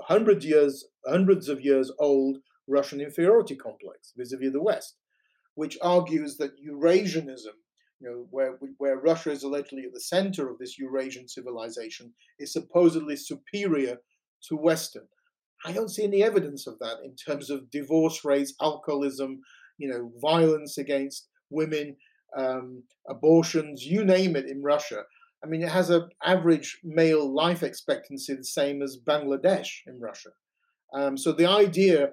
hundred 0.07 0.45
years, 0.45 0.85
hundreds 1.05 1.49
of 1.49 1.59
years 1.59 1.91
old 1.99 2.37
Russian 2.69 3.01
inferiority 3.01 3.57
complex 3.57 4.13
vis-a-vis 4.15 4.53
the 4.53 4.61
West, 4.61 4.95
which 5.55 5.77
argues 5.81 6.37
that 6.37 6.51
Eurasianism, 6.65 7.57
know, 8.03 8.27
where 8.29 8.57
where 8.77 8.97
Russia 8.97 9.31
is 9.31 9.43
allegedly 9.43 9.83
at 9.83 9.93
the 9.93 9.99
center 9.99 10.49
of 10.49 10.59
this 10.59 10.77
Eurasian 10.77 11.27
civilization, 11.27 12.13
is 12.39 12.53
supposedly 12.53 13.15
superior 13.15 13.97
to 14.47 14.55
Western. 14.55 15.07
I 15.65 15.71
don't 15.71 15.89
see 15.89 16.03
any 16.03 16.23
evidence 16.23 16.67
of 16.67 16.77
that 16.79 16.97
in 17.03 17.15
terms 17.15 17.49
of 17.49 17.71
divorce 17.71 18.25
rates, 18.25 18.53
alcoholism, 18.61 19.41
you 19.77 19.89
know, 19.89 20.11
violence 20.21 20.77
against 20.77 21.29
women, 21.49 21.95
um, 22.37 22.83
abortions, 23.09 23.85
you 23.85 24.03
name 24.03 24.35
it 24.35 24.45
in 24.45 24.61
Russia. 24.61 25.03
I 25.43 25.47
mean, 25.47 25.61
it 25.61 25.69
has 25.69 25.89
an 25.89 26.09
average 26.23 26.79
male 26.83 27.31
life 27.33 27.63
expectancy 27.63 28.33
the 28.33 28.43
same 28.43 28.81
as 28.81 28.97
Bangladesh 28.97 29.69
in 29.87 29.99
Russia. 29.99 30.29
Um, 30.93 31.17
so 31.17 31.31
the 31.31 31.45
idea 31.45 32.11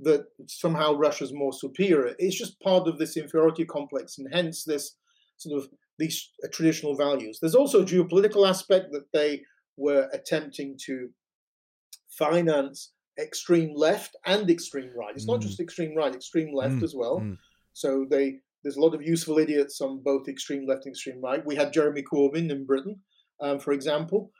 that 0.00 0.26
somehow 0.46 0.94
Russia's 0.94 1.32
more 1.32 1.52
superior 1.52 2.14
is 2.18 2.34
just 2.34 2.60
part 2.60 2.88
of 2.88 2.98
this 2.98 3.16
inferiority 3.16 3.64
complex, 3.64 4.18
and 4.18 4.32
hence 4.32 4.64
this 4.64 4.96
sort 5.40 5.62
of 5.62 5.68
these 5.98 6.30
uh, 6.44 6.48
traditional 6.52 6.96
values. 6.96 7.38
There's 7.40 7.54
also 7.54 7.82
a 7.82 7.86
geopolitical 7.86 8.48
aspect 8.48 8.92
that 8.92 9.06
they 9.12 9.42
were 9.76 10.08
attempting 10.12 10.78
to 10.86 11.08
finance 12.10 12.92
extreme 13.18 13.72
left 13.74 14.16
and 14.26 14.50
extreme 14.50 14.90
right. 14.96 15.14
It's 15.14 15.24
mm. 15.24 15.32
not 15.32 15.40
just 15.40 15.60
extreme 15.60 15.96
right, 15.96 16.14
extreme 16.14 16.54
left 16.54 16.76
mm. 16.76 16.82
as 16.82 16.94
well. 16.94 17.20
Mm. 17.20 17.38
So 17.72 18.06
they 18.10 18.40
there's 18.62 18.76
a 18.76 18.80
lot 18.80 18.94
of 18.94 19.02
useful 19.02 19.38
idiots 19.38 19.80
on 19.80 20.02
both 20.02 20.28
extreme 20.28 20.66
left 20.66 20.84
and 20.84 20.92
extreme 20.92 21.20
right. 21.22 21.44
We 21.44 21.56
had 21.56 21.72
Jeremy 21.72 22.02
Corbyn 22.02 22.50
in 22.50 22.66
Britain, 22.66 23.00
um, 23.40 23.58
for 23.58 23.72
example, 23.72 24.30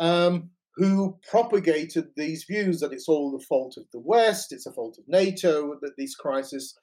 um, 0.00 0.50
who 0.74 1.16
propagated 1.30 2.08
these 2.16 2.44
views 2.44 2.80
that 2.80 2.92
it's 2.92 3.08
all 3.08 3.30
the 3.30 3.44
fault 3.44 3.76
of 3.76 3.84
the 3.92 4.00
West, 4.00 4.52
it's 4.52 4.66
a 4.66 4.72
fault 4.72 4.98
of 4.98 5.04
NATO, 5.06 5.78
that 5.82 5.92
these 5.96 6.16
crises. 6.16 6.76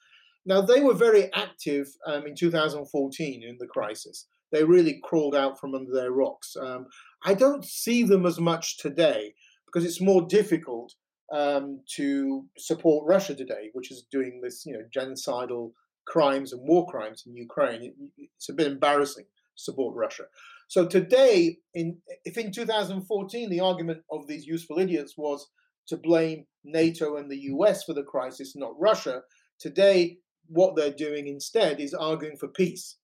Now, 0.46 0.62
they 0.62 0.82
were 0.82 0.94
very 0.94 1.32
active 1.34 1.88
um, 2.06 2.26
in 2.26 2.36
2014 2.36 3.44
in 3.44 3.58
the 3.60 3.68
crisis. 3.68 4.28
They 4.52 4.64
really 4.64 5.02
crawled 5.04 5.36
out 5.36 5.60
from 5.60 5.76
under 5.76 5.92
their 5.92 6.12
rocks. 6.12 6.56
Um, 6.56 6.88
I 7.26 7.34
don't 7.34 7.66
see 7.66 8.04
them 8.04 8.26
as 8.26 8.40
much 8.40 8.78
today 8.78 9.34
because 9.66 9.86
it's 9.86 10.02
more 10.02 10.26
difficult 10.26 10.94
um, 11.34 11.82
to 11.96 12.46
support 12.58 13.08
Russia 13.08 13.36
today, 13.36 13.70
which 13.74 13.92
is 13.92 14.06
doing 14.10 14.40
this, 14.42 14.66
you 14.66 14.74
know, 14.74 14.84
genocidal 14.96 15.72
crimes 16.08 16.54
and 16.54 16.68
war 16.68 16.88
crimes 16.88 17.24
in 17.28 17.36
Ukraine, 17.36 17.94
it's 18.18 18.50
a 18.50 18.54
bit 18.54 18.68
embarrassing 18.68 19.26
to 19.26 19.64
support 19.64 19.96
Russia. 19.96 20.24
So 20.70 20.88
today, 20.88 21.58
in 21.74 21.98
if 22.26 22.38
in 22.38 22.52
2014 22.52 23.50
the 23.50 23.60
argument 23.60 24.02
of 24.12 24.28
these 24.28 24.46
useful 24.46 24.80
idiots 24.80 25.16
was 25.18 25.48
to 25.88 25.98
blame 25.98 26.46
NATO 26.64 27.18
and 27.18 27.30
the 27.30 27.42
US 27.54 27.84
for 27.84 27.94
the 27.94 28.04
crisis, 28.04 28.56
not 28.56 28.80
Russia, 28.80 29.22
today 29.60 30.18
what 30.50 30.76
they're 30.76 30.92
doing 30.92 31.28
instead 31.28 31.80
is 31.80 31.94
arguing 31.94 32.38
for 32.38 32.48
peace, 32.48 32.96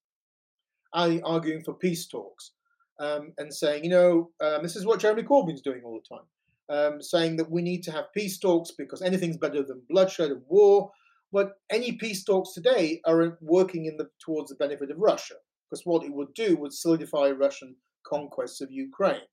arguing 0.94 1.64
for 1.64 1.74
peace 1.74 2.08
talks. 2.08 2.52
um, 3.00 3.34
and 3.38 3.54
saying, 3.54 3.84
you 3.84 3.89
know, 3.89 4.32
um, 4.39 4.62
this 4.62 4.76
is 4.76 4.86
what 4.86 5.00
Jeremy 5.00 5.24
Corbyn's 5.24 5.62
doing 5.62 5.82
all 5.84 6.00
the 6.00 6.16
time, 6.16 6.94
um, 6.94 7.02
saying 7.02 7.38
that 7.38 7.50
we 7.50 7.62
need 7.62 7.84
to 7.84 7.91
have 7.91 8.14
peace 8.14 8.38
talks 8.38 8.72
because 8.72 9.02
anything's 9.02 9.38
better 9.38 9.64
than 9.64 9.82
bloodshed 9.89 10.32
and 10.32 10.41
war. 10.48 10.91
But 11.32 11.54
any 11.72 11.94
peace 11.94 12.24
talks 12.24 12.54
today 12.54 13.02
are 13.06 13.38
working 13.41 13.86
in 13.86 13.98
the 13.98 14.10
towards 14.24 14.50
the 14.50 14.56
benefit 14.56 14.91
of 14.91 14.98
Russia, 15.00 15.36
because 15.70 15.86
what 15.86 16.06
it 16.06 16.14
would 16.14 16.34
do 16.36 16.56
would 16.58 16.74
solidify 16.74 17.32
Russian 17.32 17.76
conquests 18.06 18.62
of 18.62 18.72
Ukraine. 18.72 19.28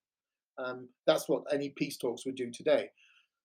Um, 0.59 0.89
that's 1.07 1.29
what 1.29 1.43
any 1.53 1.71
peace 1.71 1.99
talks 1.99 2.25
would 2.25 2.37
do 2.37 2.51
today. 2.51 2.89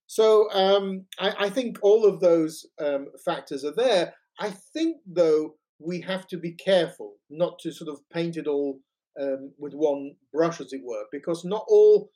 So 0.08 0.50
um, 0.52 1.06
I, 1.20 1.46
I, 1.46 1.50
think 1.50 1.80
all 1.82 2.06
of 2.06 2.20
those 2.20 2.66
um, 2.80 3.08
factors 3.24 3.66
are 3.66 3.74
there. 3.74 4.14
I 4.40 4.50
think, 4.50 4.98
though, 5.06 5.56
we 5.80 6.02
have 6.02 6.28
to 6.28 6.38
be 6.38 6.54
careful 6.54 7.16
not 7.30 7.60
to 7.60 7.72
sort 7.72 7.90
of 7.90 8.00
paint 8.14 8.38
it 8.38 8.48
all 8.48 8.80
um, 9.22 9.54
with 9.58 9.74
one 9.74 10.16
brush, 10.34 10.60
as 10.62 10.74
it 10.74 10.82
were, 10.84 11.06
because 11.12 11.46
not 11.46 11.66
all 11.68 12.10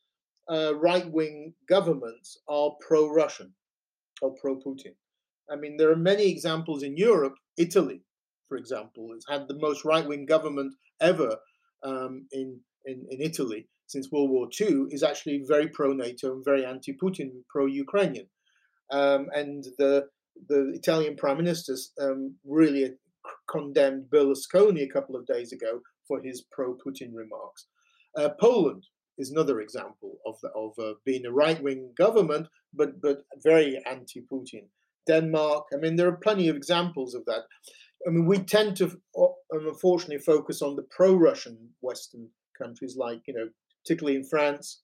uh, 0.50 0.76
right 0.76 1.10
wing 1.10 1.54
governments 1.68 2.38
are 2.48 2.72
pro 2.86 3.10
Russian 3.10 3.54
or 4.22 4.34
pro 4.42 4.58
Putin. 4.58 4.96
I 5.52 5.56
mean, 5.56 5.78
there 5.78 5.92
are 5.92 5.98
many 5.98 6.30
examples 6.30 6.84
in 6.84 6.98
Europe. 6.98 7.36
Italy, 7.58 8.04
for 8.48 8.58
example, 8.58 9.10
has 9.14 9.26
had 9.30 9.48
the 9.48 9.58
most 9.60 9.86
right 9.86 10.08
wing 10.08 10.26
government 10.26 10.74
ever 11.02 11.38
um, 11.84 12.28
in, 12.32 12.60
in, 12.86 13.06
in 13.10 13.22
Italy 13.22 13.68
since 13.90 14.12
World 14.12 14.30
War 14.30 14.48
II, 14.60 14.86
is 14.92 15.02
actually 15.02 15.44
very 15.48 15.68
pro 15.68 15.94
NATO 15.94 16.34
and 16.34 16.46
very 16.46 16.64
anti 16.64 16.94
Putin, 16.94 17.44
pro 17.50 17.66
Ukrainian. 17.66 18.28
Um, 18.92 19.28
and 19.34 19.64
the 19.78 20.08
the 20.48 20.72
Italian 20.74 21.16
Prime 21.16 21.38
Minister 21.38 21.76
um, 22.02 22.36
really 22.46 22.92
condemned 23.50 24.06
Berlusconi 24.10 24.84
a 24.84 24.94
couple 24.94 25.16
of 25.16 25.26
days 25.26 25.52
ago 25.52 25.82
for 26.08 26.22
his 26.22 26.46
pro-Putin 26.52 27.14
remarks. 27.14 27.68
Uh, 28.18 28.30
Poland 28.40 28.86
is 29.18 29.32
another 29.32 29.60
example 29.60 30.18
of 30.26 30.36
the, 30.42 30.50
of 30.50 30.74
uh, 30.80 30.94
being 31.06 31.26
a 31.26 31.32
right-wing 31.32 31.94
government, 31.98 32.48
but 32.74 33.02
but 33.02 33.20
very 33.44 33.82
anti-Putin. 33.86 34.66
Denmark, 35.08 35.66
I 35.74 35.78
mean, 35.78 35.96
there 35.96 36.08
are 36.08 36.18
plenty 36.18 36.50
of 36.50 36.56
examples 36.56 37.14
of 37.14 37.26
that. 37.26 37.44
I 38.08 38.12
mean, 38.12 38.26
we 38.26 38.40
tend 38.40 38.78
to, 38.78 39.00
uh, 39.20 39.28
unfortunately, 39.52 40.20
focus 40.20 40.62
on 40.62 40.76
the 40.76 40.88
pro-Russian 40.90 41.58
Western 41.82 42.30
countries, 42.58 42.96
like 42.96 43.22
you 43.28 43.34
know, 43.34 43.50
particularly 43.84 44.18
in 44.18 44.26
France, 44.26 44.82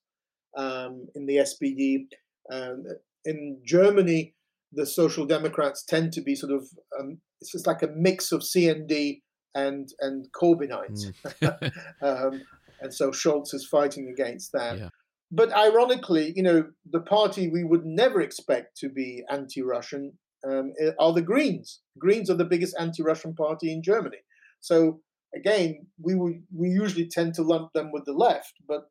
um, 0.56 1.06
in 1.14 1.26
the 1.26 1.36
SPD, 1.36 2.06
um, 2.52 2.84
in 3.24 3.60
Germany 3.64 4.35
the 4.72 4.86
Social 4.86 5.26
Democrats 5.26 5.84
tend 5.84 6.12
to 6.12 6.20
be 6.20 6.34
sort 6.34 6.52
of 6.52 6.66
um, 6.98 7.18
it's 7.40 7.52
just 7.52 7.66
like 7.66 7.82
a 7.82 7.88
mix 7.94 8.32
of 8.32 8.40
CND 8.40 9.20
and 9.54 9.88
and 10.00 10.26
Corbynites, 10.32 11.12
mm. 11.24 11.72
um, 12.02 12.42
and 12.80 12.92
so 12.92 13.10
Scholz 13.10 13.54
is 13.54 13.66
fighting 13.66 14.08
against 14.08 14.52
that. 14.52 14.78
Yeah. 14.78 14.88
But 15.30 15.52
ironically, 15.52 16.32
you 16.36 16.42
know, 16.42 16.68
the 16.90 17.00
party 17.00 17.48
we 17.48 17.64
would 17.64 17.84
never 17.84 18.20
expect 18.20 18.76
to 18.78 18.88
be 18.88 19.24
anti-Russian 19.28 20.12
um, 20.48 20.72
are 21.00 21.12
the 21.12 21.22
Greens. 21.22 21.80
Greens 21.98 22.30
are 22.30 22.36
the 22.36 22.44
biggest 22.44 22.76
anti-Russian 22.78 23.34
party 23.34 23.72
in 23.72 23.82
Germany. 23.82 24.18
So 24.60 25.00
again, 25.34 25.86
we 26.00 26.14
would, 26.14 26.42
we 26.54 26.68
usually 26.68 27.08
tend 27.08 27.34
to 27.34 27.42
lump 27.42 27.72
them 27.72 27.90
with 27.92 28.04
the 28.04 28.12
left, 28.12 28.54
but 28.68 28.82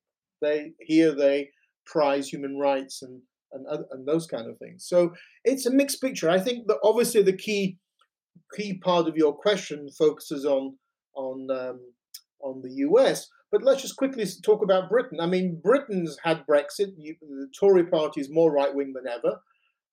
they 0.42 0.74
here 0.80 1.14
they 1.16 1.52
prize 1.86 2.28
human 2.28 2.58
rights 2.58 3.02
and 3.02 3.22
and, 3.56 3.86
and 3.92 4.08
those 4.08 4.28
kind 4.28 4.50
of 4.50 4.58
things. 4.58 4.86
So 4.88 5.14
it's 5.44 5.66
a 5.66 5.72
mixed 5.72 6.02
picture. 6.02 6.30
I 6.30 6.40
think 6.40 6.68
that 6.68 6.78
obviously 6.84 7.22
the 7.24 7.38
key 7.38 7.78
key 8.56 8.78
part 8.78 9.08
of 9.08 9.16
your 9.16 9.34
question 9.34 9.90
focuses 9.98 10.46
on 10.46 10.78
on 11.16 11.48
um, 11.52 11.80
on 12.42 12.62
the 12.62 12.72
US. 12.88 13.28
But 13.52 13.64
let's 13.64 13.82
just 13.82 13.96
quickly 13.96 14.26
talk 14.44 14.64
about 14.64 14.90
Britain. 14.90 15.20
I 15.22 15.28
mean, 15.28 15.62
Britain's 15.64 16.18
had 16.24 16.46
Brexit. 16.46 16.92
You, 16.98 17.16
the 17.22 17.48
Tory 17.58 17.86
party 17.86 18.20
is 18.20 18.30
more 18.30 18.52
right 18.52 18.74
wing 18.74 18.94
than 18.94 19.06
ever. 19.08 19.40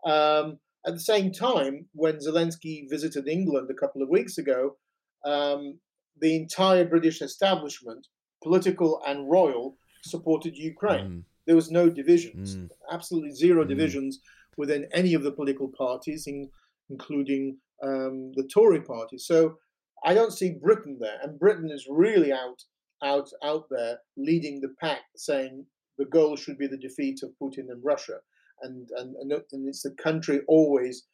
Um, 0.04 0.58
at 0.86 0.94
the 0.94 1.00
same 1.00 1.32
time, 1.32 1.86
when 1.92 2.16
Zelensky 2.16 2.90
visited 2.90 3.28
England 3.28 3.68
a 3.70 3.74
couple 3.74 4.02
of 4.02 4.08
weeks 4.08 4.36
ago, 4.38 4.76
um, 5.24 5.78
the 6.20 6.34
entire 6.34 6.84
British 6.84 7.22
establishment, 7.22 8.06
political 8.42 9.00
and 9.06 9.30
royal, 9.30 9.76
supported 10.04 10.56
Ukraine. 10.56 11.06
Mm. 11.06 11.22
There 11.46 11.56
was 11.56 11.70
no 11.70 11.88
divisions, 11.90 12.56
mm. 12.56 12.68
absolutely 12.90 13.32
zero 13.32 13.64
mm. 13.64 13.68
divisions 13.68 14.20
within 14.56 14.86
any 14.92 15.14
of 15.14 15.22
the 15.22 15.32
political 15.32 15.68
parties, 15.76 16.26
in, 16.26 16.48
including 16.90 17.58
um, 17.82 18.32
the 18.34 18.48
Tory 18.52 18.80
party. 18.80 19.18
So 19.18 19.56
I 20.04 20.14
don't 20.14 20.32
see 20.32 20.58
Britain 20.60 20.98
there, 21.00 21.18
and 21.22 21.38
Britain 21.38 21.70
is 21.70 21.86
really 21.88 22.32
out, 22.32 22.62
out, 23.02 23.28
out 23.42 23.64
there 23.70 23.98
leading 24.16 24.60
the 24.60 24.74
pack, 24.80 25.00
saying 25.16 25.66
the 25.98 26.04
goal 26.04 26.36
should 26.36 26.58
be 26.58 26.66
the 26.66 26.76
defeat 26.76 27.20
of 27.22 27.30
Putin 27.42 27.70
and 27.70 27.82
Russia, 27.84 28.18
and 28.62 28.88
and 28.96 29.16
and 29.16 29.68
it's 29.68 29.82
the 29.82 29.94
country 30.02 30.40
always 30.48 31.06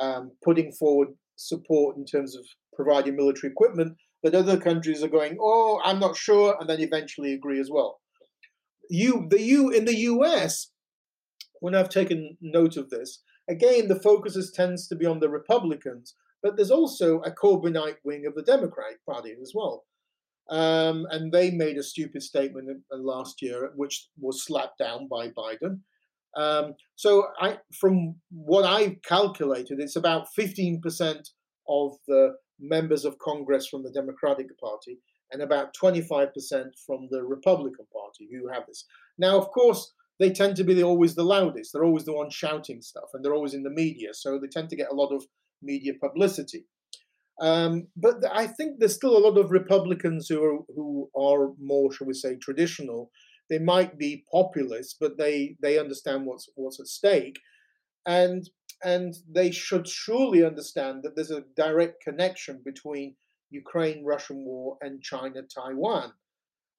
um, 0.00 0.32
putting 0.44 0.72
forward 0.72 1.08
support 1.36 1.96
in 1.96 2.04
terms 2.04 2.36
of 2.36 2.44
providing 2.74 3.16
military 3.16 3.52
equipment. 3.52 3.96
But 4.22 4.34
other 4.34 4.58
countries 4.58 5.04
are 5.04 5.08
going, 5.08 5.36
oh, 5.40 5.80
I'm 5.84 6.00
not 6.00 6.16
sure, 6.16 6.56
and 6.58 6.68
then 6.68 6.80
eventually 6.80 7.32
agree 7.34 7.60
as 7.60 7.70
well 7.70 8.00
you 8.90 9.26
the 9.28 9.40
you 9.40 9.70
in 9.70 9.84
the 9.84 9.96
US, 9.96 10.70
when 11.60 11.74
I've 11.74 11.88
taken 11.88 12.36
note 12.40 12.76
of 12.76 12.90
this, 12.90 13.22
again 13.48 13.88
the 13.88 14.00
focus 14.00 14.36
is, 14.36 14.50
tends 14.50 14.88
to 14.88 14.96
be 14.96 15.06
on 15.06 15.20
the 15.20 15.28
Republicans, 15.28 16.14
but 16.42 16.56
there's 16.56 16.70
also 16.70 17.20
a 17.20 17.30
Corbynite 17.30 17.98
wing 18.04 18.24
of 18.26 18.34
the 18.34 18.42
Democratic 18.42 19.04
Party 19.04 19.34
as 19.40 19.52
well. 19.54 19.84
Um, 20.48 21.06
and 21.10 21.32
they 21.32 21.50
made 21.50 21.76
a 21.76 21.82
stupid 21.82 22.22
statement 22.22 22.82
last 22.92 23.42
year, 23.42 23.72
which 23.74 24.08
was 24.18 24.44
slapped 24.44 24.78
down 24.78 25.08
by 25.08 25.28
Biden. 25.28 25.80
Um, 26.36 26.74
so, 26.94 27.28
I, 27.40 27.58
from 27.80 28.16
what 28.30 28.64
I've 28.64 29.02
calculated, 29.02 29.80
it's 29.80 29.96
about 29.96 30.28
15% 30.38 31.30
of 31.68 31.96
the 32.06 32.34
members 32.60 33.04
of 33.04 33.18
Congress 33.18 33.66
from 33.66 33.82
the 33.82 33.90
Democratic 33.90 34.56
Party 34.58 34.98
and 35.32 35.42
about 35.42 35.74
25% 35.74 36.28
from 36.86 37.08
the 37.10 37.22
Republican 37.22 37.86
Party 37.92 38.28
who 38.30 38.48
have 38.48 38.66
this. 38.66 38.84
Now, 39.18 39.38
of 39.38 39.50
course, 39.50 39.92
they 40.18 40.30
tend 40.30 40.56
to 40.56 40.64
be 40.64 40.82
always 40.82 41.14
the 41.14 41.24
loudest. 41.24 41.72
They're 41.72 41.84
always 41.84 42.04
the 42.04 42.14
ones 42.14 42.34
shouting 42.34 42.80
stuff, 42.80 43.10
and 43.12 43.24
they're 43.24 43.34
always 43.34 43.54
in 43.54 43.62
the 43.62 43.70
media, 43.70 44.14
so 44.14 44.38
they 44.38 44.46
tend 44.46 44.70
to 44.70 44.76
get 44.76 44.90
a 44.90 44.94
lot 44.94 45.12
of 45.14 45.24
media 45.62 45.92
publicity. 46.00 46.64
Um, 47.40 47.88
but 47.96 48.16
I 48.32 48.46
think 48.46 48.78
there's 48.78 48.94
still 48.94 49.16
a 49.16 49.26
lot 49.26 49.36
of 49.36 49.50
Republicans 49.50 50.26
who 50.28 50.42
are 50.42 50.58
who 50.74 51.10
are 51.14 51.52
more, 51.60 51.92
shall 51.92 52.06
we 52.06 52.14
say, 52.14 52.36
traditional. 52.36 53.10
They 53.50 53.58
might 53.58 53.98
be 53.98 54.24
populist, 54.32 54.96
but 55.00 55.18
they 55.18 55.56
they 55.60 55.78
understand 55.78 56.24
what's 56.24 56.48
what's 56.54 56.80
at 56.80 56.86
stake, 56.86 57.38
and 58.06 58.48
and 58.82 59.14
they 59.30 59.50
should 59.50 59.86
surely 59.86 60.44
understand 60.44 61.02
that 61.02 61.14
there's 61.14 61.30
a 61.30 61.44
direct 61.56 62.02
connection 62.02 62.62
between 62.64 63.16
Ukraine 63.50 64.04
Russian 64.04 64.44
war 64.44 64.76
and 64.80 65.02
China 65.02 65.42
Taiwan. 65.42 66.12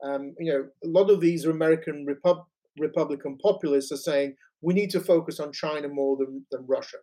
Um, 0.04 0.36
you 0.40 0.52
know, 0.52 0.68
a 0.84 0.88
lot 0.88 1.10
of 1.10 1.22
these 1.22 1.46
American 1.46 2.06
Repub- 2.06 2.46
Republican 2.78 3.38
populists 3.38 3.92
are 3.92 3.98
saying 3.98 4.36
we 4.62 4.74
need 4.74 4.90
to 4.92 5.00
focus 5.00 5.40
on 5.40 5.52
China 5.52 5.88
more 5.88 6.18
than, 6.18 6.46
than 6.52 6.66
Russia. 6.68 6.98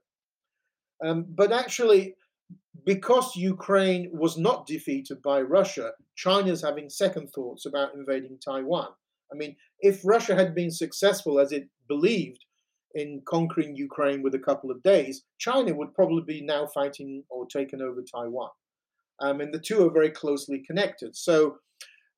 Um, 1.04 1.26
but 1.28 1.52
actually, 1.52 2.14
because 2.84 3.36
Ukraine 3.36 4.10
was 4.12 4.36
not 4.36 4.66
defeated 4.66 5.22
by 5.22 5.40
Russia, 5.40 5.92
China's 6.16 6.62
having 6.62 6.88
second 6.88 7.30
thoughts 7.30 7.66
about 7.66 7.94
invading 7.94 8.38
Taiwan. 8.38 8.88
I 9.32 9.36
mean, 9.36 9.56
if 9.80 10.00
Russia 10.04 10.34
had 10.34 10.54
been 10.54 10.70
successful 10.70 11.40
as 11.40 11.50
it 11.52 11.68
believed 11.88 12.44
in 12.94 13.22
conquering 13.26 13.74
Ukraine 13.74 14.22
with 14.22 14.34
a 14.34 14.38
couple 14.38 14.70
of 14.70 14.82
days, 14.82 15.24
China 15.38 15.74
would 15.74 15.94
probably 15.94 16.22
be 16.22 16.40
now 16.40 16.66
fighting 16.66 17.24
or 17.28 17.46
taking 17.46 17.80
over 17.80 18.02
Taiwan 18.02 18.50
um, 19.20 19.40
and 19.40 19.52
the 19.52 19.58
two 19.58 19.86
are 19.86 19.92
very 19.92 20.10
closely 20.10 20.62
connected. 20.66 21.16
So 21.16 21.56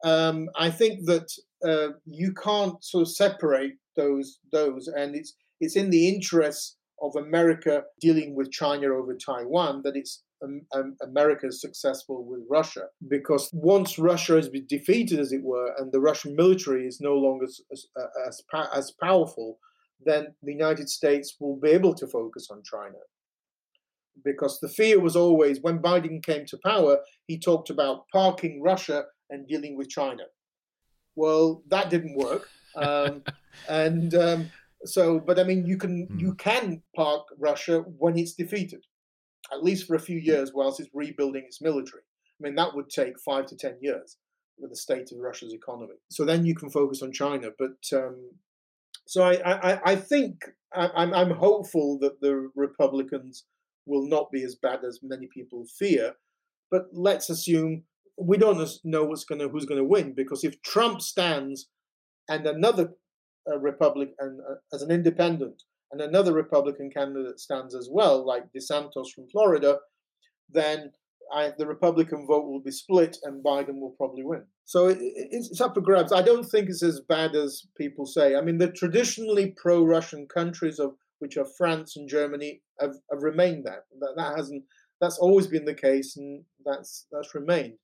um, 0.05 0.49
I 0.57 0.71
think 0.71 1.07
that 1.07 1.29
uh, 1.65 1.95
you 2.05 2.33
can't 2.33 2.83
sort 2.85 3.03
of 3.03 3.09
separate 3.15 3.75
those 3.97 4.39
those, 4.53 4.89
and 4.89 5.15
it's 5.15 5.35
it's 5.61 5.77
in 5.77 5.91
the 5.91 6.09
interests 6.09 6.77
of 7.03 7.17
America 7.17 7.83
dealing 8.01 8.35
with 8.35 8.51
China 8.51 8.89
over 8.89 9.15
Taiwan 9.15 9.83
that 9.85 9.97
it's 9.97 10.23
um, 10.45 10.63
um, 10.75 10.97
America 11.03 11.47
is 11.47 11.61
successful 11.61 12.25
with 12.25 12.41
Russia 12.51 12.87
because 13.09 13.49
once 13.55 13.99
Russia 13.99 14.37
has 14.37 14.49
been 14.51 14.67
defeated, 14.67 15.19
as 15.19 15.33
it 15.33 15.43
were, 15.43 15.75
and 15.79 15.91
the 15.93 16.01
Russian 16.01 16.37
military 16.37 16.87
is 16.87 17.01
no 17.01 17.15
longer 17.15 17.45
as 17.45 17.61
as, 17.73 17.87
as, 18.27 18.43
as 18.75 18.93
powerful, 19.03 19.59
then 20.05 20.35
the 20.43 20.53
United 20.53 20.89
States 20.89 21.37
will 21.41 21.57
be 21.57 21.71
able 21.71 21.95
to 21.95 22.07
focus 22.07 22.49
on 22.51 22.63
China 22.63 22.99
because 24.25 24.61
the 24.61 24.69
fear 24.69 25.01
was 25.01 25.17
always 25.17 25.61
when 25.61 25.79
Biden 25.79 26.23
came 26.23 26.47
to 26.47 26.59
power, 26.65 26.99
he 27.27 27.39
talked 27.39 27.71
about 27.71 28.09
parking 28.13 28.63
Russia 28.63 29.05
and 29.31 29.47
dealing 29.47 29.77
with 29.77 29.89
China. 29.89 30.25
Well, 31.15 31.63
that 31.69 31.91
didn't 31.91 32.17
work, 32.17 32.49
um, 32.77 33.23
and 33.69 34.15
um, 34.15 34.51
so, 34.85 35.19
but 35.19 35.39
I 35.39 35.45
mean, 35.45 35.67
you 35.67 35.79
can 35.79 36.07
mm. 36.07 36.21
you 36.21 36.35
can 36.35 36.83
park 36.95 37.27
Russia 37.39 37.81
when 37.81 38.19
it's 38.19 38.35
defeated, 38.35 38.85
at 39.53 39.65
least 39.65 39.87
for 39.87 39.97
a 39.97 40.01
few 40.01 40.19
years, 40.19 40.53
whilst 40.55 40.81
it's 40.81 40.91
rebuilding 40.93 41.45
its 41.45 41.63
military. 41.63 42.03
I 42.39 42.41
mean, 42.41 42.55
that 42.57 42.75
would 42.75 42.91
take 42.91 43.19
five 43.21 43.47
to 43.47 43.57
ten 43.57 43.77
years. 43.81 44.19
with 44.59 44.71
the 44.71 44.77
state 44.77 45.13
of 45.13 45.19
Russia's 45.19 45.53
economy. 45.53 45.99
So 46.11 46.25
then 46.25 46.45
you 46.47 46.55
can 46.55 46.71
focus 46.71 47.03
on 47.03 47.13
China. 47.13 47.49
But 47.59 47.77
um, 47.93 48.31
so 49.07 49.23
I, 49.23 49.35
I, 49.73 49.93
I 49.93 49.97
think 49.97 50.45
I'm, 50.75 51.15
I'm 51.15 51.31
hopeful 51.31 51.99
that 52.01 52.21
the 52.21 52.51
Republicans 52.55 53.45
will 53.87 54.09
not 54.09 54.31
be 54.31 54.43
as 54.43 54.55
bad 54.55 54.85
as 54.85 55.01
many 55.03 55.29
people 55.33 55.65
fear. 55.79 56.15
But 56.71 56.87
let's 56.93 57.31
assume 57.31 57.85
we 58.19 58.37
don't 58.37 58.69
know 58.85 59.05
what's 59.05 59.25
going 59.25 59.41
to 59.41 59.49
who's 59.49 59.67
going 59.67 59.81
to 59.81 59.85
win 59.85 60.15
because 60.15 60.43
if 60.43 60.61
Trump 60.63 61.01
stands 61.01 61.69
and 62.29 62.47
another 62.47 62.95
uh, 63.49 63.59
Republican 63.59 64.41
uh, 64.49 64.55
as 64.75 64.83
an 64.83 64.91
independent 64.91 65.63
and 65.93 66.01
another 66.01 66.33
Republican 66.33 66.91
candidate 66.91 67.39
stands 67.39 67.75
as 67.75 67.89
well, 67.91 68.27
like 68.27 68.45
DeSantis 68.53 69.13
from 69.15 69.29
Florida, 69.31 69.79
then 70.51 70.91
I, 71.33 71.53
the 71.57 71.67
Republican 71.67 72.27
vote 72.27 72.47
will 72.47 72.61
be 72.61 72.71
split 72.71 73.17
and 73.23 73.45
Biden 73.45 73.81
will 73.81 73.95
probably 73.97 74.25
win. 74.25 74.45
So 74.65 74.89
it, 74.89 74.99
it's, 75.01 75.51
it's, 75.51 75.61
up 75.61 75.75
for 75.75 75.81
grabs. 75.81 76.13
I 76.13 76.23
don't 76.23 76.45
think 76.45 76.69
it's 76.69 76.83
as 76.83 77.01
bad 77.01 77.35
as 77.35 77.67
people 77.77 78.07
say. 78.07 78.35
I 78.35 78.41
mean, 78.41 78.59
the 78.59 78.71
traditionally 78.71 79.55
pro-Russian 79.57 80.27
countries 80.27 80.79
of 80.79 80.95
which 81.19 81.37
are 81.37 81.47
France 81.57 81.97
and 81.97 82.09
Germany 82.09 82.63
have, 82.81 82.95
have 83.11 83.23
remained 83.23 83.65
that. 83.67 83.85
that. 84.01 84.15
That 84.17 84.37
hasn't. 84.37 84.65
That's 85.01 85.19
always 85.19 85.47
been 85.47 85.65
the 85.65 85.75
case, 85.75 86.17
and 86.17 86.45
that's 86.65 87.07
that's 87.13 87.35
remained. 87.35 87.75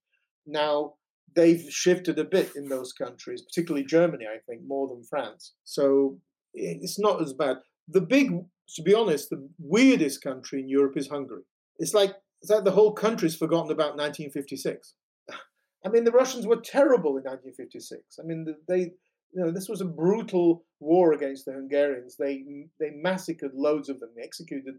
Now 0.46 0.94
they've 1.34 1.64
shifted 1.70 2.18
a 2.18 2.24
bit 2.24 2.52
in 2.56 2.68
those 2.68 2.92
countries, 2.92 3.42
particularly 3.42 3.86
Germany, 3.86 4.26
I 4.26 4.38
think, 4.46 4.62
more 4.66 4.88
than 4.88 5.04
France. 5.04 5.52
So 5.64 6.18
it's 6.54 6.98
not 6.98 7.22
as 7.22 7.32
bad. 7.32 7.58
The 7.88 8.00
big, 8.00 8.30
to 8.76 8.82
be 8.82 8.94
honest, 8.94 9.30
the 9.30 9.48
weirdest 9.58 10.22
country 10.22 10.60
in 10.60 10.68
Europe 10.68 10.96
is 10.96 11.08
Hungary. 11.08 11.42
It's 11.78 11.94
like 11.94 12.14
it's 12.42 12.50
like 12.50 12.64
the 12.64 12.72
whole 12.72 12.92
country's 12.92 13.36
forgotten 13.36 13.70
about 13.70 13.96
1956. 13.96 14.94
I 15.84 15.88
mean, 15.88 16.04
the 16.04 16.10
Russians 16.10 16.46
were 16.46 16.56
terrible 16.56 17.16
in 17.16 17.24
1956. 17.24 18.18
I 18.18 18.26
mean, 18.26 18.46
they, 18.68 18.92
you 19.32 19.42
know, 19.42 19.50
this 19.50 19.68
was 19.68 19.80
a 19.80 19.86
brutal 19.86 20.64
war 20.80 21.12
against 21.12 21.44
the 21.44 21.52
Hungarians. 21.52 22.16
They 22.16 22.44
they 22.78 22.90
massacred 22.90 23.52
loads 23.54 23.88
of 23.88 24.00
them. 24.00 24.10
They 24.16 24.22
executed 24.22 24.74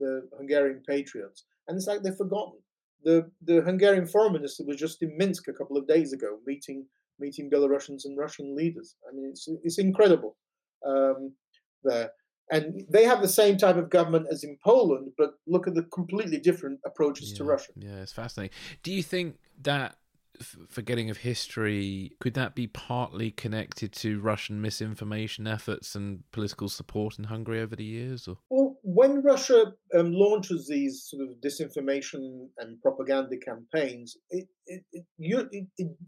the 0.00 0.28
Hungarian 0.36 0.82
patriots, 0.86 1.44
and 1.66 1.76
it's 1.76 1.86
like 1.86 2.02
they've 2.02 2.14
forgotten. 2.14 2.58
The 3.04 3.30
the 3.42 3.60
Hungarian 3.62 4.06
foreign 4.06 4.32
minister 4.32 4.64
was 4.64 4.76
just 4.76 5.02
in 5.02 5.16
Minsk 5.16 5.48
a 5.48 5.52
couple 5.52 5.76
of 5.76 5.86
days 5.86 6.12
ago, 6.12 6.38
meeting 6.46 6.86
meeting 7.18 7.50
Belarusians 7.50 8.04
and 8.04 8.16
Russian 8.16 8.56
leaders. 8.56 8.96
I 9.08 9.14
mean, 9.14 9.28
it's 9.30 9.48
it's 9.62 9.78
incredible 9.78 10.36
um, 10.86 11.32
there. 11.84 12.10
And 12.50 12.82
they 12.88 13.04
have 13.04 13.20
the 13.20 13.28
same 13.28 13.58
type 13.58 13.76
of 13.76 13.90
government 13.90 14.26
as 14.30 14.42
in 14.42 14.56
Poland, 14.64 15.12
but 15.18 15.32
look 15.46 15.68
at 15.68 15.74
the 15.74 15.82
completely 15.82 16.38
different 16.40 16.80
approaches 16.86 17.32
yeah, 17.32 17.36
to 17.36 17.44
Russia. 17.44 17.72
Yeah, 17.76 17.96
it's 17.96 18.12
fascinating. 18.12 18.56
Do 18.82 18.90
you 18.90 19.02
think 19.02 19.36
that 19.62 19.96
forgetting 20.68 21.10
of 21.10 21.18
history 21.18 22.12
could 22.20 22.34
that 22.34 22.54
be 22.54 22.66
partly 22.66 23.30
connected 23.30 23.92
to 23.92 24.20
Russian 24.20 24.60
misinformation 24.60 25.46
efforts 25.46 25.94
and 25.94 26.22
political 26.32 26.68
support 26.68 27.18
in 27.18 27.24
Hungary 27.24 27.60
over 27.60 27.76
the 27.76 27.84
years? 27.84 28.28
Or? 28.28 28.38
Well, 28.50 28.76
when 28.82 29.22
Russia 29.22 29.72
um, 29.94 30.12
launches 30.12 30.66
these 30.68 31.04
sort 31.08 31.22
of 31.22 31.36
disinformation 31.44 32.48
and 32.58 32.80
propaganda 32.82 33.36
campaigns, 33.36 34.16
it, 34.30 34.48
it, 34.66 34.82
it, 34.92 35.04
you, 35.16 35.48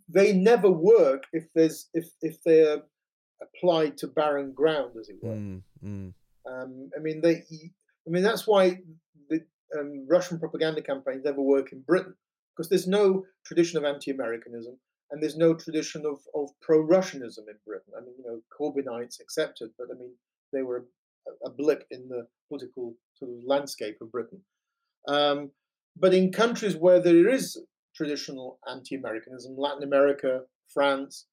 they 0.09 0.33
never 0.33 0.71
work 0.71 1.25
if 1.33 1.45
there's 1.55 1.89
if 1.95 2.07
if 2.23 2.37
they're 2.45 2.83
applied 3.43 3.97
to 3.99 4.07
barren 4.07 4.53
ground, 4.53 4.93
as 5.01 5.09
it 5.09 5.17
were. 5.23 5.35
Mm, 5.35 5.63
mm. 5.85 6.13
Um, 6.47 6.91
I 6.97 7.01
mean, 7.01 7.21
they. 7.21 7.43
I 8.07 8.11
mean, 8.11 8.23
that's 8.23 8.47
why 8.47 8.79
the 9.29 9.41
um, 9.79 10.07
Russian 10.09 10.39
propaganda 10.39 10.83
campaigns 10.83 11.25
never 11.25 11.43
work 11.43 11.73
in 11.73 11.83
Britain 11.83 12.15
because 12.57 12.69
there's 12.69 12.87
no 12.87 13.25
tradition 13.45 13.79
of 13.79 13.85
anti-Americanism 13.85 14.79
and 15.11 15.23
there's 15.23 15.37
no 15.37 15.55
tradition 15.55 16.05
of, 16.07 16.19
of 16.35 16.51
pro-Russianism 16.61 17.49
in 17.49 17.57
Britain. 17.67 17.93
I 17.97 18.01
mean, 18.01 18.15
you 18.19 18.25
know, 18.25 18.41
Corbynites 18.57 19.21
accepted, 19.21 19.71
but 19.79 19.89
I 19.93 19.99
mean, 19.99 20.13
they 20.53 20.63
were 20.63 20.87
a, 21.27 21.49
a 21.49 21.51
blip 21.51 21.85
in 21.91 22.09
the 22.09 22.27
political 22.49 22.95
sort 23.15 23.31
of 23.31 23.39
landscape 23.45 23.97
of 24.01 24.13
Britain. 24.13 24.41
Um, 25.09 25.51
but 25.97 26.15
in 26.15 26.33
countries 26.33 26.77
where 26.77 27.01
there 27.01 27.29
is 27.29 27.61
traditional 27.97 28.59
anti-Americanism, 28.69 29.57
Latin 29.57 29.83
America, 29.83 30.43
France, 30.73 31.27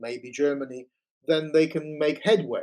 maybe 0.00 0.30
Germany, 0.30 0.86
then 1.26 1.50
they 1.52 1.66
can 1.66 1.98
make 1.98 2.20
headway 2.24 2.62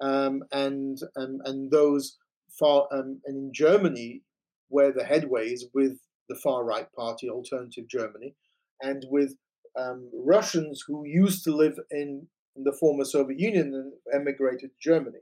um, 0.00 0.42
and, 0.50 0.98
and 1.14 1.40
and 1.44 1.70
those 1.70 2.16
far 2.58 2.88
um, 2.92 3.20
and 3.24 3.36
in 3.36 3.50
Germany, 3.52 4.22
where 4.68 4.92
the 4.92 5.04
headway 5.04 5.48
is 5.48 5.66
with 5.74 5.98
the 6.28 6.36
far 6.36 6.64
right 6.64 6.92
party, 6.92 7.28
Alternative 7.28 7.86
Germany, 7.88 8.34
and 8.80 9.04
with 9.10 9.36
um, 9.78 10.10
Russians 10.14 10.84
who 10.86 11.04
used 11.06 11.44
to 11.44 11.54
live 11.54 11.78
in, 11.90 12.28
the 12.56 12.76
former 12.78 13.04
Soviet 13.04 13.40
Union 13.40 13.74
and 13.74 13.92
emigrated 14.14 14.70
to 14.70 14.76
Germany. 14.80 15.18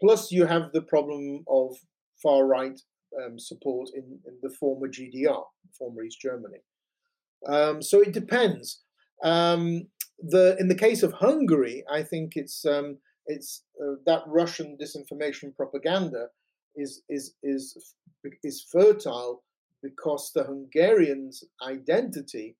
Plus, 0.00 0.30
you 0.30 0.46
have 0.46 0.70
the 0.72 0.82
problem 0.82 1.44
of 1.48 1.74
far 2.22 2.46
right 2.46 2.80
um, 3.20 3.36
support 3.36 3.88
in, 3.94 4.20
in, 4.24 4.34
the 4.40 4.50
former 4.50 4.86
GDR, 4.86 5.42
former 5.76 6.04
East 6.04 6.20
Germany. 6.20 6.58
Um, 7.48 7.82
so 7.82 8.00
it 8.00 8.12
depends. 8.12 8.82
Um, 9.24 9.88
the 10.20 10.56
in 10.60 10.68
the 10.68 10.74
case 10.76 11.02
of 11.02 11.14
Hungary, 11.14 11.82
I 11.90 12.02
think 12.02 12.32
it's 12.36 12.64
um, 12.64 12.98
it's 13.26 13.64
uh, 13.82 13.94
that 14.06 14.22
Russian 14.26 14.78
disinformation 14.80 15.54
propaganda 15.56 16.28
is 16.76 17.02
is 17.08 17.34
is 17.42 17.94
is 18.42 18.66
fertile 18.70 19.42
because 19.84 20.32
the 20.32 20.44
Hungarians' 20.44 21.44
identity 21.62 22.56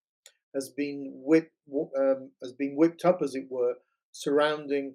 has 0.54 0.68
been 0.68 1.10
whip, 1.14 1.50
um, 1.98 2.30
has 2.42 2.52
been 2.52 2.76
whipped 2.76 3.04
up, 3.04 3.22
as 3.22 3.34
it 3.34 3.46
were, 3.50 3.74
surrounding 4.12 4.94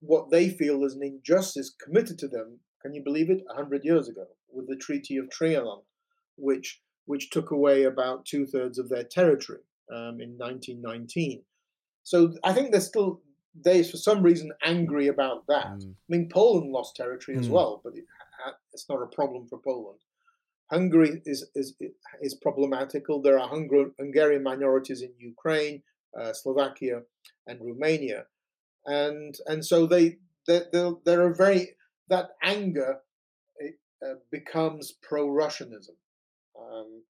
what 0.00 0.30
they 0.30 0.50
feel 0.50 0.84
is 0.84 0.94
an 0.94 1.02
injustice 1.02 1.74
committed 1.82 2.18
to 2.18 2.28
them. 2.28 2.58
Can 2.82 2.92
you 2.92 3.02
believe 3.02 3.30
it? 3.30 3.44
hundred 3.54 3.84
years 3.84 4.08
ago, 4.08 4.26
with 4.52 4.68
the 4.68 4.76
Treaty 4.76 5.16
of 5.16 5.30
Trianon, 5.30 5.82
which 6.36 6.82
which 7.06 7.30
took 7.30 7.50
away 7.50 7.84
about 7.84 8.26
two 8.26 8.46
thirds 8.46 8.78
of 8.78 8.88
their 8.88 9.04
territory 9.04 9.60
um, 9.90 10.20
in 10.20 10.36
1919. 10.36 11.42
So 12.02 12.34
I 12.42 12.52
think 12.52 12.70
there's 12.70 12.86
still 12.86 13.22
they're 13.54 13.84
for 13.84 13.96
some 13.96 14.22
reason 14.22 14.52
angry 14.64 15.06
about 15.06 15.46
that. 15.46 15.78
Mm. 15.78 15.92
I 15.92 16.08
mean, 16.08 16.28
Poland 16.28 16.72
lost 16.72 16.96
territory 16.96 17.38
as 17.38 17.48
mm. 17.48 17.52
well, 17.52 17.80
but 17.84 17.94
it, 17.94 18.04
it's 18.72 18.88
not 18.88 19.02
a 19.02 19.14
problem 19.14 19.46
for 19.46 19.58
Poland. 19.58 20.00
Hungary 20.70 21.22
is 21.24 21.48
is 21.54 21.74
is 22.20 22.34
problematical. 22.34 23.20
There 23.20 23.38
are 23.38 23.48
Hungarian 23.48 24.42
minorities 24.42 25.02
in 25.02 25.12
Ukraine, 25.18 25.82
uh, 26.18 26.32
Slovakia, 26.32 27.02
and 27.46 27.60
Romania, 27.60 28.26
and 28.86 29.34
and 29.46 29.64
so 29.64 29.86
they 29.86 30.16
they 30.46 30.62
they 30.72 31.14
are 31.14 31.34
very 31.34 31.76
that 32.08 32.30
anger 32.42 33.00
uh, 34.04 34.14
becomes 34.30 34.92
pro-Russianism, 35.02 35.96
um, 36.60 37.02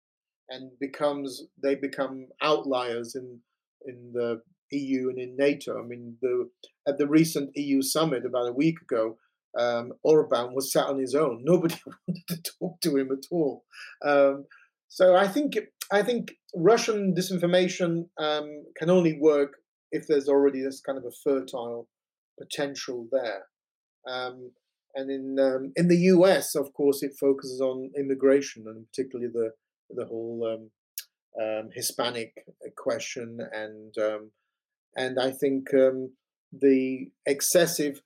and 0.48 0.70
becomes 0.80 1.42
they 1.62 1.74
become 1.74 2.26
outliers 2.42 3.14
in 3.14 3.40
in 3.86 4.12
the 4.12 4.42
EU 4.70 5.10
and 5.10 5.18
in 5.18 5.36
NATO. 5.36 5.78
I 5.78 5.86
mean, 5.86 6.16
the, 6.20 6.50
at 6.88 6.98
the 6.98 7.06
recent 7.06 7.50
EU 7.54 7.82
summit 7.82 8.24
about 8.24 8.48
a 8.48 8.52
week 8.52 8.80
ago, 8.80 9.18
um, 9.58 9.92
Orban 10.02 10.54
was 10.54 10.72
sat 10.72 10.86
on 10.86 10.98
his 10.98 11.14
own. 11.14 11.42
Nobody 11.44 11.76
wanted 11.86 12.22
to 12.28 12.52
talk 12.58 12.80
to 12.82 12.96
him 12.96 13.10
at 13.12 13.24
all. 13.30 13.64
Um, 14.04 14.46
so 14.88 15.16
I 15.16 15.28
think 15.28 15.54
I 15.92 16.02
think 16.02 16.32
Russian 16.54 17.14
disinformation 17.14 18.08
um, 18.18 18.64
can 18.76 18.90
only 18.90 19.18
work 19.18 19.54
if 19.90 20.06
there's 20.06 20.28
already 20.28 20.62
this 20.62 20.80
kind 20.80 20.98
of 20.98 21.04
a 21.04 21.10
fertile 21.22 21.88
potential 22.38 23.06
there. 23.10 23.44
Um, 24.06 24.52
and 24.94 25.10
in 25.10 25.36
um, 25.40 25.72
in 25.76 25.88
the 25.88 25.98
US, 26.14 26.54
of 26.54 26.72
course, 26.72 27.02
it 27.02 27.12
focuses 27.18 27.60
on 27.60 27.90
immigration 27.98 28.64
and 28.66 28.86
particularly 28.88 29.30
the 29.32 29.50
the 29.90 30.06
whole 30.06 30.68
um, 31.40 31.70
Hispanic 31.74 32.32
question 32.76 33.38
and 33.52 33.94
and 34.96 35.18
I 35.18 35.32
think 35.32 35.70
the 36.52 37.10
excessive 37.26 38.00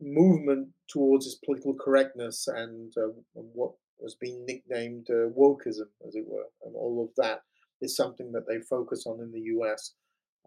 movement 0.00 0.68
towards 0.88 1.24
this 1.24 1.38
political 1.44 1.74
correctness 1.74 2.48
and 2.48 2.92
uh, 2.96 3.08
what 3.34 3.72
has 4.02 4.14
been 4.14 4.44
nicknamed 4.46 5.06
uh, 5.10 5.28
wokeism, 5.36 5.88
as 6.06 6.14
it 6.14 6.24
were, 6.26 6.46
and 6.64 6.74
all 6.74 7.02
of 7.02 7.14
that 7.16 7.42
is 7.80 7.96
something 7.96 8.32
that 8.32 8.46
they 8.48 8.58
focus 8.60 9.04
on 9.06 9.20
in 9.20 9.32
the 9.32 9.40
US. 9.56 9.94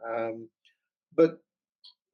Um, 0.07 0.49
but 1.15 1.39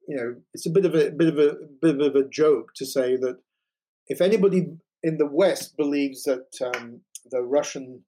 you 0.08 0.16
know, 0.16 0.36
it's 0.54 0.66
a 0.66 0.70
bit 0.70 0.84
of 0.84 0.94
a 0.94 1.10
bit 1.10 1.28
of 1.28 1.38
a 1.38 1.56
bit 1.82 2.00
of 2.00 2.14
a 2.14 2.28
joke 2.28 2.72
to 2.76 2.86
say 2.86 3.16
that 3.16 3.38
if 4.08 4.20
anybody 4.20 4.68
in 5.02 5.18
the 5.18 5.26
West 5.26 5.76
believes 5.76 6.22
that 6.24 6.46
um, 6.62 7.00
the 7.30 7.42
Russian 7.42 8.02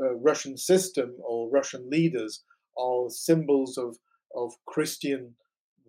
uh, 0.00 0.14
Russian 0.14 0.56
system 0.56 1.14
or 1.18 1.50
Russian 1.50 1.90
leaders 1.90 2.42
are 2.78 3.10
symbols 3.10 3.76
of 3.76 3.96
of 4.34 4.52
Christian 4.66 5.34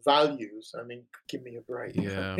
values. 0.05 0.73
I 0.79 0.83
mean, 0.83 1.03
give 1.29 1.41
me 1.43 1.55
a 1.57 1.61
break. 1.61 1.95
Yeah, 2.07 2.37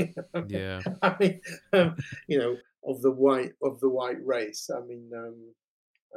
yeah. 0.48 0.82
I 1.02 1.16
mean, 1.20 1.42
um, 1.74 1.96
you 2.28 2.38
know, 2.40 2.56
of 2.86 3.02
the 3.02 3.12
white 3.12 3.54
of 3.64 3.80
the 3.80 3.90
white 3.90 4.24
race. 4.26 4.70
I 4.76 4.80
mean, 4.86 5.10
um, 5.16 5.36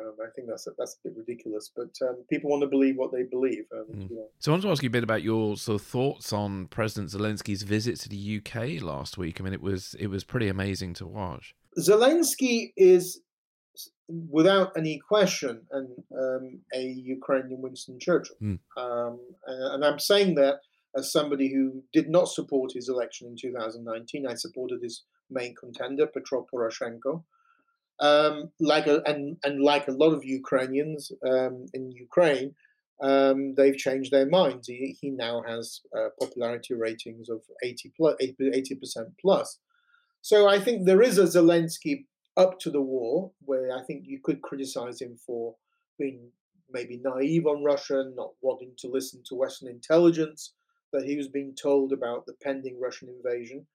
Um, 0.01 0.15
I 0.27 0.31
think 0.35 0.47
that's 0.49 0.67
a, 0.69 0.73
that's 0.79 0.95
a 0.99 1.09
bit 1.09 1.17
ridiculous, 1.23 1.73
but 1.75 1.91
um, 2.07 2.17
people 2.31 2.49
want 2.51 2.63
to 2.63 2.69
believe 2.77 2.97
what 2.97 3.11
they 3.15 3.25
believe. 3.37 3.65
Um, 3.77 3.87
Mm. 3.91 4.11
you 4.11 4.17
know. 4.17 4.29
So 4.39 4.47
I 4.47 4.55
want 4.55 4.63
to 4.63 4.71
ask 4.71 4.83
you 4.85 4.93
a 4.95 4.99
bit 4.99 5.03
about 5.11 5.23
your 5.31 5.57
sort 5.57 5.81
of 5.81 5.87
thoughts 5.87 6.33
on 6.33 6.51
President 6.69 7.11
Zelensky's 7.11 7.63
visit 7.77 7.95
to 8.03 8.09
the 8.15 8.21
UK 8.37 8.55
last 8.93 9.19
week. 9.23 9.35
I 9.41 9.45
mean, 9.45 9.55
it 9.61 9.65
was 9.71 9.83
it 10.05 10.07
was 10.15 10.23
pretty 10.33 10.49
amazing 10.57 10.95
to 11.01 11.05
watch. 11.21 11.45
Zelensky 11.89 12.73
is, 12.77 13.05
without 14.39 14.69
any 14.77 15.01
question, 15.13 15.55
an, 15.73 15.87
um, 16.25 16.61
a 16.81 16.83
Ukrainian 17.17 17.61
Winston 17.65 17.99
Churchill. 18.01 18.37
Mm. 18.43 18.59
Um, 18.77 19.15
and, 19.47 19.63
and 19.75 19.85
I'm 19.85 19.99
saying 19.99 20.31
that 20.37 20.55
as 20.97 21.13
somebody 21.13 21.53
who 21.53 21.83
did 21.93 22.09
not 22.09 22.29
support 22.29 22.73
his 22.73 22.89
election 22.89 23.29
in 23.29 23.37
2019. 23.37 24.27
I 24.27 24.35
supported 24.35 24.83
his 24.83 25.05
main 25.31 25.55
contender, 25.55 26.07
Petro 26.07 26.47
Poroshenko. 26.53 27.25
Um, 28.01 28.53
like 28.61 28.87
a, 28.87 29.03
and 29.07 29.39
and 29.43 29.61
like 29.61 29.89
a 29.89 29.93
lot 29.93 30.13
of 30.13 30.25
Ukrainians 30.25 31.11
um, 31.27 31.67
in 31.75 31.91
Ukraine, 31.91 32.55
um, 33.03 33.55
they've 33.57 33.77
changed 33.77 34.13
their 34.13 34.27
minds. 34.27 34.69
He, 34.69 34.97
he 35.01 35.11
now 35.11 35.43
has 35.47 35.81
uh, 35.97 36.09
popularity 36.21 36.75
ratings 36.75 37.29
of 37.29 37.43
80 37.65 37.93
plus, 37.97 38.15
80 38.21 38.75
percent 38.77 39.09
plus. 39.21 39.59
So 40.21 40.49
I 40.49 40.61
think 40.61 40.85
there 40.85 41.03
is 41.03 41.19
a 41.19 41.25
Zelensky 41.25 42.05
up 42.37 42.61
to 42.61 42.71
the 42.71 42.81
war 42.81 43.33
where 43.45 43.77
I 43.77 43.83
think 43.83 44.05
you 44.07 44.21
could 44.23 44.43
criticize 44.43 45.01
him 45.01 45.17
for 45.27 45.57
being 45.99 46.31
maybe 46.71 47.01
naive 47.03 47.47
on 47.47 47.65
Russia, 47.65 48.05
not 48.15 48.31
wanting 48.43 48.73
to 48.79 48.89
listen 48.89 49.23
to 49.27 49.35
Western 49.35 49.69
intelligence 49.69 50.53
that 50.93 51.05
he 51.05 51.17
was 51.17 51.29
being 51.29 51.55
told 51.55 51.93
about 51.93 52.27
the 52.27 52.35
pending 52.43 52.81
Russian 52.81 53.09
invasion. 53.09 53.67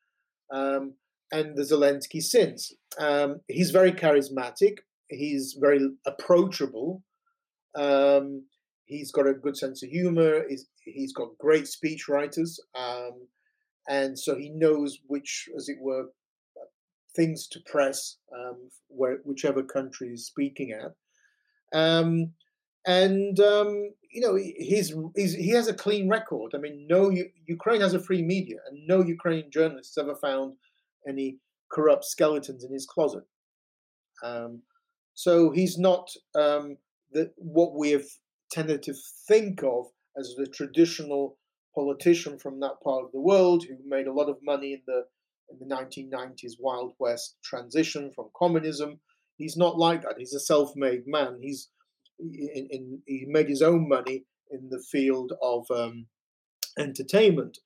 Um, 0.51 0.95
and 1.33 1.57
the 1.57 1.63
Zelensky 1.63 2.21
since. 2.21 2.71
Um, 2.99 3.41
he's 3.47 3.71
very 3.71 3.91
charismatic. 3.91 4.77
He's 5.09 5.57
very 5.59 5.89
approachable. 6.05 7.03
Um, 7.75 8.45
he's 8.85 9.11
got 9.11 9.27
a 9.27 9.33
good 9.33 9.57
sense 9.57 9.81
of 9.83 9.89
humor. 9.89 10.43
He's, 10.47 10.67
he's 10.85 11.11
got 11.11 11.37
great 11.39 11.67
speech 11.67 12.07
writers. 12.07 12.59
Um, 12.75 13.27
and 13.89 14.17
so 14.17 14.37
he 14.37 14.49
knows 14.49 14.99
which, 15.07 15.49
as 15.57 15.69
it 15.69 15.77
were, 15.81 16.05
things 17.15 17.47
to 17.47 17.59
press, 17.65 18.17
um, 18.35 18.69
where, 18.87 19.17
whichever 19.23 19.63
country 19.63 20.09
he's 20.09 20.25
speaking 20.25 20.71
at. 20.71 20.91
Um, 21.77 22.33
and 22.85 23.39
um, 23.39 23.89
you 24.11 24.21
know 24.21 24.35
he's, 24.35 24.93
he's, 25.15 25.33
he 25.33 25.49
has 25.49 25.67
a 25.67 25.73
clean 25.73 26.09
record. 26.09 26.53
I 26.55 26.57
mean, 26.57 26.85
no 26.89 27.11
Ukraine 27.45 27.81
has 27.81 27.93
a 27.93 27.99
free 27.99 28.21
media, 28.21 28.57
and 28.69 28.87
no 28.87 29.03
Ukrainian 29.03 29.51
journalists 29.51 29.97
ever 29.97 30.15
found 30.15 30.55
any 31.07 31.37
corrupt 31.71 32.05
skeletons 32.05 32.63
in 32.63 32.71
his 32.71 32.85
closet. 32.85 33.23
Um, 34.23 34.61
so 35.15 35.51
he's 35.51 35.77
not 35.77 36.09
um, 36.35 36.77
the, 37.11 37.31
what 37.37 37.77
we 37.77 37.91
have 37.91 38.05
tended 38.51 38.83
to 38.83 38.93
think 39.27 39.63
of 39.63 39.87
as 40.17 40.35
the 40.37 40.47
traditional 40.47 41.37
politician 41.75 42.37
from 42.37 42.59
that 42.59 42.79
part 42.83 43.03
of 43.03 43.11
the 43.11 43.21
world 43.21 43.63
who 43.63 43.75
made 43.87 44.07
a 44.07 44.13
lot 44.13 44.29
of 44.29 44.37
money 44.43 44.73
in 44.73 44.81
the 44.85 45.03
in 45.49 45.59
the 45.59 45.75
1990s 45.75 46.53
Wild 46.59 46.93
West 46.99 47.35
transition 47.43 48.11
from 48.15 48.29
communism. 48.37 48.99
He's 49.37 49.57
not 49.57 49.77
like 49.77 50.03
that. 50.03 50.15
He's 50.17 50.33
a 50.33 50.39
self-made 50.39 51.03
man. 51.05 51.39
He's 51.41 51.69
in, 52.19 52.67
in 52.69 53.01
he 53.05 53.25
made 53.27 53.49
his 53.49 53.61
own 53.61 53.87
money 53.87 54.25
in 54.51 54.69
the 54.69 54.83
field 54.91 55.33
of 55.41 55.65
um, 55.71 56.07
entertainment. 56.77 57.57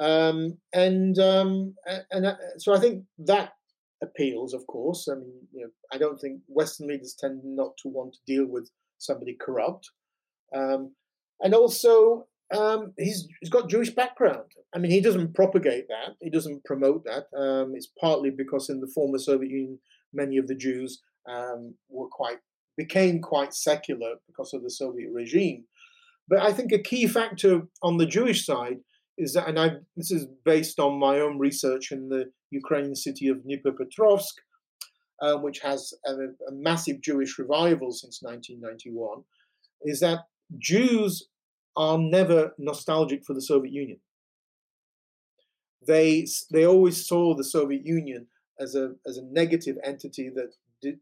Um, 0.00 0.58
and 0.74 1.18
um, 1.18 1.74
and 2.10 2.26
uh, 2.26 2.36
so 2.58 2.74
I 2.74 2.80
think 2.80 3.04
that 3.18 3.52
appeals, 4.02 4.52
of 4.52 4.66
course. 4.66 5.08
I 5.10 5.14
mean, 5.14 5.32
you 5.52 5.62
know, 5.62 5.70
I 5.92 5.98
don't 5.98 6.20
think 6.20 6.40
Western 6.48 6.88
leaders 6.88 7.16
tend 7.18 7.40
not 7.44 7.76
to 7.82 7.88
want 7.88 8.14
to 8.14 8.18
deal 8.26 8.46
with 8.46 8.70
somebody 8.98 9.36
corrupt, 9.40 9.90
um, 10.54 10.94
and 11.40 11.54
also 11.54 12.26
um, 12.54 12.92
he's 12.98 13.26
he's 13.40 13.50
got 13.50 13.70
Jewish 13.70 13.90
background. 13.90 14.50
I 14.74 14.78
mean, 14.78 14.90
he 14.90 15.00
doesn't 15.00 15.34
propagate 15.34 15.88
that. 15.88 16.16
He 16.20 16.30
doesn't 16.30 16.64
promote 16.64 17.04
that. 17.04 17.26
Um, 17.36 17.72
it's 17.74 17.90
partly 18.00 18.30
because 18.30 18.68
in 18.68 18.80
the 18.80 18.90
former 18.94 19.18
Soviet 19.18 19.50
Union, 19.50 19.78
many 20.12 20.36
of 20.36 20.46
the 20.46 20.54
Jews 20.54 21.02
um, 21.28 21.74
were 21.88 22.08
quite 22.08 22.38
became 22.76 23.20
quite 23.20 23.54
secular 23.54 24.14
because 24.26 24.52
of 24.52 24.62
the 24.62 24.70
Soviet 24.70 25.10
regime. 25.12 25.64
But 26.28 26.40
I 26.40 26.52
think 26.52 26.72
a 26.72 26.78
key 26.78 27.06
factor 27.06 27.62
on 27.82 27.96
the 27.96 28.06
Jewish 28.06 28.44
side 28.44 28.78
is 29.16 29.32
that, 29.34 29.48
and 29.48 29.58
I, 29.58 29.70
this 29.96 30.10
is 30.10 30.26
based 30.44 30.78
on 30.78 30.98
my 30.98 31.20
own 31.20 31.38
research 31.38 31.92
in 31.92 32.08
the 32.08 32.30
Ukrainian 32.50 32.96
city 32.96 33.28
of 33.28 33.38
Dnipropetrovsk, 33.38 34.34
um, 35.22 35.42
which 35.42 35.60
has 35.60 35.94
a, 36.04 36.12
a, 36.12 36.52
massive 36.52 37.00
Jewish 37.00 37.38
revival 37.38 37.92
since 37.92 38.20
1991, 38.22 39.22
is 39.82 40.00
that 40.00 40.20
Jews 40.58 41.28
are 41.76 41.98
never 41.98 42.54
nostalgic 42.58 43.24
for 43.24 43.32
the 43.32 43.40
Soviet 43.40 43.72
Union. 43.72 43.98
They 45.86 46.26
they 46.50 46.66
always 46.66 47.06
saw 47.06 47.34
the 47.34 47.44
Soviet 47.44 47.86
Union 47.86 48.26
as 48.58 48.74
a 48.74 48.94
as 49.06 49.18
a 49.18 49.24
negative 49.24 49.76
entity 49.84 50.30
that 50.34 50.52
de- 50.82 50.98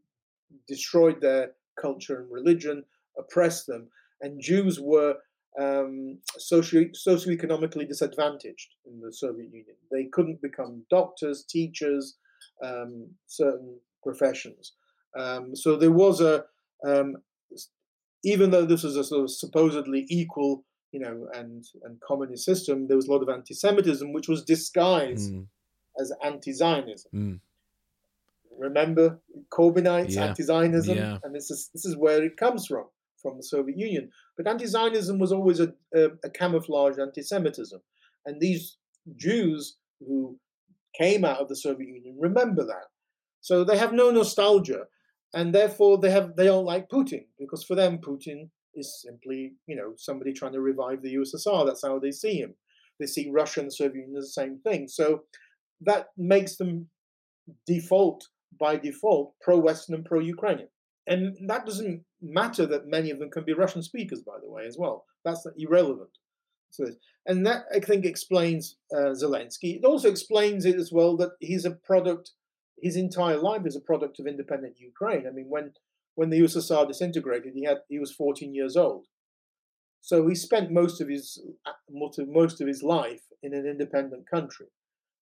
destroyed 0.67 1.21
their 1.21 1.53
culture 1.79 2.19
and 2.21 2.31
religion, 2.31 2.83
oppressed 3.17 3.67
them, 3.67 3.87
and 4.21 4.41
Jews 4.41 4.79
were 4.79 5.15
um, 5.59 6.17
socio 6.37 6.85
socioeconomically 7.07 7.87
disadvantaged 7.87 8.75
in 8.85 8.99
the 8.99 9.13
Soviet 9.13 9.53
Union. 9.53 9.75
They 9.91 10.05
couldn't 10.05 10.41
become 10.41 10.83
doctors, 10.89 11.43
teachers, 11.43 12.17
um, 12.63 13.07
certain 13.27 13.77
professions. 14.03 14.73
Um, 15.17 15.55
so 15.55 15.77
there 15.77 15.91
was 15.91 16.19
a, 16.19 16.45
um, 16.85 17.17
even 18.23 18.51
though 18.51 18.65
this 18.65 18.83
was 18.83 18.97
a 18.97 19.03
sort 19.03 19.23
of 19.23 19.31
supposedly 19.31 20.05
equal, 20.09 20.65
you 20.91 20.99
know, 20.99 21.27
and 21.33 21.63
and 21.83 21.99
communist 22.01 22.43
system, 22.45 22.87
there 22.87 22.97
was 22.97 23.07
a 23.07 23.11
lot 23.11 23.21
of 23.21 23.29
anti-Semitism, 23.29 24.11
which 24.13 24.27
was 24.27 24.43
disguised 24.43 25.33
Mm. 25.33 25.47
as 25.99 26.11
anti-Zionism. 26.23 27.11
Mm. 27.13 27.39
Remember 28.57 29.19
Corbynites, 29.51 30.15
Yeah. 30.15 30.25
anti-Zionism, 30.27 30.97
Yeah. 30.97 31.17
and 31.23 31.33
this 31.35 31.51
is 31.51 31.69
this 31.73 31.85
is 31.85 31.95
where 31.97 32.23
it 32.23 32.37
comes 32.37 32.67
from, 32.67 32.85
from 33.21 33.37
the 33.37 33.43
Soviet 33.43 33.77
Union. 33.77 34.09
But 34.37 34.47
anti-Zionism 34.47 35.19
was 35.19 35.31
always 35.31 35.59
a, 35.59 35.73
a, 35.93 36.09
a 36.23 36.29
camouflage 36.29 36.97
anti-Semitism, 36.99 37.81
and 38.25 38.39
these 38.39 38.77
Jews 39.15 39.77
who 39.99 40.39
came 40.97 41.25
out 41.25 41.39
of 41.39 41.49
the 41.49 41.55
Soviet 41.55 41.87
Union 41.89 42.17
remember 42.19 42.65
that. 42.65 42.87
So 43.41 43.63
they 43.63 43.77
have 43.77 43.93
no 43.93 44.09
nostalgia, 44.11 44.87
and 45.33 45.53
therefore 45.53 45.97
they 45.97 46.11
have 46.11 46.35
they 46.35 46.45
don't 46.45 46.65
like 46.65 46.89
Putin 46.89 47.25
because 47.39 47.63
for 47.63 47.75
them 47.75 47.97
Putin 47.99 48.49
is 48.73 49.01
simply 49.01 49.53
you 49.67 49.75
know 49.75 49.93
somebody 49.97 50.33
trying 50.33 50.53
to 50.53 50.61
revive 50.61 51.01
the 51.01 51.13
USSR. 51.15 51.65
That's 51.65 51.83
how 51.85 51.99
they 51.99 52.11
see 52.11 52.37
him. 52.39 52.55
They 52.99 53.05
see 53.07 53.29
Russia 53.29 53.59
and 53.59 53.67
the 53.67 53.73
Soviet 53.73 54.01
Union 54.01 54.17
as 54.17 54.25
the 54.33 54.41
same 54.41 54.59
thing. 54.59 54.87
So 54.87 55.23
that 55.81 56.07
makes 56.17 56.55
them 56.55 56.89
default 57.67 58.27
by 58.59 58.77
default 58.77 59.33
pro-Western 59.41 59.95
and 59.95 60.05
pro-Ukrainian. 60.05 60.69
And 61.07 61.37
that 61.47 61.65
doesn't 61.65 62.03
matter 62.21 62.65
that 62.65 62.87
many 62.87 63.11
of 63.11 63.19
them 63.19 63.29
can 63.29 63.45
be 63.45 63.53
Russian 63.53 63.83
speakers, 63.83 64.21
by 64.21 64.37
the 64.41 64.49
way, 64.49 64.65
as 64.65 64.77
well. 64.77 65.05
That's 65.23 65.45
irrelevant. 65.57 66.09
So, 66.71 66.87
and 67.25 67.45
that 67.45 67.65
I 67.73 67.79
think 67.79 68.05
explains 68.05 68.77
uh, 68.91 69.13
Zelensky. 69.13 69.77
It 69.77 69.85
also 69.85 70.09
explains 70.09 70.65
it 70.65 70.75
as 70.75 70.91
well 70.91 71.15
that 71.17 71.31
he's 71.39 71.65
a 71.65 71.71
product. 71.71 72.31
His 72.81 72.97
entire 72.97 73.37
life 73.37 73.65
is 73.65 73.75
a 73.75 73.81
product 73.81 74.19
of 74.19 74.27
independent 74.27 74.75
Ukraine. 74.79 75.25
I 75.27 75.31
mean, 75.31 75.47
when 75.49 75.73
when 76.15 76.29
the 76.29 76.39
USSR 76.39 76.87
disintegrated, 76.87 77.53
he 77.53 77.65
had 77.65 77.77
he 77.87 77.99
was 77.99 78.11
14 78.11 78.53
years 78.53 78.75
old. 78.75 79.05
So 80.01 80.27
he 80.27 80.35
spent 80.35 80.71
most 80.71 81.01
of 81.01 81.07
his 81.07 81.41
most 81.89 82.61
of 82.61 82.67
his 82.67 82.83
life 82.83 83.23
in 83.41 83.53
an 83.53 83.65
independent 83.65 84.29
country. 84.29 84.67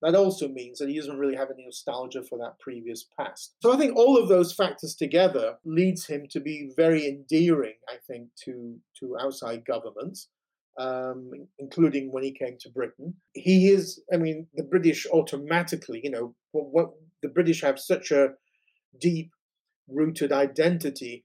That 0.02 0.14
also 0.14 0.48
means 0.48 0.78
that 0.78 0.90
he 0.90 0.96
doesn't 0.96 1.16
really 1.18 1.36
have 1.36 1.50
any 1.50 1.64
nostalgia 1.64 2.22
for 2.22 2.38
that 2.38 2.58
previous 2.60 3.06
past. 3.18 3.54
So 3.62 3.72
I 3.72 3.78
think 3.78 3.96
all 3.96 4.18
of 4.18 4.28
those 4.28 4.52
factors 4.52 4.94
together 4.94 5.56
leads 5.64 6.06
him 6.06 6.26
to 6.30 6.40
be 6.40 6.70
very 6.76 7.06
endearing, 7.06 7.76
I 7.88 7.96
think, 8.06 8.28
to 8.44 8.78
to 9.00 9.16
outside 9.18 9.64
governments, 9.64 10.28
um, 10.78 11.30
including 11.58 12.12
when 12.12 12.24
he 12.24 12.32
came 12.32 12.58
to 12.60 12.70
Britain. 12.70 13.14
He 13.32 13.68
is, 13.68 14.02
I 14.12 14.18
mean, 14.18 14.48
the 14.54 14.64
British 14.64 15.06
automatically, 15.06 16.00
you 16.04 16.10
know, 16.10 16.34
what, 16.52 16.66
what 16.70 16.90
the 17.22 17.30
British 17.30 17.62
have 17.62 17.78
such 17.78 18.10
a 18.10 18.34
deep 19.00 19.30
rooted 19.88 20.32
identity 20.32 21.24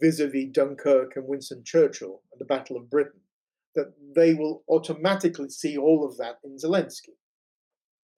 vis-a-vis 0.00 0.46
Dunkirk 0.52 1.16
and 1.16 1.26
Winston 1.26 1.62
Churchill 1.64 2.22
and 2.32 2.40
the 2.40 2.44
Battle 2.44 2.76
of 2.76 2.88
Britain 2.88 3.20
that 3.74 3.92
they 4.14 4.32
will 4.32 4.64
automatically 4.68 5.50
see 5.50 5.76
all 5.76 6.06
of 6.06 6.16
that 6.16 6.38
in 6.42 6.56
Zelensky 6.56 7.16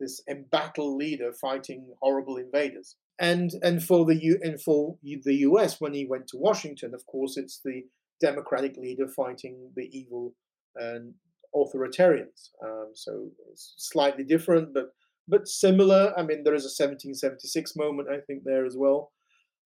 this 0.01 0.22
embattled 0.28 0.96
leader 0.96 1.32
fighting 1.32 1.92
horrible 2.01 2.36
invaders. 2.36 2.96
And 3.18 3.51
and 3.62 3.82
for 3.82 4.05
the 4.07 4.16
U, 4.16 4.38
and 4.42 4.61
for 4.61 4.96
the 5.03 5.36
US 5.48 5.80
when 5.80 5.92
he 5.92 6.07
went 6.07 6.26
to 6.28 6.38
Washington, 6.38 6.94
of 6.94 7.07
course, 7.07 7.36
it's 7.36 7.61
the 7.64 7.84
democratic 8.20 8.76
leader 8.76 9.09
fighting 9.09 9.70
the 9.76 9.88
evil 9.96 10.34
and 10.76 11.14
authoritarians. 11.55 12.51
Um, 12.64 12.90
so 12.94 13.30
it's 13.51 13.74
slightly 13.76 14.24
different, 14.24 14.72
but 14.74 14.90
but 15.28 15.46
similar. 15.46 16.12
I 16.16 16.22
mean, 16.22 16.42
there 16.44 16.55
is 16.55 16.64
a 16.64 16.74
1776 16.82 17.76
moment 17.76 18.09
I 18.11 18.20
think 18.20 18.42
there 18.44 18.64
as 18.64 18.76
well. 18.76 19.12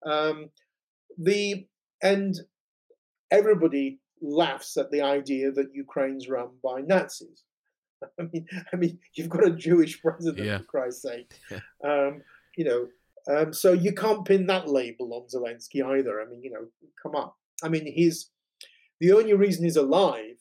Um, 0.05 0.49
the 1.17 1.67
and 2.01 2.35
everybody 3.29 3.99
laughs 4.21 4.77
at 4.77 4.91
the 4.91 5.01
idea 5.01 5.51
that 5.51 5.73
Ukraine's 5.73 6.29
run 6.29 6.49
by 6.63 6.81
Nazis. 6.81 7.43
I 8.19 8.23
mean, 8.31 8.47
I 8.73 8.75
mean, 8.75 8.99
you've 9.13 9.29
got 9.29 9.45
a 9.45 9.51
Jewish 9.51 10.01
president, 10.01 10.45
Yeah. 10.45 10.59
for 10.59 10.63
Christ's 10.65 11.03
sake. 11.03 11.31
Um, 11.83 12.21
you 12.57 12.65
know, 12.65 12.87
um, 13.27 13.53
so 13.53 13.71
you 13.73 13.93
can't 13.93 14.25
pin 14.25 14.45
that 14.47 14.67
label 14.67 15.13
on 15.13 15.27
Zelensky 15.27 15.83
either. 15.83 16.21
I 16.21 16.25
mean, 16.25 16.43
you 16.43 16.51
know, 16.51 16.67
come 17.01 17.15
on. 17.15 17.31
I 17.63 17.69
mean, 17.69 17.85
he's 17.91 18.29
the 18.99 19.13
only 19.13 19.33
reason 19.33 19.63
he's 19.63 19.77
alive 19.77 20.37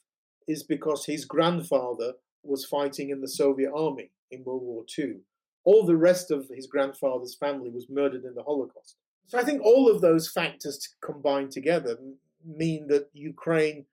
is 0.49 0.63
because 0.63 1.07
his 1.07 1.25
grandfather 1.25 2.15
was 2.43 2.65
fighting 2.65 3.11
in 3.11 3.21
the 3.21 3.29
Soviet 3.29 3.71
army 3.75 4.11
in 4.31 4.45
World 4.45 4.63
War 4.63 4.85
II. 4.99 5.17
All 5.65 5.85
the 5.85 5.97
rest 5.97 6.31
of 6.31 6.49
his 6.49 6.67
grandfather's 6.67 7.35
family 7.35 7.71
was 7.71 7.87
murdered 7.89 8.25
in 8.25 8.35
the 8.35 8.43
Holocaust. 8.43 8.97
So 9.27 9.39
I 9.39 9.45
think 9.45 9.63
all 9.63 9.89
of 9.91 10.01
those 10.01 10.29
factors 10.29 10.89
combined 11.03 11.53
together 11.53 11.97
mean 12.45 12.89
that 12.89 13.09
Ukraine 13.13 13.87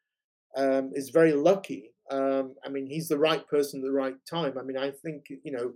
um, 0.55 0.91
is 0.95 1.09
very 1.09 1.33
lucky. 1.33 1.91
Um, 2.09 2.55
I 2.65 2.69
mean, 2.69 2.87
he's 2.87 3.07
the 3.07 3.17
right 3.17 3.47
person 3.47 3.81
at 3.81 3.85
the 3.85 3.91
right 3.91 4.15
time. 4.29 4.57
I 4.57 4.63
mean, 4.63 4.77
I 4.77 4.91
think, 4.91 5.25
you 5.43 5.51
know, 5.51 5.73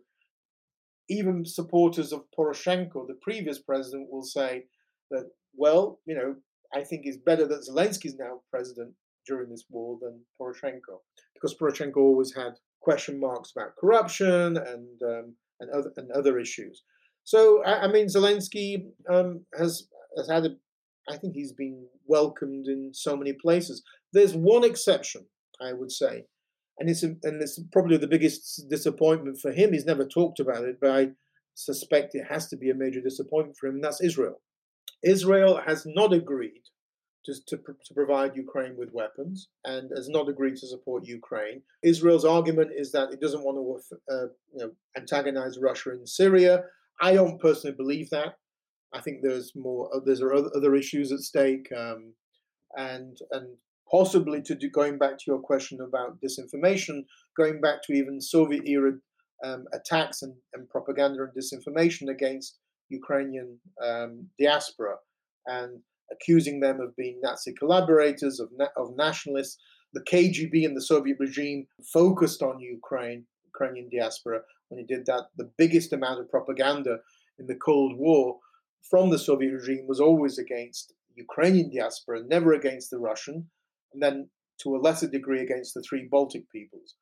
even 1.10 1.46
supporters 1.46 2.14
of 2.14 2.24
Poroshenko, 2.38 3.08
the 3.08 3.20
previous 3.22 3.60
president, 3.60 4.10
will 4.10 4.24
say 4.24 4.66
that, 5.10 5.30
well, 5.54 6.00
you 6.06 6.16
know, 6.16 6.36
I 6.74 6.84
think 6.84 7.02
it's 7.04 7.18
better 7.18 7.46
that 7.48 7.68
Zelensky's 7.70 8.16
now 8.18 8.42
president 8.50 8.94
during 9.28 9.50
this 9.50 9.66
war 9.70 9.98
than 10.02 10.22
Poroshenko, 10.40 11.02
because 11.34 11.56
Poroshenko 11.58 11.98
always 11.98 12.34
had 12.34 12.54
question 12.82 13.20
marks 13.20 13.52
about 13.56 13.76
corruption 13.76 14.58
and 14.58 15.02
um, 15.04 15.36
and 15.60 15.70
other 15.72 15.92
and 15.98 16.12
other 16.12 16.40
issues. 16.40 16.84
So 17.24 17.64
I, 17.64 17.84
I 17.84 17.88
mean, 17.92 18.08
Zelensky 18.08 18.86
um, 19.10 19.46
has 19.58 19.88
has 20.18 20.30
had 20.30 20.46
a, 20.46 20.50
I 21.10 21.18
think 21.18 21.36
he's 21.36 21.54
been 21.54 21.86
welcomed 22.06 22.68
in 22.68 22.92
so 22.94 23.16
many 23.18 23.34
places. 23.34 23.84
There's 24.14 24.34
one 24.34 24.64
exception, 24.64 25.26
I 25.62 25.74
would 25.74 25.92
say, 25.92 26.26
and 26.80 26.90
it's 26.90 27.04
and 27.04 27.18
it's 27.42 27.60
probably 27.72 27.98
the 27.98 28.08
biggest 28.08 28.66
disappointment 28.70 29.40
for 29.40 29.52
him. 29.52 29.74
He's 29.74 29.86
never 29.86 30.06
talked 30.06 30.40
about 30.40 30.64
it, 30.66 30.78
but 30.82 30.92
I 30.92 31.10
suspect 31.54 32.16
it 32.16 32.26
has 32.30 32.48
to 32.50 32.58
be 32.58 32.70
a 32.70 32.76
major 32.76 33.02
disappointment 33.02 33.58
for 33.58 33.68
him. 33.68 33.76
And 33.76 33.84
that's 33.84 34.02
Israel. 34.02 34.42
Israel 35.04 35.62
has 35.66 35.86
not 35.86 36.14
agreed 36.14 36.64
to, 37.26 37.34
to, 37.48 37.58
to 37.58 37.94
provide 37.94 38.36
Ukraine 38.36 38.76
with 38.78 38.94
weapons 38.94 39.50
and 39.64 39.92
has 39.96 40.10
not 40.10 40.30
agreed 40.30 40.56
to 40.58 40.68
support 40.68 41.06
Ukraine. 41.06 41.62
Israel's 41.84 42.26
argument 42.26 42.72
is 42.76 42.92
that 42.94 43.12
it 43.12 43.22
doesn't 43.22 43.44
want 43.44 43.58
to 43.58 44.14
uh, 44.14 44.28
you 44.54 44.66
know, 44.66 44.72
antagonize 44.98 45.60
Russia 45.62 45.92
in 45.92 46.06
Syria. 46.08 46.64
I 47.02 47.14
don't 47.14 47.40
personally 47.40 47.76
believe 47.76 48.10
that. 48.12 48.38
I 48.94 49.02
think 49.02 49.18
there's 49.22 49.54
more. 49.56 49.90
uh, 49.94 50.00
There's 50.06 50.22
other 50.22 50.52
other 50.56 50.76
issues 50.76 51.12
at 51.12 51.20
stake, 51.20 51.68
um, 51.76 52.14
and 52.76 53.18
and 53.32 53.48
possibly 53.92 54.42
to 54.42 54.56
do, 54.56 54.70
going 54.70 54.98
back 54.98 55.18
to 55.18 55.26
your 55.28 55.40
question 55.40 55.80
about 55.82 56.20
disinformation, 56.22 57.04
going 57.38 57.60
back 57.60 57.84
to 57.84 57.94
even 57.94 58.22
Soviet 58.22 58.66
era 58.66 58.94
um, 59.44 59.66
attacks 59.74 60.22
and, 60.22 60.34
and 60.54 60.70
propaganda 60.70 61.24
and 61.24 61.34
disinformation 61.36 62.10
against 62.10 62.60
Ukrainian 62.90 63.60
um, 63.84 64.28
diaspora, 64.40 64.96
and 65.46 65.80
accusing 66.12 66.60
them 66.60 66.80
of 66.80 66.96
being 66.96 67.20
Nazi 67.22 67.54
collaborators, 67.54 68.40
of 68.40 68.50
na- 68.58 68.76
of 68.78 68.96
nationalists. 68.96 69.58
The 69.94 70.04
KGB 70.04 70.66
and 70.66 70.76
the 70.76 70.82
Soviet 70.82 71.18
regime 71.20 71.68
focused 71.92 72.42
on 72.42 72.62
Ukraine, 72.62 73.26
Ukrainian 73.46 73.90
diaspora 73.90 74.42
when 74.70 74.80
it 74.80 74.88
did 74.88 75.06
that. 75.08 75.26
The 75.36 75.52
biggest 75.58 75.92
amount 75.92 76.22
of 76.22 76.30
propaganda 76.30 77.00
in 77.40 77.48
the 77.48 77.56
Cold 77.56 77.98
War 77.98 78.40
from 78.90 79.10
the 79.10 79.20
Soviet 79.20 79.52
regime 79.52 79.86
was 79.88 80.00
always 80.00 80.38
against 80.38 80.94
Ukrainian 81.16 81.70
diaspora, 81.70 82.24
never 82.26 82.54
against 82.54 82.90
the 82.90 83.00
Russian, 83.00 83.50
and 83.94 84.02
then 84.02 84.30
to 84.62 84.76
a 84.76 84.80
lesser 84.80 85.08
degree 85.08 85.42
against 85.42 85.74
the 85.74 85.82
three 85.82 86.08
Baltic 86.10 86.50
peoples. 86.52 86.96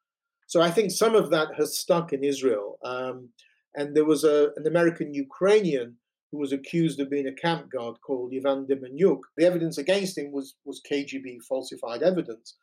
So 0.47 0.61
I 0.61 0.71
think 0.71 0.91
some 0.91 1.15
of 1.15 1.29
that 1.29 1.49
has 1.57 1.77
stuck 1.77 2.11
in 2.13 2.23
Israel. 2.23 2.77
Um, 2.83 3.29
and 3.75 3.95
there 3.95 4.05
was 4.05 4.23
a, 4.23 4.49
an 4.55 4.65
American 4.65 5.13
Ukrainian 5.13 5.97
who 6.31 6.39
was 6.39 6.51
accused 6.51 6.99
of 6.99 7.09
being 7.09 7.27
a 7.27 7.41
camp 7.41 7.71
guard 7.71 7.95
called 8.05 8.33
Ivan 8.35 8.65
Demjanjuk. 8.65 9.21
The 9.37 9.45
evidence 9.45 9.77
against 9.77 10.17
him 10.17 10.31
was, 10.31 10.55
was 10.65 10.81
KGB 10.89 11.43
falsified 11.47 12.03
evidence. 12.03 12.55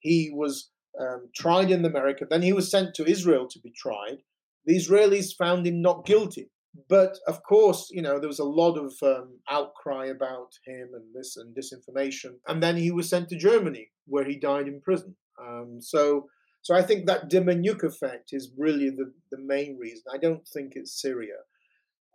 He 0.00 0.30
was 0.32 0.70
um, 1.00 1.28
tried 1.34 1.70
in 1.70 1.84
America, 1.84 2.26
then 2.28 2.42
he 2.42 2.52
was 2.52 2.70
sent 2.70 2.94
to 2.94 3.08
Israel 3.08 3.46
to 3.48 3.58
be 3.58 3.72
tried. 3.76 4.18
The 4.66 4.76
Israelis 4.76 5.36
found 5.36 5.66
him 5.66 5.82
not 5.82 6.06
guilty. 6.06 6.50
But 6.88 7.18
of 7.26 7.42
course, 7.42 7.88
you 7.90 8.02
know, 8.02 8.18
there 8.18 8.28
was 8.28 8.40
a 8.40 8.44
lot 8.44 8.76
of 8.76 8.94
um, 9.02 9.38
outcry 9.48 10.06
about 10.06 10.52
him 10.66 10.90
and 10.94 11.14
this 11.14 11.36
and 11.36 11.54
disinformation. 11.56 12.38
And 12.48 12.62
then 12.62 12.76
he 12.76 12.90
was 12.90 13.08
sent 13.08 13.28
to 13.28 13.38
Germany, 13.38 13.90
where 14.06 14.24
he 14.24 14.36
died 14.36 14.66
in 14.66 14.80
prison. 14.80 15.14
Um, 15.40 15.78
so, 15.80 16.28
so 16.62 16.74
I 16.74 16.82
think 16.82 17.06
that 17.06 17.30
Demjanjuk 17.30 17.84
effect 17.84 18.30
is 18.32 18.50
really 18.58 18.90
the, 18.90 19.12
the 19.30 19.38
main 19.38 19.78
reason. 19.78 20.04
I 20.12 20.18
don't 20.18 20.46
think 20.48 20.72
it's 20.74 21.00
Syria. 21.00 21.38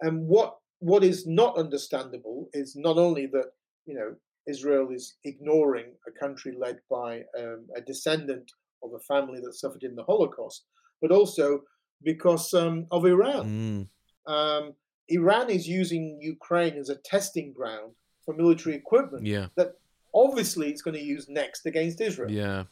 And 0.01 0.27
what 0.27 0.55
what 0.79 1.03
is 1.03 1.27
not 1.27 1.57
understandable 1.57 2.49
is 2.53 2.75
not 2.75 2.97
only 2.97 3.25
that 3.27 3.51
you 3.85 3.95
know 3.95 4.15
Israel 4.47 4.89
is 4.91 5.15
ignoring 5.23 5.93
a 6.07 6.11
country 6.11 6.55
led 6.57 6.79
by 6.89 7.23
um, 7.37 7.67
a 7.75 7.81
descendant 7.81 8.51
of 8.83 8.91
a 8.93 8.99
family 8.99 9.39
that 9.41 9.53
suffered 9.53 9.83
in 9.83 9.95
the 9.95 10.03
Holocaust, 10.03 10.65
but 11.01 11.11
also 11.11 11.61
because 12.01 12.53
um, 12.53 12.87
of 12.91 13.05
Iran. 13.05 13.45
Mm, 13.45 13.87
Um, 14.29 14.73
Iran 15.09 15.49
is 15.49 15.67
using 15.67 16.19
Ukraine 16.21 16.77
as 16.77 16.89
a 16.89 16.95
testing 16.95 17.51
ground 17.51 17.93
for 18.23 18.33
military 18.35 18.75
equipment 18.75 19.25
yeah, 19.25 19.47
that 19.57 19.73
obviously 20.13 20.69
it's 20.69 20.83
going 20.83 20.95
to 20.95 21.03
use 21.03 21.27
next 21.27 21.65
against 21.65 21.99
Israel. 21.99 22.31
yeah, 22.31 22.63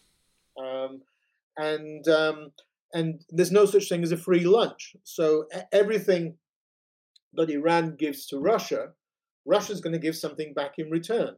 Um, 0.57 1.01
and 1.57 2.07
um, 2.07 2.51
and 2.93 3.25
there's 3.29 3.51
no 3.51 3.65
such 3.65 3.89
thing 3.89 4.03
as 4.03 4.11
a 4.11 4.17
free 4.17 4.45
lunch. 4.45 4.95
So 5.03 5.47
everything 5.71 6.35
that 7.33 7.49
Iran 7.49 7.95
gives 7.95 8.27
to 8.27 8.39
Russia, 8.39 8.89
Russia's 9.45 9.81
going 9.81 9.93
to 9.93 9.99
give 10.07 10.15
something 10.15 10.53
back 10.53 10.73
in 10.77 10.91
return, 10.91 11.35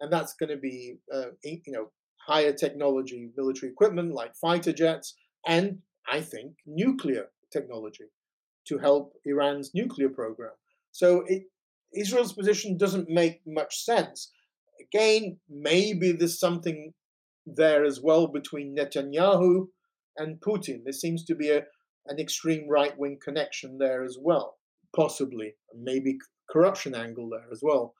and 0.00 0.10
that's 0.10 0.34
going 0.34 0.50
to 0.50 0.56
be 0.56 0.96
uh, 1.12 1.30
you 1.42 1.60
know 1.66 1.90
higher 2.26 2.52
technology 2.52 3.28
military 3.36 3.70
equipment 3.70 4.14
like 4.14 4.34
fighter 4.34 4.72
jets 4.72 5.14
and 5.46 5.78
I 6.10 6.20
think 6.20 6.54
nuclear 6.66 7.26
technology 7.52 8.04
to 8.68 8.78
help 8.78 9.12
Iran's 9.24 9.72
nuclear 9.74 10.08
program. 10.08 10.52
So 10.92 11.24
it, 11.26 11.44
Israel's 11.94 12.32
position 12.32 12.76
doesn't 12.76 13.08
make 13.08 13.40
much 13.46 13.84
sense. 13.84 14.32
Again, 14.80 15.38
maybe 15.48 16.12
there's 16.12 16.38
something 16.38 16.92
there 17.46 17.84
as 17.84 18.00
well 18.00 18.26
between 18.26 18.74
Netanyahu 18.74 19.66
and 20.16 20.40
Putin. 20.40 20.82
There 20.84 20.92
seems 20.92 21.24
to 21.26 21.34
be 21.34 21.50
a, 21.50 21.62
an 22.06 22.18
extreme 22.18 22.68
right 22.68 22.96
wing 22.98 23.18
connection 23.22 23.78
there 23.78 24.04
as 24.04 24.16
well, 24.20 24.56
possibly, 24.94 25.54
maybe 25.76 26.18
corruption 26.50 26.94
angle 26.94 27.28
there 27.30 27.46
as 27.52 27.60
well. 27.62 27.94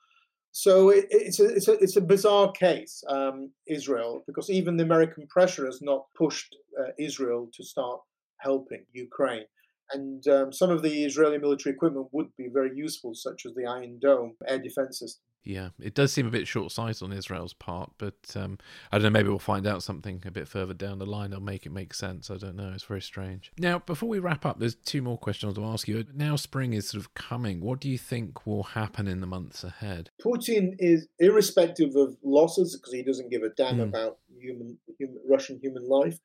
So 0.51 0.89
it, 0.89 1.07
it's, 1.09 1.39
a, 1.39 1.45
it's, 1.45 1.67
a, 1.67 1.73
it's 1.73 1.97
a 1.97 2.01
bizarre 2.01 2.51
case, 2.51 3.03
um, 3.09 3.51
Israel, 3.67 4.23
because 4.25 4.49
even 4.49 4.77
the 4.77 4.85
American 4.85 5.27
pressure 5.27 5.65
has 5.65 5.81
not 5.81 6.05
pushed 6.17 6.55
uh, 6.79 6.91
Israel 6.97 7.49
to 7.53 7.63
start 7.63 7.99
helping 8.37 8.85
Ukraine. 8.93 9.45
And 9.91 10.27
um, 10.27 10.51
some 10.51 10.69
of 10.71 10.81
the 10.81 11.03
Israeli 11.05 11.37
military 11.37 11.75
equipment 11.75 12.07
would 12.11 12.27
be 12.37 12.47
very 12.51 12.75
useful, 12.75 13.13
such 13.13 13.45
as 13.45 13.53
the 13.53 13.65
Iron 13.65 13.99
Dome 14.01 14.35
air 14.47 14.57
defense 14.59 14.99
system. 14.99 15.21
yeah. 15.43 15.69
It 15.79 15.93
does 15.93 16.11
seem 16.11 16.25
a 16.25 16.31
bit 16.31 16.47
short-sighted 16.47 17.03
on 17.03 17.13
Israel's 17.13 17.53
part, 17.53 17.91
but 17.99 18.15
um, 18.35 18.57
I 18.91 18.97
don't 18.97 19.03
know. 19.03 19.09
Maybe 19.11 19.29
we'll 19.29 19.37
find 19.37 19.67
out 19.67 19.83
something 19.83 20.23
a 20.25 20.31
bit 20.31 20.47
further 20.47 20.73
down 20.73 20.97
the 20.97 21.05
line. 21.05 21.31
It'll 21.33 21.43
make 21.43 21.67
it 21.67 21.71
make 21.71 21.93
sense. 21.93 22.31
I 22.31 22.37
don't 22.37 22.55
know. 22.55 22.71
It's 22.73 22.83
very 22.83 23.01
strange. 23.01 23.51
Now, 23.59 23.77
before 23.79 24.09
we 24.09 24.17
wrap 24.17 24.43
up, 24.43 24.59
there's 24.59 24.73
two 24.73 25.03
more 25.03 25.19
questions 25.19 25.55
I 25.55 25.61
want 25.61 25.69
to 25.69 25.73
ask 25.75 25.87
you. 25.87 26.03
Now, 26.15 26.35
spring 26.35 26.73
is 26.73 26.89
sort 26.89 27.01
of 27.03 27.13
coming. 27.13 27.61
What 27.61 27.79
do 27.79 27.87
you 27.87 27.99
think 27.99 28.47
will 28.47 28.63
happen 28.63 29.07
in 29.07 29.21
the 29.21 29.27
months 29.27 29.63
ahead? 29.63 30.09
Putin 30.19 30.71
is 30.79 31.07
irrespective 31.19 31.95
of 31.95 32.17
losses 32.23 32.75
because 32.75 32.93
he 32.93 33.03
doesn't 33.03 33.29
give 33.29 33.43
a 33.43 33.49
damn 33.49 33.77
Mm. 33.77 33.89
about 33.89 34.17
human, 34.39 34.79
human 34.97 35.17
Russian 35.29 35.59
human 35.61 35.87
life. 35.87 36.17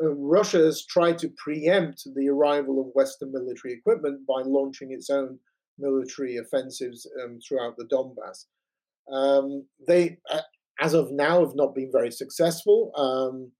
Russia 0.00 0.58
has 0.58 0.84
tried 0.86 1.18
to 1.18 1.32
preempt 1.36 2.02
the 2.14 2.28
arrival 2.28 2.80
of 2.80 2.94
Western 2.94 3.32
military 3.32 3.74
equipment 3.74 4.26
by 4.26 4.42
launching 4.44 4.92
its 4.92 5.10
own 5.10 5.38
military 5.78 6.36
offensives 6.36 7.06
um, 7.22 7.38
throughout 7.46 7.76
the 7.76 7.84
Donbass. 7.84 8.46
Um, 9.12 9.66
they, 9.86 10.18
uh, 10.30 10.40
as 10.80 10.94
of 10.94 11.10
now, 11.10 11.40
have 11.40 11.54
not 11.54 11.74
been 11.74 11.90
very 11.92 12.10
successful. 12.10 12.92
Um, 12.96 13.52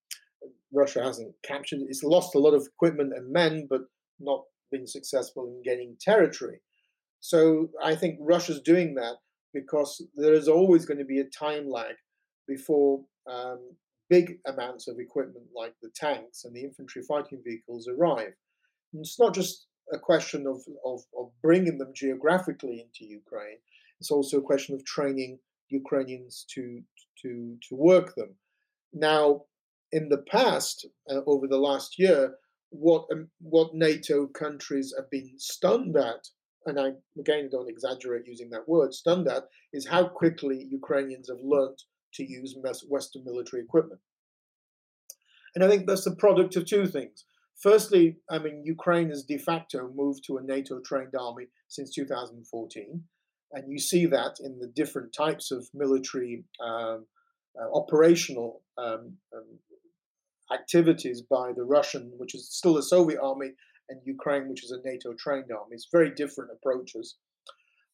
Russia 0.73 1.03
hasn't 1.03 1.35
captured; 1.43 1.81
it's 1.89 2.03
lost 2.03 2.35
a 2.35 2.39
lot 2.39 2.55
of 2.55 2.67
equipment 2.67 3.13
and 3.15 3.33
men, 3.33 3.67
but 3.69 3.83
not 4.19 4.45
been 4.71 4.87
successful 4.87 5.47
in 5.47 5.63
gaining 5.63 5.97
territory. 6.01 6.61
So 7.21 7.69
I 7.83 7.95
think 7.95 8.19
Russia's 8.21 8.61
doing 8.61 8.95
that 8.95 9.17
because 9.53 10.03
there 10.15 10.33
is 10.33 10.49
always 10.49 10.87
going 10.87 10.99
to 10.99 11.05
be 11.05 11.21
a 11.21 11.25
time 11.25 11.69
lag 11.69 11.95
before 12.47 13.05
um, 13.31 13.59
big 14.11 14.39
amounts 14.47 14.89
of 14.89 14.99
equipment 14.99 15.47
like 15.57 15.75
the 15.81 15.91
tanks 15.95 16.45
and 16.45 16.55
the 16.55 16.63
infantry 16.63 17.03
fighting 17.09 17.41
vehicles 17.43 17.89
arrive. 17.89 18.35
And 18.93 19.01
it's 19.01 19.19
not 19.19 19.33
just 19.33 19.67
a 19.93 19.99
question 19.99 20.47
of, 20.47 20.61
of, 20.85 21.01
of 21.19 21.31
bringing 21.43 21.79
them 21.79 21.93
geographically 21.95 22.85
into 22.85 23.11
Ukraine, 23.11 23.59
it's 24.01 24.11
also 24.11 24.39
a 24.39 24.43
question 24.51 24.75
of 24.75 24.85
training 24.85 25.39
Ukrainians 25.69 26.45
to 26.55 26.83
to 27.23 27.57
to 27.69 27.75
work 27.75 28.15
them. 28.15 28.35
Now, 28.93 29.45
in 29.93 30.09
the 30.09 30.25
past, 30.37 30.87
uh, 31.09 31.21
over 31.27 31.47
the 31.47 31.59
last 31.59 31.99
year, 31.99 32.35
what 32.71 33.07
um, 33.13 33.29
what 33.41 33.75
NATO 33.75 34.27
countries 34.27 34.93
have 34.97 35.11
been 35.11 35.35
stunned 35.39 35.97
at, 35.97 36.29
and 36.67 36.81
I 36.81 36.93
again 37.19 37.49
don't 37.51 37.69
exaggerate 37.69 38.27
using 38.27 38.51
that 38.51 38.69
word, 38.69 38.95
stunned 38.95 39.29
at, 39.29 39.45
is 39.73 39.87
how 39.87 40.09
quickly 40.09 40.67
Ukrainians 40.71 41.29
have 41.29 41.43
learnt 41.43 41.83
to 42.15 42.25
use 42.25 42.57
Western 42.89 43.25
military 43.25 43.63
equipment. 43.63 44.01
And 45.55 45.65
I 45.65 45.69
think 45.69 45.87
that's 45.87 46.05
the 46.05 46.15
product 46.17 46.57
of 46.57 46.67
two 46.67 46.87
things. 46.87 47.25
Firstly, 47.61 48.17
I 48.31 48.39
mean, 48.39 48.63
Ukraine 48.65 49.11
has 49.11 49.25
de 49.25 49.37
facto 49.37 49.91
moved 49.95 50.25
to 50.27 50.39
a 50.39 50.43
NATO 50.43 50.81
trained 50.81 51.15
army 51.19 51.49
since 51.69 51.95
2014. 51.95 53.05
And 53.53 53.71
you 53.71 53.79
see 53.79 54.07
that 54.07 54.37
in 54.41 54.59
the 54.59 54.69
different 54.69 55.13
types 55.13 55.51
of 55.51 55.69
military 55.75 56.45
um, 56.65 57.07
uh, 57.61 57.71
operational 57.75 58.63
um, 58.79 59.17
um, 59.35 59.59
activities 60.53 61.21
by 61.21 61.53
the 61.53 61.65
Russian, 61.65 62.13
which 62.17 62.35
is 62.35 62.49
still 62.49 62.79
a 62.79 62.83
Soviet 62.83 63.21
army, 63.21 63.53
and 63.89 64.01
Ukraine, 64.05 64.49
which 64.49 64.65
is 64.65 64.71
a 64.71 64.89
NATO 64.89 65.13
trained 65.19 65.51
army. 65.51 65.75
It's 65.75 65.89
very 65.91 66.11
different 66.11 66.53
approaches. 66.53 67.17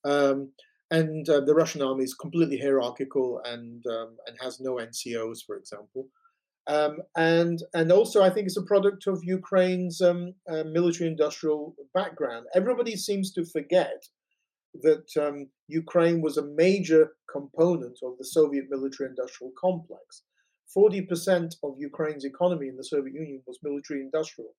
Um, 0.05 0.51
and 0.91 1.29
uh, 1.29 1.41
the 1.41 1.55
Russian 1.55 1.83
army 1.83 2.05
is 2.05 2.15
completely 2.15 2.59
hierarchical 2.59 3.41
and 3.45 3.85
um, 3.87 4.17
and 4.27 4.37
has 4.41 4.61
no 4.61 4.75
NCOs, 4.77 5.39
for 5.47 5.57
example. 5.57 6.09
Um, 6.69 6.99
and 7.17 7.63
and 7.75 7.93
also, 7.93 8.23
I 8.23 8.31
think 8.31 8.47
it's 8.47 8.57
a 8.57 8.63
product 8.63 9.07
of 9.07 9.25
Ukraine's 9.25 10.01
um, 10.01 10.35
uh, 10.51 10.65
military-industrial 10.65 11.75
background. 11.95 12.47
Everybody 12.55 12.97
seems 12.97 13.33
to 13.33 13.45
forget 13.45 14.05
that 14.83 15.09
um, 15.17 15.49
Ukraine 15.69 16.21
was 16.21 16.37
a 16.37 16.47
major 16.47 17.13
component 17.31 17.99
of 18.03 18.19
the 18.19 18.25
Soviet 18.25 18.67
military-industrial 18.69 19.53
complex. 19.59 20.23
Forty 20.73 21.03
percent 21.03 21.57
of 21.63 21.77
Ukraine's 21.79 22.25
economy 22.25 22.69
in 22.69 22.77
the 22.77 22.85
Soviet 22.85 23.15
Union 23.15 23.43
was 23.47 23.59
military-industrial. 23.63 24.51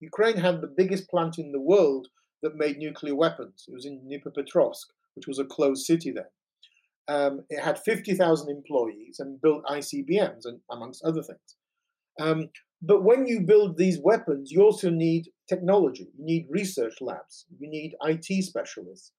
Ukraine 0.00 0.38
had 0.38 0.60
the 0.60 0.74
biggest 0.76 1.10
plant 1.10 1.38
in 1.38 1.52
the 1.52 1.60
world 1.60 2.08
that 2.42 2.56
made 2.56 2.78
nuclear 2.78 3.14
weapons. 3.14 3.66
It 3.68 3.74
was 3.74 3.84
in 3.84 4.00
Dnipropetrovsk, 4.00 4.86
which 5.14 5.26
was 5.26 5.38
a 5.38 5.44
closed 5.44 5.84
city 5.84 6.12
then. 6.12 6.24
Um, 7.08 7.44
it 7.50 7.62
had 7.62 7.78
50,000 7.78 8.48
employees 8.48 9.16
and 9.18 9.40
built 9.40 9.64
ICBMs, 9.64 10.44
and 10.44 10.60
amongst 10.70 11.04
other 11.04 11.22
things. 11.22 11.56
Um, 12.20 12.50
but 12.82 13.02
when 13.02 13.26
you 13.26 13.40
build 13.40 13.76
these 13.76 13.98
weapons, 14.02 14.50
you 14.50 14.62
also 14.62 14.90
need 14.90 15.28
technology. 15.48 16.08
You 16.16 16.24
need 16.24 16.46
research 16.50 16.94
labs. 17.00 17.46
You 17.58 17.68
need 17.68 17.96
IT 18.02 18.44
specialists. 18.44 19.12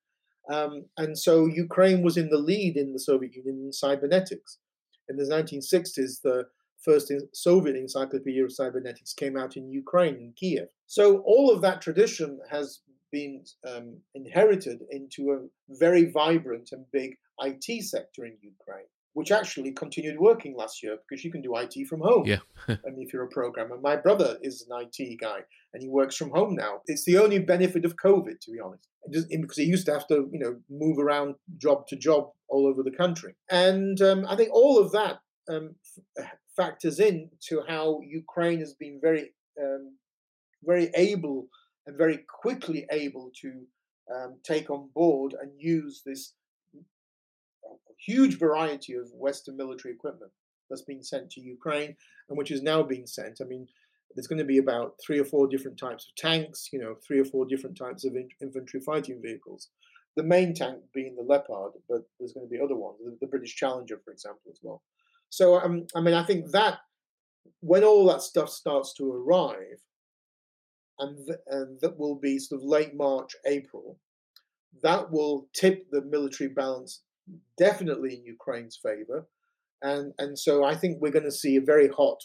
Um, 0.52 0.86
and 0.98 1.18
so 1.18 1.46
Ukraine 1.46 2.02
was 2.02 2.18
in 2.18 2.30
the 2.30 2.38
lead 2.38 2.76
in 2.76 2.94
the 2.94 3.00
Soviet 3.00 3.36
Union 3.36 3.64
in 3.66 3.74
cybernetics. 3.74 4.58
In 5.10 5.18
the 5.18 5.24
1960s, 5.24 6.22
the 6.24 6.46
first 6.84 7.12
Soviet 7.34 7.76
encyclopedia 7.76 8.44
of 8.44 8.52
cybernetics 8.52 9.14
came 9.14 9.38
out 9.38 9.56
in 9.56 9.70
Ukraine, 9.72 10.16
in 10.16 10.34
Kiev. 10.36 10.70
So 10.88 11.20
all 11.20 11.52
of 11.52 11.62
that 11.62 11.82
tradition 11.82 12.40
has 12.50 12.80
been 13.12 13.44
um, 13.68 13.98
inherited 14.16 14.82
into 14.90 15.32
a 15.32 15.76
very 15.78 16.06
vibrant 16.12 16.70
and 16.72 16.86
big 16.92 17.18
IT 17.40 17.84
sector 17.84 18.26
in 18.26 18.38
Ukraine, 18.42 18.86
which 19.14 19.32
actually 19.32 19.72
continued 19.72 20.20
working 20.20 20.56
last 20.56 20.82
year 20.84 20.98
because 21.08 21.24
you 21.24 21.32
can 21.32 21.42
do 21.42 21.56
IT 21.56 21.88
from 21.88 22.02
home. 22.02 22.26
Yeah. 22.26 22.40
I 22.68 22.78
mean, 22.86 23.06
if 23.06 23.14
you're 23.14 23.24
a 23.24 23.30
programmer, 23.30 23.78
my 23.82 23.96
brother 23.96 24.38
is 24.42 24.66
an 24.70 24.86
IT 24.86 25.20
guy 25.20 25.40
and 25.74 25.82
he 25.82 25.90
works 25.90 26.16
from 26.16 26.32
home 26.32 26.56
now. 26.56 26.82
It's 26.88 27.06
the 27.06 27.18
only 27.18 27.40
benefit 27.40 27.86
of 27.86 27.96
COVID, 27.96 28.40
to 28.42 28.52
be 28.52 28.60
honest, 28.60 28.88
because 29.30 29.58
he 29.58 29.64
used 29.64 29.86
to 29.88 29.94
have 29.94 30.08
to, 30.08 30.30
you 30.32 30.40
know, 30.40 30.58
move 30.70 31.00
around 31.00 31.36
job 31.58 31.88
to 31.88 31.96
job 31.96 32.30
all 32.50 32.68
over 32.68 32.84
the 32.84 32.92
country. 32.92 33.36
And 33.50 34.02
um, 34.02 34.26
I 34.28 34.36
think 34.36 34.50
all 34.54 34.80
of 34.80 34.92
that 34.92 35.20
um, 35.50 35.76
f- 36.20 36.32
factors 36.56 37.00
in 37.00 37.30
to 37.48 37.64
how 37.68 38.02
Ukraine 38.04 38.60
has 38.60 38.74
been 38.74 39.00
very, 39.02 39.34
um, 39.62 39.98
very 40.64 40.92
able 40.96 41.48
and 41.88 41.98
very 41.98 42.26
quickly 42.42 42.86
able 42.92 43.32
to 43.42 43.66
um, 44.14 44.38
take 44.44 44.70
on 44.70 44.90
board 44.94 45.36
and 45.40 45.52
use 45.58 46.02
this 46.06 46.34
huge 48.06 48.38
variety 48.40 48.94
of 48.94 49.12
Western 49.14 49.58
military 49.58 49.94
equipment 49.94 50.32
that's 50.70 50.82
been 50.82 51.04
sent 51.04 51.30
to 51.32 51.42
Ukraine 51.42 51.96
and 52.30 52.38
which 52.38 52.52
is 52.52 52.62
now 52.62 52.82
being 52.82 53.06
sent. 53.06 53.40
I 53.42 53.46
mean, 53.46 53.68
there's 54.16 54.28
going 54.28 54.40
to 54.40 54.46
be 54.46 54.58
about 54.58 54.96
three 55.06 55.20
or 55.20 55.26
four 55.26 55.48
different 55.48 55.78
types 55.78 56.08
of 56.08 56.16
tanks, 56.16 56.70
you 56.74 56.80
know, 56.80 56.96
three 57.06 57.20
or 57.20 57.26
four 57.26 57.46
different 57.46 57.78
types 57.78 58.06
of 58.06 58.16
in- 58.16 58.30
infantry 58.42 58.80
fighting 58.80 59.22
vehicles. 59.22 59.70
The 60.18 60.24
main 60.24 60.54
tank 60.54 60.80
being 60.94 61.16
the 61.16 61.24
Leopard, 61.24 61.74
but 61.88 62.02
there's 62.20 62.34
going 62.34 62.46
to 62.46 62.50
be 62.50 62.62
other 62.62 62.76
ones, 62.76 62.98
the, 63.04 63.18
the 63.22 63.28
British 63.28 63.56
Challenger, 63.56 64.02
for 64.04 64.12
example, 64.12 64.52
as 64.52 64.60
well. 64.62 64.82
So, 65.30 65.56
um, 65.56 65.88
I 65.96 66.02
mean, 66.02 66.14
I 66.14 66.26
think 66.26 66.52
that 66.52 66.80
when 67.62 67.84
all 67.84 68.06
that 68.08 68.22
stuff 68.22 68.50
starts 68.50 68.94
to 68.96 69.12
arrive, 69.14 69.80
and, 71.02 71.18
th- 71.26 71.40
and 71.48 71.80
that 71.82 72.00
will 72.00 72.16
be 72.16 72.40
sort 72.40 72.62
of 72.62 72.66
late 72.66 72.96
March, 72.96 73.32
April, 73.46 74.00
that 74.82 75.12
will 75.12 75.48
tip 75.54 75.88
the 75.92 76.02
military 76.02 76.50
balance 76.50 77.02
definitely 77.58 78.16
in 78.16 78.26
Ukraine's 78.26 78.80
favor. 78.82 79.28
And, 79.82 80.14
and 80.20 80.38
so 80.38 80.64
I 80.64 80.76
think 80.76 80.98
we're 81.00 81.12
going 81.12 81.26
to 81.26 81.32
see 81.32 81.56
a 81.56 81.62
very 81.62 81.90
hot 81.90 82.22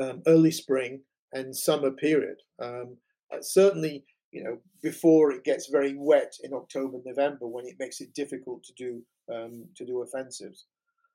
um, 0.00 0.22
early 0.26 0.50
spring 0.50 1.00
and 1.32 1.56
summer 1.56 1.90
period. 1.90 2.36
Um, 2.62 2.96
uh, 3.32 3.38
certainly, 3.40 4.04
you 4.32 4.44
know, 4.44 4.58
before 4.82 5.32
it 5.32 5.44
gets 5.44 5.68
very 5.68 5.94
wet 5.96 6.32
in 6.42 6.52
October, 6.52 6.98
November, 7.04 7.46
when 7.46 7.66
it 7.66 7.76
makes 7.78 8.00
it 8.00 8.14
difficult 8.14 8.62
to 8.64 8.72
do 8.76 9.02
um, 9.32 9.64
to 9.76 9.86
do 9.86 10.02
offensives. 10.02 10.66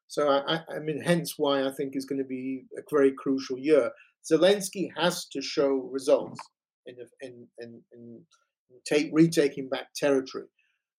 So 0.08 0.30
I, 0.30 0.62
I, 0.70 0.80
mean, 0.80 1.02
hence 1.02 1.34
why 1.38 1.66
I 1.66 1.72
think 1.72 1.96
it's 1.96 2.06
going 2.06 2.22
to 2.22 2.28
be 2.28 2.66
a 2.78 2.82
very 2.90 3.12
crucial 3.12 3.58
year. 3.58 3.92
Zelensky 4.32 4.90
has 4.98 5.26
to 5.28 5.42
show 5.42 5.90
results 5.92 6.40
in 6.86 6.96
in 7.22 7.48
in, 7.60 7.82
in 7.94 8.22
take 8.86 9.10
retaking 9.12 9.70
back 9.70 9.94
territory, 9.96 10.46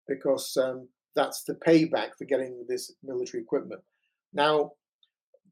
because 0.08 0.56
um, 0.58 0.88
that's 1.16 1.44
the 1.44 1.56
payback 1.56 2.10
for 2.18 2.26
getting 2.26 2.66
this 2.68 2.94
military 3.04 3.42
equipment. 3.42 3.82
Now, 4.34 4.72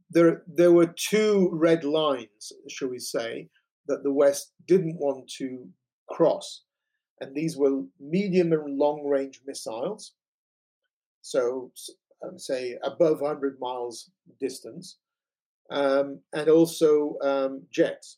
there, 0.10 0.44
there 0.48 0.72
were 0.72 0.94
two 0.96 1.50
red 1.52 1.84
lines, 1.84 2.52
shall 2.70 2.90
we 2.90 3.00
say, 3.00 3.50
that 3.88 4.04
the 4.04 4.12
West 4.12 4.52
didn't 4.68 4.98
want 5.00 5.30
to 5.38 5.68
cross. 6.10 6.64
And 7.22 7.36
these 7.36 7.58
were 7.58 7.84
medium 8.00 8.52
and 8.52 8.78
long 8.78 9.06
range 9.06 9.42
missiles. 9.46 10.14
So, 11.22 11.72
um, 12.24 12.38
say, 12.38 12.78
above 12.84 13.22
100 13.22 13.58
miles 13.60 14.12
distance, 14.40 14.98
um, 15.70 16.20
and 16.34 16.50
also 16.50 17.18
um, 17.22 17.64
jets. 17.72 18.18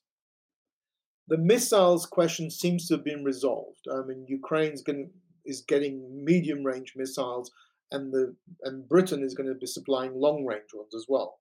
The 1.27 1.37
missiles 1.37 2.05
question 2.05 2.51
seems 2.51 2.87
to 2.87 2.95
have 2.95 3.03
been 3.03 3.23
resolved. 3.23 3.85
I 3.91 4.01
mean, 4.05 4.25
Ukraine's 4.27 4.81
going 4.81 5.09
is 5.45 5.61
getting 5.61 6.23
medium 6.23 6.63
range 6.63 6.93
missiles, 6.95 7.51
and 7.91 8.11
the 8.11 8.35
and 8.63 8.87
Britain 8.87 9.23
is 9.23 9.33
going 9.33 9.49
to 9.49 9.55
be 9.55 9.65
supplying 9.65 10.13
long 10.13 10.45
range 10.45 10.73
ones 10.73 10.93
as 10.95 11.05
well. 11.07 11.39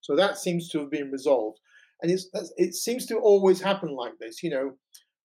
So 0.00 0.14
that 0.16 0.38
seems 0.38 0.68
to 0.70 0.78
have 0.80 0.90
been 0.90 1.10
resolved, 1.10 1.58
and 2.02 2.10
it's 2.10 2.28
it 2.56 2.74
seems 2.74 3.06
to 3.06 3.18
always 3.18 3.60
happen 3.60 3.90
like 3.90 4.18
this. 4.18 4.42
You 4.42 4.50
know, 4.50 4.72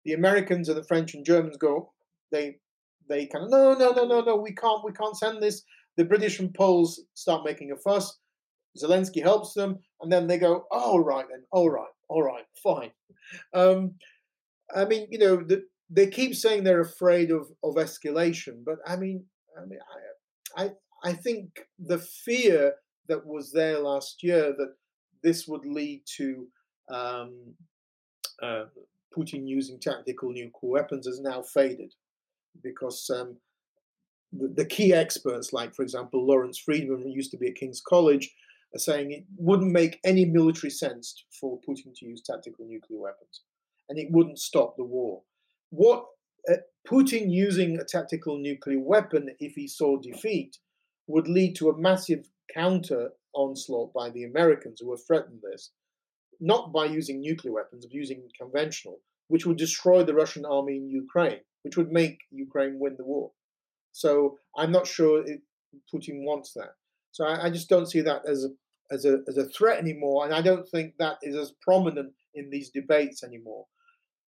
the 0.05 0.13
Americans 0.13 0.69
and 0.69 0.77
the 0.77 0.83
French 0.83 1.13
and 1.13 1.25
Germans 1.25 1.57
go 1.57 1.93
they 2.33 2.57
they 3.07 3.27
kind 3.27 3.45
of 3.45 3.51
no 3.51 3.73
no 3.73 3.91
no 3.91 4.05
no 4.05 4.21
no 4.21 4.35
we 4.35 4.53
can't 4.53 4.83
we 4.83 4.91
can't 4.91 5.17
send 5.17 5.41
this. 5.41 5.63
The 5.95 6.03
British 6.03 6.39
and 6.39 6.53
Poles 6.53 6.99
start 7.13 7.45
making 7.45 7.71
a 7.71 7.77
fuss. 7.77 8.17
Zelensky 8.77 9.21
helps 9.21 9.53
them, 9.53 9.79
and 10.01 10.11
then 10.11 10.27
they 10.27 10.37
go, 10.37 10.65
oh, 10.71 10.91
all 10.91 11.03
right 11.03 11.25
then, 11.29 11.43
all 11.51 11.69
right, 11.69 11.91
all 12.09 12.23
right, 12.23 12.45
fine. 12.61 12.91
Um, 13.53 13.95
I 14.75 14.85
mean, 14.85 15.07
you 15.11 15.19
know, 15.19 15.37
the, 15.37 15.63
they 15.89 16.07
keep 16.07 16.35
saying 16.35 16.63
they're 16.63 16.81
afraid 16.81 17.31
of, 17.31 17.47
of 17.63 17.75
escalation, 17.75 18.63
but 18.65 18.77
I 18.85 18.95
mean, 18.95 19.25
I 19.57 19.65
mean, 19.65 19.79
I, 20.57 20.63
I, 20.63 20.71
I 21.03 21.13
think 21.13 21.67
the 21.77 21.99
fear 21.99 22.73
that 23.07 23.25
was 23.25 23.51
there 23.51 23.79
last 23.79 24.23
year 24.23 24.53
that 24.57 24.73
this 25.21 25.47
would 25.47 25.65
lead 25.65 26.01
to 26.17 26.47
um, 26.89 27.53
uh, 28.41 28.65
Putin 29.15 29.47
using 29.47 29.79
tactical 29.79 30.31
nuclear 30.31 30.71
weapons 30.71 31.05
has 31.05 31.19
now 31.19 31.41
faded 31.41 31.93
because 32.63 33.09
um, 33.09 33.37
the, 34.31 34.47
the, 34.47 34.65
key 34.65 34.93
experts, 34.93 35.53
like 35.53 35.73
for 35.73 35.83
example 35.83 36.25
Lawrence 36.25 36.57
Freedman, 36.57 37.01
who 37.01 37.09
used 37.09 37.31
to 37.31 37.37
be 37.37 37.47
at 37.47 37.55
King's 37.55 37.81
College, 37.81 38.33
saying 38.79 39.11
it 39.11 39.25
wouldn't 39.37 39.71
make 39.71 39.99
any 40.03 40.25
military 40.25 40.71
sense 40.71 41.25
for 41.39 41.59
Putin 41.67 41.93
to 41.95 42.05
use 42.05 42.21
tactical 42.21 42.65
nuclear 42.65 42.99
weapons, 42.99 43.41
and 43.89 43.99
it 43.99 44.07
wouldn't 44.11 44.39
stop 44.39 44.75
the 44.75 44.83
war 44.83 45.21
what 45.73 46.05
uh, 46.47 46.57
Putin 46.87 47.31
using 47.31 47.79
a 47.79 47.83
tactical 47.83 48.37
nuclear 48.37 48.79
weapon, 48.79 49.29
if 49.39 49.55
he 49.55 49.67
saw 49.67 49.97
defeat, 49.97 50.59
would 51.07 51.27
lead 51.27 51.55
to 51.55 51.69
a 51.69 51.77
massive 51.77 52.29
counter 52.53 53.09
onslaught 53.33 53.91
by 53.91 54.11
the 54.11 54.23
Americans 54.23 54.79
who 54.79 54.91
have 54.91 55.03
threatened 55.05 55.39
this, 55.41 55.71
not 56.39 56.71
by 56.71 56.85
using 56.85 57.21
nuclear 57.21 57.53
weapons, 57.53 57.87
but 57.87 57.93
using 57.93 58.21
conventional, 58.39 58.99
which 59.29 59.47
would 59.47 59.57
destroy 59.57 60.03
the 60.03 60.13
Russian 60.13 60.45
army 60.45 60.77
in 60.77 60.87
Ukraine, 60.87 61.39
which 61.63 61.75
would 61.75 61.91
make 61.91 62.19
Ukraine 62.29 62.77
win 62.77 62.95
the 62.97 63.05
war. 63.05 63.31
So 63.91 64.37
I'm 64.55 64.71
not 64.71 64.85
sure 64.85 65.25
it, 65.25 65.41
Putin 65.91 66.23
wants 66.23 66.53
that. 66.53 66.75
So 67.11 67.25
I, 67.25 67.45
I 67.45 67.49
just 67.49 67.69
don't 67.69 67.89
see 67.89 68.01
that 68.01 68.21
as 68.27 68.43
a 68.43 68.49
as 68.93 69.05
a 69.05 69.19
as 69.27 69.37
a 69.37 69.49
threat 69.49 69.79
anymore, 69.79 70.25
and 70.25 70.33
I 70.33 70.41
don't 70.41 70.67
think 70.67 70.93
that 70.99 71.17
is 71.21 71.35
as 71.35 71.51
prominent 71.61 72.13
in 72.33 72.49
these 72.49 72.69
debates 72.69 73.23
anymore. 73.23 73.65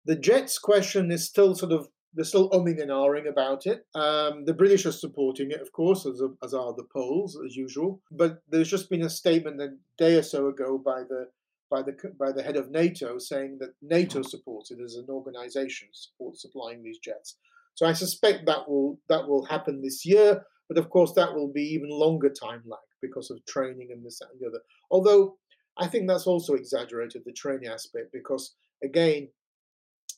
The 0.06 0.16
Jets 0.16 0.60
question 0.60 1.12
is 1.12 1.26
still 1.26 1.56
sort 1.56 1.72
of 1.72 1.88
they're 2.16 2.24
still 2.24 2.50
umming 2.52 2.82
and 2.82 2.92
ahhing 2.92 3.28
about 3.28 3.66
it. 3.66 3.86
Um, 3.94 4.46
the 4.46 4.54
British 4.54 4.86
are 4.86 4.92
supporting 4.92 5.52
it, 5.52 5.62
of 5.62 5.74
course, 5.74 6.06
as, 6.06 6.22
as 6.42 6.54
are 6.54 6.74
the 6.74 6.86
Poles, 6.94 7.38
as 7.46 7.58
usual. 7.58 8.02
But 8.10 8.42
there's 8.48 8.70
just 8.70 8.90
been 8.90 9.04
a 9.04 9.10
statement 9.10 9.62
a 9.62 9.74
day 9.98 10.16
or 10.16 10.24
so 10.24 10.48
ago 10.48 10.78
by 10.78 11.04
the 11.04 11.28
by 11.70 11.82
the 11.82 11.94
by 12.18 12.32
the 12.32 12.44
head 12.44 12.56
of 12.56 12.72
NATO 12.72 13.18
saying 13.18 13.58
that 13.60 13.74
NATO 13.82 14.22
supports 14.22 14.72
it 14.72 14.80
as 14.84 14.96
an 14.96 15.08
organisation, 15.10 15.90
supports 15.92 16.42
supplying 16.42 16.84
these 16.84 17.00
jets. 17.00 17.38
So 17.74 17.86
I 17.86 17.94
suspect 17.94 18.46
that 18.46 18.70
will 18.70 19.00
that 19.10 19.28
will 19.28 19.46
happen 19.46 19.82
this 19.82 20.06
year. 20.06 20.44
But 20.70 20.78
of 20.80 20.90
course, 20.90 21.14
that 21.14 21.36
will 21.36 21.52
be 21.52 21.62
even 21.62 21.90
longer 21.90 22.30
time 22.30 22.64
lag 22.66 22.80
because 23.02 23.32
of 23.32 23.46
training 23.46 23.90
and 23.92 24.06
this 24.06 24.22
and 24.22 24.40
the 24.40 24.48
other. 24.48 24.62
Although 24.92 25.38
I 25.78 25.88
think 25.88 26.08
that's 26.08 26.28
also 26.28 26.54
exaggerated 26.54 27.24
the 27.26 27.34
training 27.34 27.70
aspect 27.70 28.12
because 28.12 28.56
again, 28.84 29.30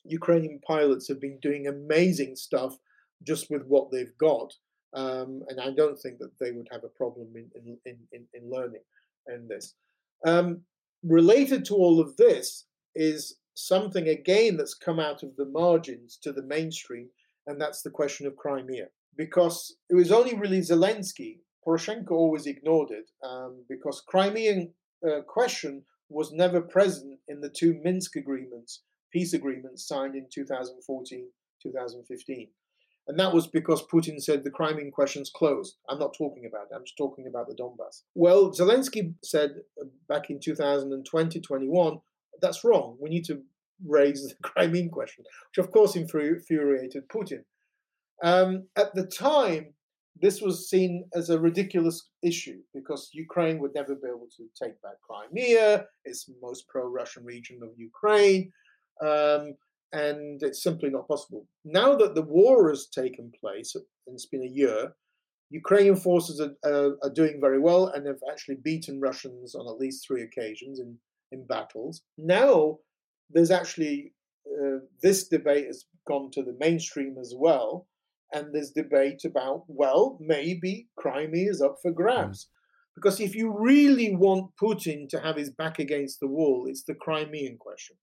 Ukrainian 0.04 0.60
pilots 0.66 1.08
have 1.08 1.20
been 1.20 1.40
doing 1.42 1.68
amazing 1.68 2.36
stuff 2.36 2.78
just 3.26 3.50
with 3.50 3.64
what 3.66 3.92
they've 3.92 4.18
got. 4.18 4.54
Um, 4.94 5.44
and 5.50 5.60
I 5.60 5.72
don't 5.72 6.00
think 6.00 6.20
that 6.20 6.32
they 6.40 6.52
would 6.52 6.68
have 6.72 6.84
a 6.84 6.90
problem 6.90 7.28
in, 7.36 7.78
in, 7.86 7.98
in, 8.14 8.26
in 8.34 8.50
learning 8.50 8.82
and 9.28 9.50
this. 9.50 9.76
Um, 10.26 10.62
related 11.04 11.66
to 11.66 11.76
all 11.76 12.00
of 12.00 12.16
this 12.18 12.66
is 12.96 13.38
something 13.54 14.08
again 14.08 14.58
that's 14.58 14.74
come 14.74 15.00
out 15.00 15.24
of 15.24 15.36
the 15.36 15.46
margins 15.46 16.18
to 16.24 16.32
the 16.32 16.44
mainstream, 16.44 17.10
and 17.48 17.60
that's 17.60 17.82
the 17.82 17.90
question 17.90 18.28
of 18.28 18.38
Crimea. 18.38 18.88
Because 19.18 19.76
it 19.90 19.96
was 19.96 20.12
only 20.12 20.36
really 20.36 20.60
Zelensky, 20.60 21.40
Poroshenko 21.68 22.12
always 22.12 22.46
ignored 22.46 22.92
it, 22.92 23.10
um, 23.24 23.66
because 23.68 24.02
Crimean 24.08 24.74
uh, 25.06 25.22
question 25.28 25.84
was 26.10 26.32
never 26.32 26.62
present 26.62 27.20
in 27.28 27.42
the 27.42 27.50
two 27.50 27.80
Minsk 27.84 28.16
agreements 28.16 28.84
peace 29.12 29.34
agreements 29.34 29.88
signed 29.88 30.16
in 30.16 30.28
2014 30.32 31.30
2015. 31.64 32.48
And 33.08 33.18
that 33.20 33.34
was 33.34 33.48
because 33.48 33.88
Putin 33.88 34.22
said 34.22 34.44
the 34.44 34.52
Crimean 34.52 34.92
question's 34.92 35.32
closed. 35.34 35.78
I'm 35.90 35.98
not 35.98 36.14
talking 36.16 36.46
about 36.46 36.68
it, 36.70 36.76
I'm 36.76 36.84
just 36.84 36.98
talking 36.98 37.26
about 37.28 37.48
the 37.48 37.56
Donbass. 37.56 38.04
Well, 38.16 38.52
Zelensky 38.52 39.14
said 39.24 39.52
uh, 39.82 39.86
back 40.10 40.30
in 40.30 40.40
2020 40.40 41.40
21, 41.40 42.00
that's 42.42 42.64
wrong. 42.64 42.98
We 43.02 43.10
need 43.10 43.26
to 43.26 43.42
raise 43.86 44.28
the 44.28 44.36
Crimean 44.44 44.90
question, 44.90 45.24
which 45.50 45.66
of 45.66 45.72
course 45.72 45.96
infuriated 45.96 47.08
Putin. 47.10 47.44
Um, 48.24 48.68
at 48.76 48.94
the 48.94 49.06
time, 49.06 49.74
this 50.22 50.42
was 50.42 50.70
seen 50.70 51.08
as 51.14 51.30
a 51.30 51.40
ridiculous 51.40 52.10
issue 52.24 52.60
because 52.74 53.10
Ukraine 53.14 53.60
would 53.60 53.74
never 53.76 53.96
be 53.96 54.08
able 54.08 54.30
to 54.38 54.44
take 54.62 54.82
back 54.82 54.96
Crimea. 55.02 55.86
It's 56.06 56.26
the 56.26 56.36
most 56.42 56.68
pro 56.68 56.88
Russian 56.88 57.24
region 57.24 57.60
of 57.64 57.70
Ukraine 57.78 58.52
um, 59.02 59.56
and 59.94 60.42
it's 60.42 60.62
simply 60.62 60.90
not 60.90 61.08
possible. 61.08 61.48
Now 61.64 61.96
that 61.96 62.16
the 62.16 62.22
war 62.22 62.70
has 62.70 62.88
taken 62.88 63.32
place, 63.40 63.76
and 63.76 63.86
it's 64.08 64.26
been 64.26 64.44
a 64.44 64.46
year, 64.46 64.94
Ukrainian 65.50 65.96
forces 65.96 66.42
are, 66.42 66.56
are, 66.70 66.98
are, 67.04 67.14
doing 67.14 67.40
very 67.40 67.60
well 67.60 67.88
and 67.88 68.06
have 68.06 68.20
actually 68.30 68.56
beaten 68.56 69.00
Russians 69.00 69.56
on 69.56 69.66
at 69.66 69.80
least 69.80 70.06
three 70.06 70.24
occasions 70.24 70.80
in, 70.80 70.98
in 71.32 71.48
battles. 71.48 72.02
Now 72.18 72.80
there's 73.30 73.52
actually 73.52 74.14
uh, 74.46 74.80
this 75.02 75.30
debate 75.30 75.68
has 75.68 75.86
gone 76.06 76.32
to 76.32 76.44
the 76.44 76.58
mainstream 76.60 77.18
as 77.18 77.34
well, 77.36 77.88
and 78.34 78.54
there's 78.54 78.72
debate 78.72 79.24
about 79.26 79.64
well, 79.68 80.18
maybe 80.20 80.88
Crimea 80.98 81.50
is 81.50 81.62
up 81.62 81.78
for 81.82 81.92
grabs. 81.92 82.46
Mm. 82.46 82.48
Because 82.96 83.20
if 83.20 83.36
you 83.36 83.56
really 83.56 84.16
want 84.16 84.52
Putin 84.62 85.08
to 85.10 85.20
have 85.20 85.36
his 85.36 85.52
back 85.52 85.78
against 85.78 86.20
the 86.20 86.28
wall, 86.28 86.66
it's 86.68 86.84
the 86.84 86.96
Crimean 86.96 87.58
question. 87.60 87.96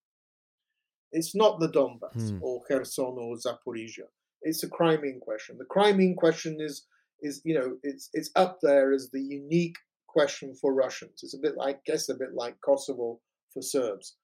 It's 1.10 1.34
not 1.34 1.58
the 1.58 1.68
Donbass 1.68 2.30
hmm. 2.30 2.38
or 2.40 2.62
Kherson 2.68 3.16
or 3.18 3.36
Zaporizhia. 3.36 4.06
It's 4.42 4.62
a 4.62 4.68
Crimean 4.68 5.20
question. 5.20 5.56
The 5.58 5.64
Crimean 5.64 6.14
question 6.16 6.58
is 6.60 6.86
is 7.20 7.40
you 7.44 7.54
know 7.54 7.76
it's 7.82 8.10
it's 8.12 8.30
up 8.36 8.58
there 8.62 8.92
as 8.92 9.10
the 9.10 9.20
unique 9.20 9.76
question 10.08 10.54
for 10.54 10.74
Russians. 10.74 11.20
It's 11.22 11.34
a 11.34 11.38
bit 11.38 11.56
like 11.56 11.76
I 11.76 11.80
guess 11.86 12.08
a 12.08 12.14
bit 12.14 12.34
like 12.34 12.56
Kosovo 12.64 13.20
for 13.52 13.62
Serbs. 13.62 14.16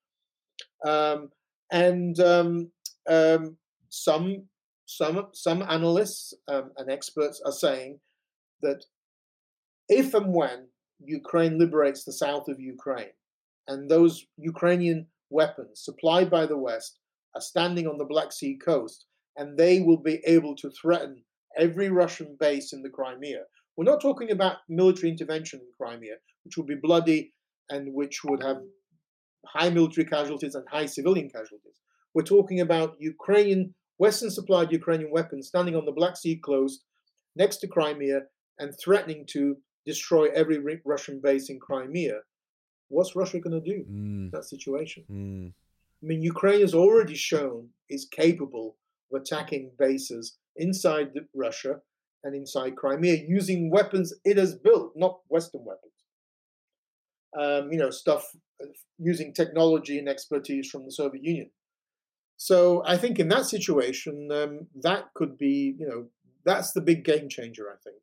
Um, 0.87 1.31
and 1.73 2.19
um, 2.21 2.71
um, 3.09 3.57
some 3.89 4.45
some 4.91 5.29
some 5.33 5.63
analysts 5.63 6.35
um, 6.49 6.73
and 6.77 6.91
experts 6.91 7.41
are 7.47 7.53
saying 7.53 8.01
that 8.63 8.85
if 9.89 10.15
and 10.15 10.35
when 10.35 10.67
Ukraine 10.99 11.59
liberates 11.59 12.05
the 12.05 12.13
south 12.13 12.49
of 12.49 12.59
Ukraine, 12.59 13.15
and 13.69 13.89
those 13.89 14.27
Ukrainian 14.37 15.07
weapons 15.31 15.85
supplied 15.85 16.29
by 16.29 16.45
the 16.47 16.59
West 16.59 16.99
are 17.37 17.41
standing 17.41 17.87
on 17.87 17.99
the 17.99 18.05
Black 18.13 18.33
Sea 18.33 18.59
coast, 18.65 19.07
and 19.37 19.57
they 19.57 19.81
will 19.81 20.03
be 20.11 20.21
able 20.27 20.57
to 20.57 20.71
threaten 20.71 21.23
every 21.57 21.89
Russian 21.89 22.37
base 22.41 22.73
in 22.73 22.83
the 22.83 22.91
Crimea. 22.91 23.43
We're 23.77 23.93
not 23.93 24.01
talking 24.01 24.33
about 24.33 24.57
military 24.69 25.11
intervention 25.11 25.61
in 25.61 25.69
Crimea, 25.81 26.17
which 26.45 26.57
would 26.57 26.67
be 26.67 26.87
bloody 26.89 27.33
and 27.69 27.95
which 27.95 28.25
would 28.25 28.43
have 28.43 28.59
high 29.47 29.71
military 29.71 30.05
casualties 30.05 30.57
and 30.57 30.65
high 30.69 30.87
civilian 30.87 31.31
casualties. 31.31 31.79
We're 32.13 32.35
talking 32.35 32.61
about 32.61 32.97
Ukrainian, 32.99 33.75
Western 34.05 34.31
supplied 34.31 34.73
Ukrainian 34.81 35.11
weapons 35.11 35.49
standing 35.49 35.77
on 35.77 35.85
the 35.85 35.99
Black 36.01 36.17
Sea 36.17 36.37
coast 36.37 36.85
next 37.37 37.59
to 37.59 37.67
Crimea 37.69 38.21
and 38.59 38.75
threatening 38.83 39.23
to 39.35 39.43
destroy 39.85 40.25
every 40.41 40.59
Russian 40.85 41.21
base 41.21 41.51
in 41.51 41.59
Crimea 41.59 42.19
what's 42.91 43.17
Russia 43.17 43.41
going 43.41 43.63
to 43.63 43.73
do 43.75 43.81
mm. 43.85 44.25
in 44.25 44.31
that 44.33 44.45
situation? 44.45 45.05
Mm. 45.11 45.53
I 46.03 46.07
mean, 46.07 46.23
Ukraine 46.23 46.61
has 46.61 46.75
already 46.75 47.15
shown 47.15 47.69
it's 47.89 48.07
capable 48.07 48.77
of 49.13 49.21
attacking 49.21 49.71
bases 49.79 50.37
inside 50.57 51.09
Russia 51.35 51.77
and 52.25 52.35
inside 52.35 52.77
Crimea 52.77 53.25
using 53.27 53.71
weapons 53.71 54.13
it 54.25 54.37
has 54.37 54.55
built, 54.55 54.93
not 54.97 55.21
Western 55.29 55.65
weapons. 55.65 55.93
Um, 57.39 57.73
you 57.73 57.79
know, 57.79 57.91
stuff 57.91 58.25
uh, 58.63 58.67
using 58.99 59.33
technology 59.33 59.99
and 59.99 60.09
expertise 60.09 60.69
from 60.69 60.85
the 60.85 60.93
Soviet 60.93 61.23
Union. 61.23 61.51
So 62.43 62.83
I 62.87 62.97
think 62.97 63.19
in 63.19 63.29
that 63.29 63.45
situation, 63.45 64.31
um, 64.33 64.67
that 64.81 65.13
could 65.13 65.37
be, 65.37 65.77
you 65.79 65.87
know, 65.87 66.07
that's 66.47 66.73
the 66.73 66.81
big 66.81 67.05
game 67.05 67.29
changer. 67.29 67.67
I 67.69 67.77
think, 67.85 68.01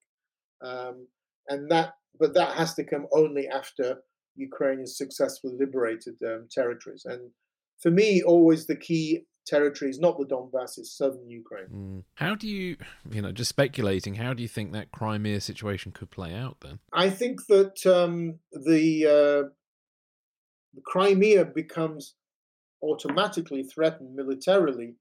um, 0.61 1.07
and 1.47 1.71
that, 1.71 1.95
but 2.19 2.35
that 2.35 2.55
has 2.55 2.75
to 2.75 2.83
come 2.83 3.07
only 3.11 3.47
after 3.47 4.03
Ukraine 4.35 4.81
has 4.81 4.95
successfully 4.95 5.55
liberated 5.59 6.17
um, 6.23 6.47
territories. 6.51 7.01
And 7.03 7.31
for 7.81 7.89
me, 7.89 8.21
always 8.21 8.67
the 8.67 8.75
key 8.75 9.25
territory 9.47 9.89
is 9.89 9.97
not 9.97 10.19
the 10.19 10.25
Donbass, 10.25 10.77
it's 10.77 10.95
southern 10.95 11.27
Ukraine. 11.31 11.69
Mm. 11.73 12.03
How 12.13 12.35
do 12.35 12.47
you, 12.47 12.77
you 13.09 13.23
know, 13.23 13.31
just 13.31 13.49
speculating, 13.49 14.13
how 14.13 14.35
do 14.35 14.43
you 14.43 14.47
think 14.47 14.71
that 14.73 14.91
Crimea 14.91 15.41
situation 15.41 15.91
could 15.91 16.11
play 16.11 16.35
out 16.35 16.57
then? 16.61 16.77
I 16.93 17.09
think 17.09 17.47
that 17.47 17.83
um, 17.87 18.37
the, 18.51 19.05
uh, 19.05 19.49
the 20.75 20.81
Crimea 20.85 21.45
becomes 21.45 22.13
automatically 22.81 23.63
threatened 23.63 24.15
militarily 24.15 24.95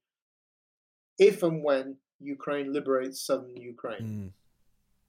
if 1.19 1.43
and 1.43 1.63
when 1.63 1.97
Ukraine 2.19 2.73
liberates 2.73 3.25
southern 3.25 3.57
Ukraine. 3.57 4.01
Mm. 4.01 4.31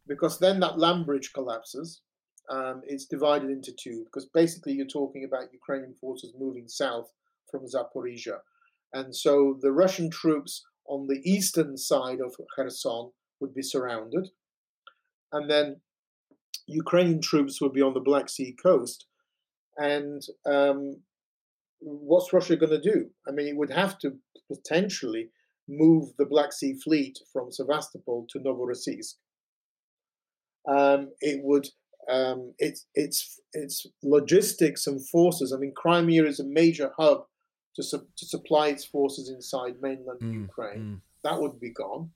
Because 0.06 0.38
then 0.38 0.60
that 0.60 0.78
land 0.78 1.06
bridge 1.06 1.32
collapses 1.32 2.00
um, 2.48 2.82
it's 2.86 3.04
divided 3.04 3.50
into 3.50 3.72
two 3.72 4.04
because 4.04 4.26
basically 4.26 4.72
you're 4.72 4.86
talking 4.86 5.24
about 5.24 5.52
Ukrainian 5.52 5.94
forces 5.94 6.32
moving 6.38 6.68
south 6.68 7.10
from 7.50 7.66
Zaporizhia. 7.66 8.38
And 8.92 9.14
so 9.14 9.58
the 9.60 9.72
Russian 9.72 10.10
troops 10.10 10.64
on 10.86 11.06
the 11.06 11.20
eastern 11.24 11.76
side 11.76 12.20
of 12.20 12.34
Kherson 12.56 13.10
would 13.40 13.54
be 13.54 13.62
surrounded. 13.62 14.28
And 15.32 15.50
then 15.50 15.80
Ukrainian 16.66 17.20
troops 17.20 17.60
would 17.60 17.74
be 17.74 17.82
on 17.82 17.92
the 17.92 18.00
Black 18.00 18.30
Sea 18.30 18.56
coast. 18.62 19.06
And 19.76 20.22
um, 20.46 21.02
what's 21.80 22.32
Russia 22.32 22.56
going 22.56 22.70
to 22.70 22.80
do? 22.80 23.10
I 23.26 23.32
mean, 23.32 23.48
it 23.48 23.56
would 23.56 23.70
have 23.70 23.98
to 24.00 24.16
potentially 24.50 25.30
move 25.68 26.10
the 26.18 26.26
Black 26.26 26.52
Sea 26.52 26.74
fleet 26.74 27.18
from 27.32 27.52
Sevastopol 27.52 28.26
to 28.30 28.38
Novorossiysk. 28.38 29.14
Um, 30.66 31.10
it 31.20 31.40
would 31.42 31.68
um, 32.08 32.54
it's 32.58 32.86
it's 32.94 33.40
it's 33.52 33.86
logistics 34.02 34.86
and 34.86 35.06
forces. 35.08 35.52
I 35.52 35.58
mean, 35.58 35.72
Crimea 35.76 36.24
is 36.24 36.40
a 36.40 36.44
major 36.44 36.92
hub 36.98 37.26
to 37.76 37.82
su- 37.82 38.08
to 38.16 38.26
supply 38.26 38.68
its 38.68 38.84
forces 38.84 39.28
inside 39.28 39.76
mainland 39.80 40.20
mm, 40.20 40.32
Ukraine. 40.32 40.78
Mm. 40.78 41.00
That 41.24 41.40
would 41.40 41.60
be 41.60 41.70
gone. 41.70 42.10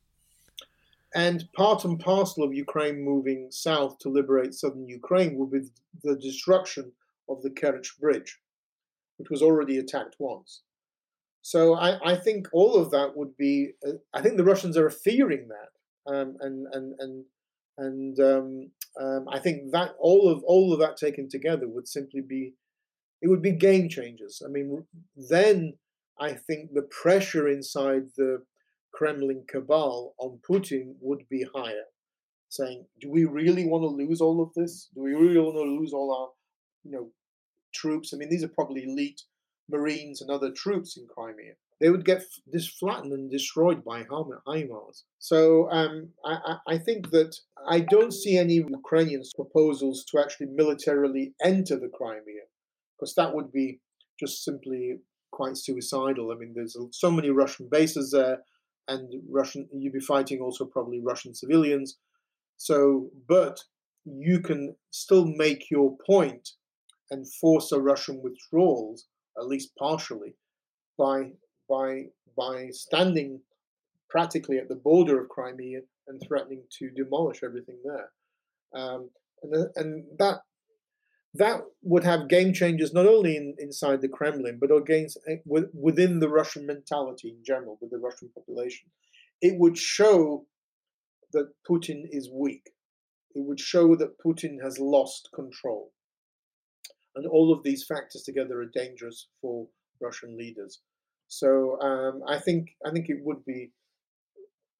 And 1.14 1.46
part 1.52 1.84
and 1.84 2.00
parcel 2.00 2.42
of 2.42 2.54
Ukraine 2.54 3.04
moving 3.04 3.48
south 3.50 3.98
to 3.98 4.08
liberate 4.08 4.54
southern 4.54 4.88
Ukraine 4.88 5.36
would 5.36 5.50
be 5.50 5.68
the 6.02 6.16
destruction 6.16 6.90
of 7.28 7.42
the 7.42 7.50
Kerch 7.50 7.98
Bridge, 8.00 8.38
which 9.22 9.30
was 9.30 9.42
already 9.42 9.78
attacked 9.78 10.16
once. 10.18 10.62
So 11.42 11.74
I, 11.74 12.12
I 12.12 12.16
think 12.16 12.48
all 12.52 12.74
of 12.74 12.90
that 12.90 13.16
would 13.16 13.36
be. 13.36 13.72
Uh, 13.86 13.92
I 14.12 14.20
think 14.20 14.36
the 14.36 14.44
Russians 14.44 14.76
are 14.76 14.90
fearing 14.90 15.48
that, 15.48 16.12
um, 16.12 16.36
and 16.40 16.66
and 16.72 16.94
and 16.98 17.24
and 17.78 18.20
um, 18.20 18.70
um, 19.00 19.26
I 19.30 19.38
think 19.38 19.70
that 19.70 19.94
all 20.00 20.28
of 20.28 20.42
all 20.44 20.72
of 20.72 20.80
that 20.80 20.96
taken 20.96 21.28
together 21.28 21.68
would 21.68 21.86
simply 21.86 22.20
be 22.20 22.54
it 23.20 23.28
would 23.28 23.42
be 23.42 23.52
game 23.52 23.88
changers. 23.88 24.42
I 24.44 24.50
mean, 24.50 24.84
then 25.16 25.74
I 26.18 26.32
think 26.32 26.70
the 26.72 26.82
pressure 26.82 27.48
inside 27.48 28.06
the 28.16 28.44
Kremlin 28.92 29.44
cabal 29.48 30.14
on 30.18 30.40
Putin 30.48 30.94
would 31.00 31.28
be 31.28 31.46
higher, 31.54 31.86
saying, 32.48 32.86
"Do 33.00 33.08
we 33.08 33.24
really 33.24 33.66
want 33.66 33.82
to 33.82 34.04
lose 34.04 34.20
all 34.20 34.42
of 34.42 34.52
this? 34.54 34.90
Do 34.94 35.02
we 35.02 35.14
really 35.14 35.38
want 35.38 35.56
to 35.56 35.62
lose 35.62 35.92
all 35.92 36.12
our, 36.12 36.28
you 36.84 36.90
know, 36.90 37.10
troops? 37.72 38.12
I 38.12 38.16
mean, 38.16 38.30
these 38.30 38.44
are 38.44 38.48
probably 38.48 38.84
elite 38.84 39.22
Marines 39.70 40.20
and 40.20 40.30
other 40.30 40.50
troops 40.50 40.96
in 40.96 41.06
Crimea. 41.06 41.54
They 41.80 41.90
would 41.90 42.04
get 42.04 42.22
this 42.46 42.68
flattened 42.68 43.12
and 43.12 43.30
destroyed 43.30 43.84
by 43.84 44.04
HIMARS. 44.04 45.02
So 45.18 45.68
um, 45.70 46.10
I, 46.24 46.56
I 46.68 46.78
think 46.78 47.10
that 47.10 47.34
I 47.68 47.80
don't 47.80 48.12
see 48.12 48.36
any 48.38 48.54
Ukrainian 48.54 49.22
proposals 49.34 50.04
to 50.10 50.20
actually 50.20 50.46
militarily 50.46 51.34
enter 51.42 51.76
the 51.76 51.90
Crimea, 51.92 52.44
because 52.94 53.14
that 53.16 53.34
would 53.34 53.50
be 53.50 53.80
just 54.20 54.44
simply 54.44 54.98
quite 55.32 55.56
suicidal. 55.56 56.30
I 56.30 56.36
mean, 56.36 56.52
there's 56.54 56.76
so 56.92 57.10
many 57.10 57.30
Russian 57.30 57.68
bases 57.68 58.12
there 58.12 58.38
and 58.88 59.12
Russian 59.28 59.68
you'd 59.72 59.92
be 59.92 60.00
fighting 60.00 60.40
also 60.40 60.64
probably 60.64 61.00
Russian 61.00 61.34
civilians. 61.34 61.98
So, 62.56 63.10
but 63.28 63.60
you 64.04 64.40
can 64.40 64.76
still 64.90 65.26
make 65.26 65.70
your 65.70 65.96
point 66.06 66.50
and 67.12 67.30
force 67.34 67.70
a 67.72 67.80
Russian 67.80 68.22
withdrawal, 68.22 68.98
at 69.38 69.46
least 69.46 69.70
partially, 69.78 70.34
by 70.98 71.32
by 71.68 72.06
by 72.36 72.70
standing 72.70 73.40
practically 74.08 74.58
at 74.58 74.68
the 74.68 74.82
border 74.90 75.20
of 75.20 75.28
Crimea 75.28 75.80
and 76.08 76.20
threatening 76.26 76.64
to 76.78 76.90
demolish 76.90 77.42
everything 77.44 77.78
there. 77.84 78.10
Um, 78.74 79.10
and, 79.42 79.68
and 79.76 80.04
that 80.18 80.38
that 81.34 81.60
would 81.82 82.04
have 82.04 82.28
game 82.28 82.52
changers 82.52 82.92
not 82.92 83.06
only 83.06 83.36
in, 83.36 83.54
inside 83.58 84.00
the 84.00 84.08
Kremlin, 84.08 84.58
but 84.60 84.74
against 84.74 85.18
eh, 85.28 85.36
within 85.74 86.18
the 86.18 86.28
Russian 86.28 86.66
mentality 86.66 87.28
in 87.28 87.44
general, 87.44 87.78
with 87.80 87.90
the 87.90 87.98
Russian 87.98 88.30
population. 88.34 88.90
It 89.40 89.58
would 89.58 89.76
show 89.76 90.46
that 91.32 91.52
Putin 91.68 92.02
is 92.10 92.30
weak. 92.30 92.70
It 93.34 93.44
would 93.46 93.60
show 93.60 93.96
that 93.96 94.18
Putin 94.24 94.62
has 94.62 94.78
lost 94.78 95.30
control. 95.34 95.92
And 97.14 97.26
all 97.26 97.52
of 97.52 97.62
these 97.62 97.84
factors 97.84 98.22
together 98.22 98.60
are 98.60 98.66
dangerous 98.66 99.28
for 99.40 99.66
Russian 100.00 100.36
leaders. 100.36 100.80
So 101.28 101.80
um, 101.80 102.22
I 102.28 102.38
think 102.38 102.70
I 102.86 102.90
think 102.90 103.06
it 103.08 103.18
would 103.22 103.44
be 103.44 103.72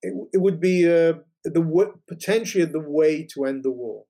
it, 0.03 0.15
it 0.35 0.39
would 0.39 0.61
be 0.61 0.87
uh, 0.87 1.15
the 1.45 1.93
potentially 2.09 2.65
the 2.65 2.81
way 2.81 3.27
to 3.35 3.45
end 3.45 3.65
the 3.65 3.71
war. 3.71 4.05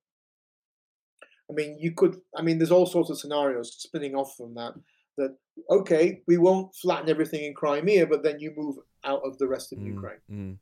I 1.51 1.55
mean, 1.55 1.79
you 1.79 1.93
could. 1.93 2.17
I 2.37 2.43
mean, 2.43 2.59
there's 2.59 2.71
all 2.71 2.87
sorts 2.87 3.11
of 3.11 3.19
scenarios 3.19 3.75
spinning 3.79 4.15
off 4.15 4.35
from 4.37 4.55
that. 4.55 4.73
That 5.19 5.37
okay, 5.71 6.23
we 6.27 6.39
won't 6.39 6.75
flatten 6.75 7.11
everything 7.11 7.45
in 7.45 7.55
Crimea, 7.55 8.07
but 8.07 8.23
then 8.23 8.41
you 8.41 8.53
move 8.57 8.77
out 9.05 9.21
of 9.25 9.39
the 9.39 9.47
rest 9.47 9.73
of 9.73 9.79
mm, 9.79 9.87
Ukraine. 9.87 10.21
Mm. 10.31 10.57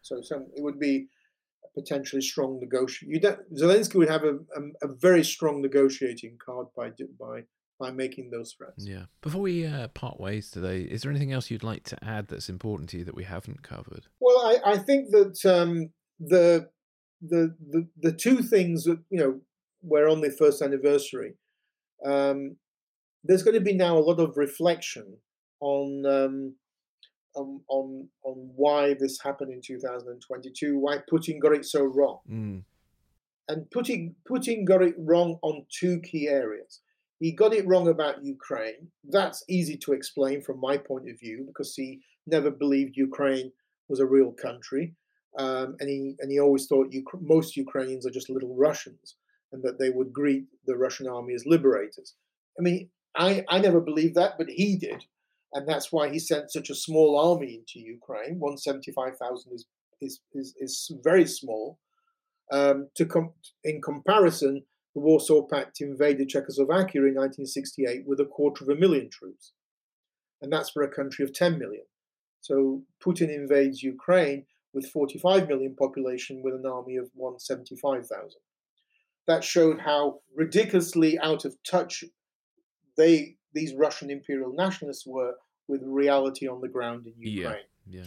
So, 0.00 0.22
so 0.22 0.46
it 0.56 0.62
would 0.62 0.80
be 0.80 1.08
potentially 1.78 2.22
strong 2.22 2.58
negotiation. 2.60 3.20
Zelensky 3.54 3.94
would 3.96 4.08
have 4.08 4.24
a, 4.24 4.34
a, 4.34 4.88
a, 4.88 4.94
very 4.94 5.24
strong 5.24 5.62
negotiating 5.62 6.38
card 6.44 6.66
by 6.76 6.90
by 7.18 7.42
by 7.78 7.90
making 7.90 8.30
those 8.30 8.54
threats. 8.56 8.84
Yeah. 8.84 9.04
Before 9.22 9.42
we 9.42 9.64
uh, 9.64 9.88
part 9.88 10.18
ways 10.18 10.50
today, 10.50 10.80
is 10.80 11.02
there 11.02 11.10
anything 11.10 11.32
else 11.32 11.50
you'd 11.50 11.62
like 11.62 11.84
to 11.84 12.04
add 12.04 12.26
that's 12.26 12.48
important 12.48 12.90
to 12.90 12.98
you 12.98 13.04
that 13.04 13.14
we 13.14 13.24
haven't 13.24 13.62
covered? 13.62 14.06
Well, 14.20 14.38
I, 14.38 14.72
I 14.72 14.78
think 14.78 15.10
that 15.10 15.44
um, 15.46 15.90
the 16.18 16.68
the 17.22 17.54
the 17.70 17.88
the 18.00 18.12
two 18.12 18.42
things 18.42 18.84
that 18.84 18.98
you 19.10 19.18
know 19.18 19.40
we're 19.82 20.08
on 20.08 20.20
the 20.20 20.30
first 20.30 20.60
anniversary, 20.60 21.34
um, 22.04 22.56
there's 23.24 23.42
going 23.42 23.54
to 23.54 23.60
be 23.60 23.74
now 23.74 23.96
a 23.96 24.00
lot 24.00 24.20
of 24.20 24.36
reflection 24.36 25.18
on, 25.60 26.04
um, 26.06 26.54
on 27.38 27.60
on 27.68 28.08
on 28.24 28.50
why 28.56 28.94
this 28.94 29.18
happened 29.22 29.52
in 29.52 29.60
2022, 29.60 30.78
why 30.78 30.98
Putin 31.10 31.40
got 31.40 31.52
it 31.52 31.64
so 31.64 31.84
wrong, 31.84 32.18
mm. 32.30 32.62
and 33.48 33.66
Putin 33.70 34.14
Putin 34.28 34.64
got 34.64 34.82
it 34.82 34.94
wrong 34.98 35.38
on 35.42 35.64
two 35.70 36.00
key 36.00 36.28
areas. 36.28 36.80
He 37.20 37.32
got 37.32 37.52
it 37.52 37.66
wrong 37.66 37.88
about 37.88 38.24
Ukraine. 38.24 38.90
That's 39.08 39.42
easy 39.48 39.76
to 39.78 39.92
explain 39.92 40.40
from 40.40 40.60
my 40.60 40.76
point 40.76 41.08
of 41.08 41.18
view 41.18 41.44
because 41.46 41.74
he 41.74 42.00
never 42.26 42.50
believed 42.50 42.96
Ukraine 42.96 43.50
was 43.88 44.00
a 44.00 44.06
real 44.06 44.32
country, 44.32 44.94
um, 45.38 45.76
and 45.80 45.88
he 45.88 46.14
and 46.20 46.30
he 46.30 46.38
always 46.40 46.66
thought 46.66 46.94
most 47.20 47.56
Ukrainians 47.56 48.06
are 48.06 48.10
just 48.18 48.30
little 48.30 48.54
Russians 48.54 49.16
and 49.52 49.62
that 49.62 49.78
they 49.78 49.90
would 49.90 50.12
greet 50.12 50.44
the 50.66 50.76
Russian 50.76 51.08
army 51.08 51.34
as 51.34 51.46
liberators. 51.46 52.14
I 52.58 52.62
mean, 52.62 52.90
I, 53.16 53.44
I 53.48 53.58
never 53.58 53.80
believed 53.80 54.14
that, 54.16 54.34
but 54.38 54.48
he 54.48 54.76
did. 54.76 55.04
And 55.52 55.66
that's 55.66 55.92
why 55.92 56.10
he 56.10 56.18
sent 56.18 56.52
such 56.52 56.70
a 56.70 56.74
small 56.74 57.18
army 57.18 57.54
into 57.54 57.84
Ukraine. 57.84 58.38
175,000 58.38 59.52
is, 59.52 59.66
is, 60.00 60.20
is, 60.32 60.54
is 60.58 60.92
very 61.02 61.26
small. 61.26 61.78
Um, 62.52 62.88
to 62.96 63.06
com- 63.06 63.34
in 63.64 63.80
comparison, 63.80 64.64
the 64.94 65.00
Warsaw 65.00 65.46
Pact 65.46 65.80
invaded 65.80 66.28
Czechoslovakia 66.28 67.02
in 67.02 67.14
1968 67.14 68.04
with 68.06 68.20
a 68.20 68.24
quarter 68.24 68.64
of 68.64 68.70
a 68.70 68.80
million 68.80 69.08
troops. 69.10 69.52
And 70.42 70.52
that's 70.52 70.70
for 70.70 70.82
a 70.82 70.94
country 70.94 71.24
of 71.24 71.32
10 71.32 71.58
million. 71.58 71.84
So 72.40 72.82
Putin 73.04 73.34
invades 73.34 73.82
Ukraine 73.82 74.44
with 74.72 74.90
45 74.90 75.48
million 75.48 75.74
population 75.76 76.42
with 76.42 76.54
an 76.54 76.66
army 76.66 76.96
of 76.96 77.10
175,000 77.14 78.40
that 79.28 79.44
showed 79.44 79.80
how 79.80 80.20
ridiculously 80.34 81.18
out 81.20 81.44
of 81.44 81.54
touch 81.62 82.02
they 82.96 83.36
these 83.54 83.74
Russian 83.74 84.10
imperial 84.10 84.52
nationalists 84.52 85.06
were 85.06 85.34
with 85.66 85.82
reality 85.84 86.48
on 86.48 86.60
the 86.60 86.68
ground 86.68 87.06
in 87.06 87.14
Ukraine. 87.16 87.64
Yeah, 87.86 88.00
yeah. 88.00 88.06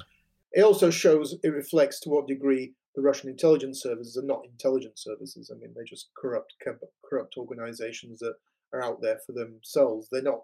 It 0.54 0.64
also 0.64 0.90
shows 0.90 1.36
it 1.44 1.50
reflects 1.50 2.00
to 2.02 2.10
what 2.10 2.28
degree 2.28 2.74
the 2.96 3.02
Russian 3.02 3.30
intelligence 3.30 3.82
services 3.82 4.18
are 4.18 4.26
not 4.26 4.46
intelligence 4.46 5.04
services. 5.04 5.52
I 5.54 5.58
mean, 5.58 5.72
they're 5.74 5.84
just 5.86 6.10
corrupt 6.16 6.56
corrupt 7.08 7.36
organizations 7.38 8.20
that 8.20 8.34
are 8.74 8.84
out 8.84 9.02
there 9.02 9.20
for 9.26 9.32
themselves. 9.32 10.08
They're 10.12 10.22
not 10.22 10.44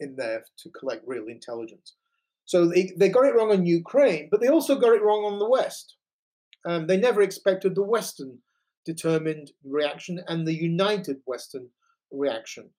in 0.00 0.16
there 0.16 0.44
to 0.58 0.70
collect 0.70 1.06
real 1.06 1.28
intelligence. 1.28 1.94
So 2.46 2.66
they, 2.66 2.92
they 2.96 3.08
got 3.08 3.24
it 3.24 3.34
wrong 3.34 3.52
on 3.52 3.64
Ukraine, 3.64 4.28
but 4.30 4.40
they 4.40 4.48
also 4.48 4.78
got 4.78 4.92
it 4.92 5.02
wrong 5.02 5.24
on 5.24 5.38
the 5.38 5.48
West. 5.48 5.96
Um, 6.66 6.86
they 6.86 6.96
never 6.96 7.22
expected 7.22 7.74
the 7.74 7.82
Western 7.82 8.38
determined 8.84 9.52
reaction 9.64 10.20
and 10.28 10.46
the 10.46 10.54
united 10.54 11.18
Western 11.24 11.68
reaction. 12.10 12.70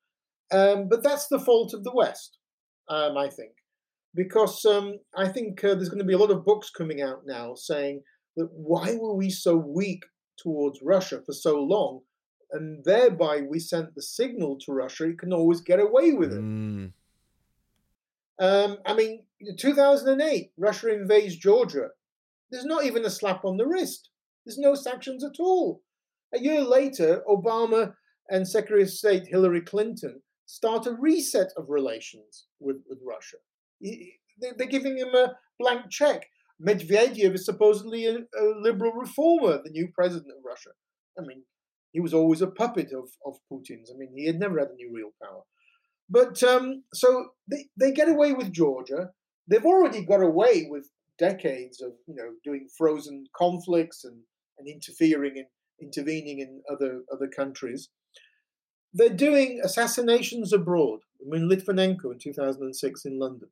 Um, 0.52 0.88
but 0.90 1.04
that's 1.04 1.28
the 1.28 1.40
fault 1.40 1.74
of 1.74 1.84
the 1.84 1.94
West, 1.94 2.38
um, 2.90 3.18
I 3.18 3.30
think, 3.30 3.54
because 4.14 4.64
um, 4.66 5.00
I 5.16 5.28
think 5.28 5.64
uh, 5.64 5.76
there's 5.76 5.90
going 5.90 6.00
to 6.00 6.06
be 6.06 6.14
a 6.14 6.20
lot 6.20 6.32
of 6.32 6.46
books 6.46 6.70
coming 6.70 7.02
out 7.02 7.24
now 7.26 7.56
saying 7.56 8.02
that 8.38 8.50
why 8.52 8.96
were 8.96 9.16
we 9.16 9.30
so 9.30 9.56
weak 9.56 10.04
towards 10.38 10.80
Russia 10.84 11.22
for 11.26 11.34
so 11.34 11.60
long? 11.62 12.02
And 12.52 12.86
thereby 12.86 13.42
we 13.42 13.60
sent 13.60 13.96
the 13.96 14.04
signal 14.04 14.58
to 14.66 14.72
Russia 14.72 15.10
it 15.10 15.20
can 15.20 15.34
always 15.34 15.62
get 15.62 15.80
away 15.80 16.14
with 16.14 16.32
it. 16.32 16.42
Mm. 16.42 16.92
Um, 18.38 18.78
I 18.86 18.94
mean, 18.94 19.24
2008, 19.58 20.52
Russia 20.58 20.94
invades 20.94 21.36
Georgia. 21.38 21.90
There's 22.52 22.66
not 22.66 22.86
even 22.86 23.06
a 23.06 23.10
slap 23.10 23.44
on 23.46 23.58
the 23.58 23.66
wrist. 23.66 24.10
There's 24.46 24.58
no 24.58 24.76
sanctions 24.76 25.24
at 25.24 25.40
all. 25.40 25.82
A 26.34 26.40
year 26.40 26.62
later, 26.62 27.24
Obama 27.28 27.94
and 28.30 28.48
Secretary 28.48 28.84
of 28.84 28.90
State 28.90 29.28
Hillary 29.28 29.62
Clinton 29.62 30.22
start 30.46 30.88
a 30.88 30.94
reset 30.94 31.52
of 31.58 31.70
relations 31.70 32.46
with, 32.60 32.78
with 32.90 33.00
Russia. 33.06 33.38
They're 34.40 34.68
giving 34.68 34.98
him 34.98 35.14
a 35.16 35.34
blank 35.60 35.90
check. 35.90 36.28
Medvedev 36.62 37.34
is 37.34 37.46
supposedly 37.46 38.06
a, 38.06 38.20
a, 38.20 38.44
liberal 38.60 38.94
reformer, 38.94 39.62
the 39.64 39.72
new 39.72 39.90
president 39.94 40.32
of 40.38 40.44
Russia. 40.46 40.70
I 41.20 41.24
mean, 41.26 41.44
he 41.92 42.00
was 42.00 42.14
always 42.14 42.42
a 42.42 42.48
puppet 42.48 42.92
of, 42.94 43.10
of 43.26 43.40
Putin's. 43.52 43.92
I 43.94 43.98
mean, 43.98 44.14
he 44.16 44.26
had 44.26 44.40
never 44.40 44.60
had 44.60 44.70
any 44.74 44.86
real 44.92 45.12
power. 45.22 45.42
But 46.10 46.42
um, 46.44 46.84
so 46.94 47.30
they, 47.50 47.66
they 47.80 47.92
get 47.92 48.10
away 48.10 48.34
with 48.34 48.54
Georgia. 48.54 49.10
They've 49.48 49.66
already 49.66 50.06
got 50.06 50.22
away 50.22 50.68
with 50.70 50.90
decades 51.18 51.82
of 51.82 51.94
you 52.08 52.16
know 52.16 52.34
doing 52.44 52.68
frozen 52.78 53.26
conflicts 53.36 54.04
and, 54.04 54.22
and 54.58 54.68
interfering 54.68 55.34
and 55.38 55.48
intervening 55.82 56.40
in 56.40 56.62
other 56.72 57.04
other 57.12 57.28
countries. 57.28 57.90
They're 58.98 59.10
doing 59.10 59.60
assassinations 59.64 60.54
abroad. 60.54 61.02
I 61.22 61.30
mean, 61.30 61.50
Litvinenko 61.50 62.14
in 62.14 62.20
2006 62.20 63.06
in 63.06 63.20
London. 63.20 63.50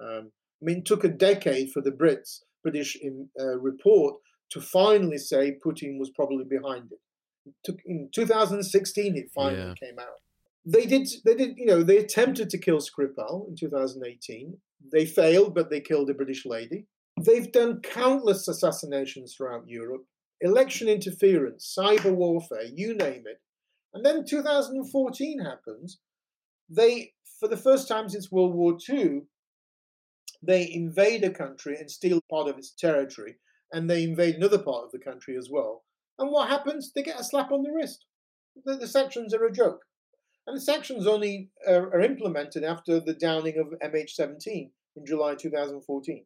Um, 0.00 0.32
I 0.60 0.64
mean, 0.64 0.78
it 0.78 0.84
took 0.84 1.04
a 1.04 1.08
decade 1.08 1.70
for 1.70 1.80
the 1.80 1.92
Brits, 1.92 2.40
British 2.62 2.96
in, 2.96 3.28
uh, 3.40 3.58
report 3.58 4.16
to 4.50 4.60
finally 4.60 5.18
say 5.18 5.56
Putin 5.64 5.98
was 5.98 6.10
probably 6.10 6.44
behind 6.44 6.90
it. 6.90 6.98
it 7.46 7.54
took 7.64 7.78
in 7.86 8.08
2016 8.12 9.16
it 9.16 9.30
finally 9.34 9.68
yeah. 9.68 9.74
came 9.80 9.98
out. 9.98 10.20
They 10.64 10.86
did. 10.86 11.08
They 11.24 11.34
did. 11.34 11.56
You 11.56 11.66
know, 11.66 11.82
they 11.82 11.98
attempted 11.98 12.50
to 12.50 12.58
kill 12.58 12.78
Skripal 12.78 13.48
in 13.48 13.56
2018. 13.56 14.56
They 14.92 15.06
failed, 15.06 15.54
but 15.54 15.70
they 15.70 15.80
killed 15.80 16.10
a 16.10 16.14
British 16.14 16.44
lady. 16.44 16.86
They've 17.20 17.50
done 17.50 17.80
countless 17.82 18.48
assassinations 18.48 19.34
throughout 19.34 19.68
Europe 19.68 20.04
election 20.42 20.88
interference, 20.88 21.74
cyber 21.78 22.12
warfare, 22.12 22.64
you 22.74 22.94
name 22.94 23.24
it. 23.26 23.40
And 23.94 24.04
then 24.04 24.24
2014 24.24 25.40
happens. 25.40 25.98
They, 26.68 27.12
for 27.38 27.48
the 27.48 27.56
first 27.56 27.88
time 27.88 28.08
since 28.08 28.32
World 28.32 28.54
War 28.54 28.78
II, 28.88 29.22
they 30.42 30.72
invade 30.72 31.22
a 31.24 31.30
country 31.30 31.76
and 31.78 31.90
steal 31.90 32.20
part 32.30 32.48
of 32.48 32.58
its 32.58 32.70
territory, 32.70 33.36
and 33.72 33.88
they 33.88 34.02
invade 34.02 34.36
another 34.36 34.58
part 34.58 34.84
of 34.84 34.92
the 34.92 34.98
country 34.98 35.36
as 35.36 35.48
well. 35.50 35.84
And 36.18 36.30
what 36.30 36.48
happens? 36.48 36.92
They 36.92 37.02
get 37.02 37.20
a 37.20 37.24
slap 37.24 37.52
on 37.52 37.62
the 37.62 37.72
wrist. 37.72 38.06
The, 38.64 38.76
the 38.76 38.88
sanctions 38.88 39.34
are 39.34 39.44
a 39.44 39.52
joke. 39.52 39.80
And 40.46 40.56
the 40.56 40.60
sanctions 40.60 41.06
only 41.06 41.50
uh, 41.68 41.72
are 41.72 42.00
implemented 42.00 42.64
after 42.64 42.98
the 42.98 43.14
downing 43.14 43.58
of 43.58 43.78
MH17 43.90 44.70
in 44.96 45.06
July 45.06 45.34
2014. 45.36 46.24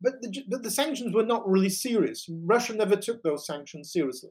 But 0.00 0.20
the, 0.20 0.42
but 0.48 0.64
the 0.64 0.70
sanctions 0.70 1.14
were 1.14 1.24
not 1.24 1.48
really 1.48 1.68
serious. 1.68 2.28
Russia 2.28 2.74
never 2.74 2.96
took 2.96 3.22
those 3.22 3.46
sanctions 3.46 3.92
seriously. 3.92 4.30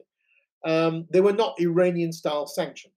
Um, 0.64 1.06
they 1.10 1.20
were 1.20 1.32
not 1.32 1.60
Iranian 1.60 2.12
style 2.12 2.46
sanctions. 2.46 2.94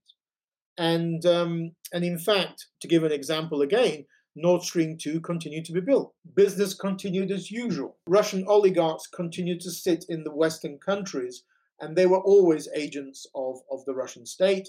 And, 0.77 1.25
um, 1.25 1.71
and 1.93 2.03
in 2.03 2.19
fact, 2.19 2.67
to 2.81 2.87
give 2.87 3.03
an 3.03 3.11
example 3.11 3.61
again, 3.61 4.05
Nord 4.35 4.63
Stream 4.63 4.97
2 4.97 5.21
continued 5.21 5.65
to 5.65 5.71
be 5.71 5.79
built. 5.79 6.13
Business 6.35 6.73
continued 6.73 7.31
as 7.31 7.49
usual. 7.49 7.97
Russian 8.07 8.45
oligarchs 8.47 9.07
continued 9.07 9.61
to 9.61 9.71
sit 9.71 10.05
in 10.09 10.23
the 10.23 10.35
Western 10.35 10.77
countries, 10.77 11.43
and 11.79 11.95
they 11.95 12.05
were 12.05 12.19
always 12.19 12.67
agents 12.75 13.25
of, 13.33 13.59
of 13.71 13.85
the 13.85 13.95
Russian 13.95 14.25
state. 14.25 14.67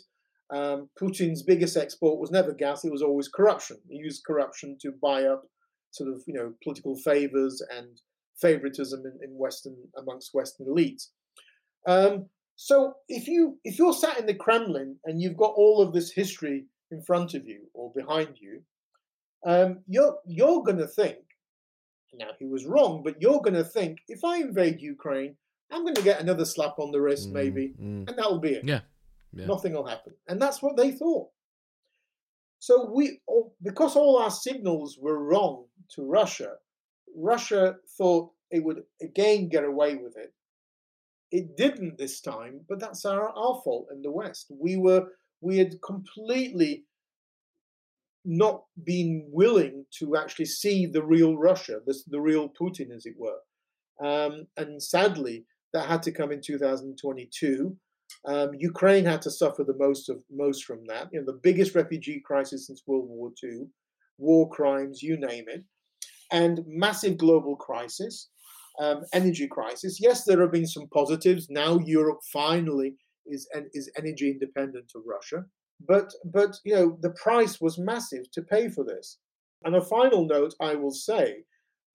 Um, 0.51 0.89
Putin's 1.01 1.43
biggest 1.43 1.77
export 1.77 2.21
was 2.21 2.31
never 2.31 2.53
gas, 2.53 2.85
it 2.85 2.93
was 2.93 3.03
always 3.03 3.29
corruption. 3.29 3.79
He 3.89 3.97
used 3.97 4.25
corruption 4.25 4.79
to 4.83 4.93
buy 4.93 5.25
up 5.25 5.43
sort 5.91 6.13
of, 6.13 6.23
you 6.29 6.35
know, 6.35 6.55
political 6.63 6.95
favors 6.97 7.61
and 7.77 8.01
favoritism 8.41 9.03
in, 9.05 9.19
in 9.29 9.37
Western 9.37 9.77
amongst 9.97 10.35
Western 10.35 10.67
elites. 10.67 11.09
Um, 11.89 12.27
so 12.57 12.95
if 13.09 13.29
you 13.29 13.59
if 13.65 13.79
you're 13.79 13.93
sat 13.93 14.19
in 14.19 14.27
the 14.27 14.35
Kremlin 14.35 14.97
and 15.05 15.21
you've 15.21 15.37
got 15.37 15.53
all 15.57 15.83
of 15.83 15.93
this 15.93 16.11
history 16.11 16.65
in 16.91 17.03
front 17.03 17.35
of 17.35 17.47
you 17.47 17.61
or 17.75 17.93
behind 17.95 18.39
you, 18.41 18.63
um, 19.47 19.81
you're 19.87 20.17
you're 20.27 20.63
going 20.63 20.79
to 20.79 20.87
think. 20.87 21.19
Now 22.15 22.31
he 22.39 22.47
was 22.47 22.65
wrong, 22.65 23.03
but 23.05 23.21
you're 23.21 23.43
going 23.43 23.55
to 23.55 23.65
think 23.65 23.99
if 24.09 24.25
I 24.25 24.39
invade 24.39 24.81
Ukraine, 24.81 25.37
I'm 25.71 25.83
going 25.83 25.97
to 25.97 26.03
get 26.03 26.21
another 26.21 26.47
slap 26.47 26.79
on 26.79 26.91
the 26.91 27.01
wrist, 27.01 27.29
mm, 27.29 27.33
maybe, 27.33 27.75
mm. 27.79 28.09
and 28.09 28.17
that'll 28.17 28.41
be 28.41 28.55
it. 28.55 28.65
Yeah. 28.65 28.81
yeah. 29.35 29.45
nothing 29.45 29.75
will 29.75 29.87
happen, 29.87 30.15
and 30.27 30.41
that's 30.41 30.63
what 30.63 30.79
they 30.79 30.93
thought. 30.93 31.29
So 32.59 32.91
we, 32.91 33.21
because 33.63 33.97
all 33.97 34.17
our 34.17 34.31
signals 34.31 34.97
were 34.99 35.23
wrong 35.23 35.67
to 35.95 36.03
Russia, 36.03 36.55
Russia 37.15 37.77
thought 37.99 38.31
it 38.51 38.65
would 38.65 38.83
again 39.03 39.51
get 39.51 39.65
away 39.65 39.97
with 39.97 40.17
it. 40.17 40.33
It 41.33 41.57
didn't 41.57 41.99
this 41.99 42.21
time, 42.21 42.61
but 42.69 42.81
that's 42.81 43.05
our, 43.05 43.31
our 43.31 43.61
fault 43.65 43.89
in 43.93 44.03
the 44.03 44.11
West. 44.11 44.47
We 44.51 44.77
were 44.77 45.07
we 45.41 45.59
had 45.59 45.81
completely 45.83 46.85
not 48.25 48.65
been 48.85 49.25
willing 49.31 49.85
to 49.99 50.17
actually 50.17 50.47
see 50.47 50.87
the 50.87 51.03
real 51.03 51.37
Russia, 51.37 51.79
the, 51.87 51.97
the 52.09 52.21
real 52.21 52.49
Putin, 52.61 52.91
as 52.95 53.07
it 53.07 53.15
were. 53.17 53.39
Um, 54.03 54.47
and 54.57 54.83
sadly, 54.83 55.45
that 55.73 55.87
had 55.87 56.03
to 56.05 56.13
come 56.13 56.33
in 56.33 56.41
2022. 56.41 57.77
Um, 58.25 58.51
Ukraine 58.59 59.05
had 59.05 59.23
to 59.23 59.31
suffer 59.31 59.63
the 59.63 59.77
most 59.79 60.09
of 60.09 60.23
most 60.31 60.65
from 60.65 60.85
that. 60.87 61.09
You 61.13 61.21
know, 61.21 61.27
the 61.27 61.41
biggest 61.43 61.75
refugee 61.75 62.21
crisis 62.25 62.67
since 62.67 62.83
World 62.87 63.09
War 63.09 63.31
II, 63.43 63.67
war 64.19 64.49
crimes, 64.51 65.03
you 65.03 65.17
name 65.17 65.45
it, 65.49 65.65
and 66.33 66.61
massive 66.67 67.19
global 67.19 67.57
crisis, 67.57 68.31
um, 68.79 69.05
energy 69.13 69.49
crisis. 69.49 70.01
Yes, 70.01 70.25
there 70.25 70.41
have 70.41 70.53
been 70.53 70.67
some 70.67 70.89
positives. 70.89 71.49
Now 71.51 71.79
Europe 71.79 72.21
finally 72.33 72.95
is 73.27 73.49
is 73.73 73.91
energy 73.97 74.31
independent 74.31 74.93
of 74.95 75.03
Russia. 75.07 75.47
But 75.81 76.13
but 76.25 76.57
you 76.65 76.75
know 76.75 76.99
the 77.01 77.11
price 77.11 77.61
was 77.61 77.79
massive 77.79 78.31
to 78.33 78.43
pay 78.43 78.69
for 78.69 78.85
this. 78.85 79.19
And 79.65 79.75
a 79.75 79.81
final 79.81 80.27
note, 80.27 80.55
I 80.61 80.75
will 80.75 80.93
say 80.93 81.45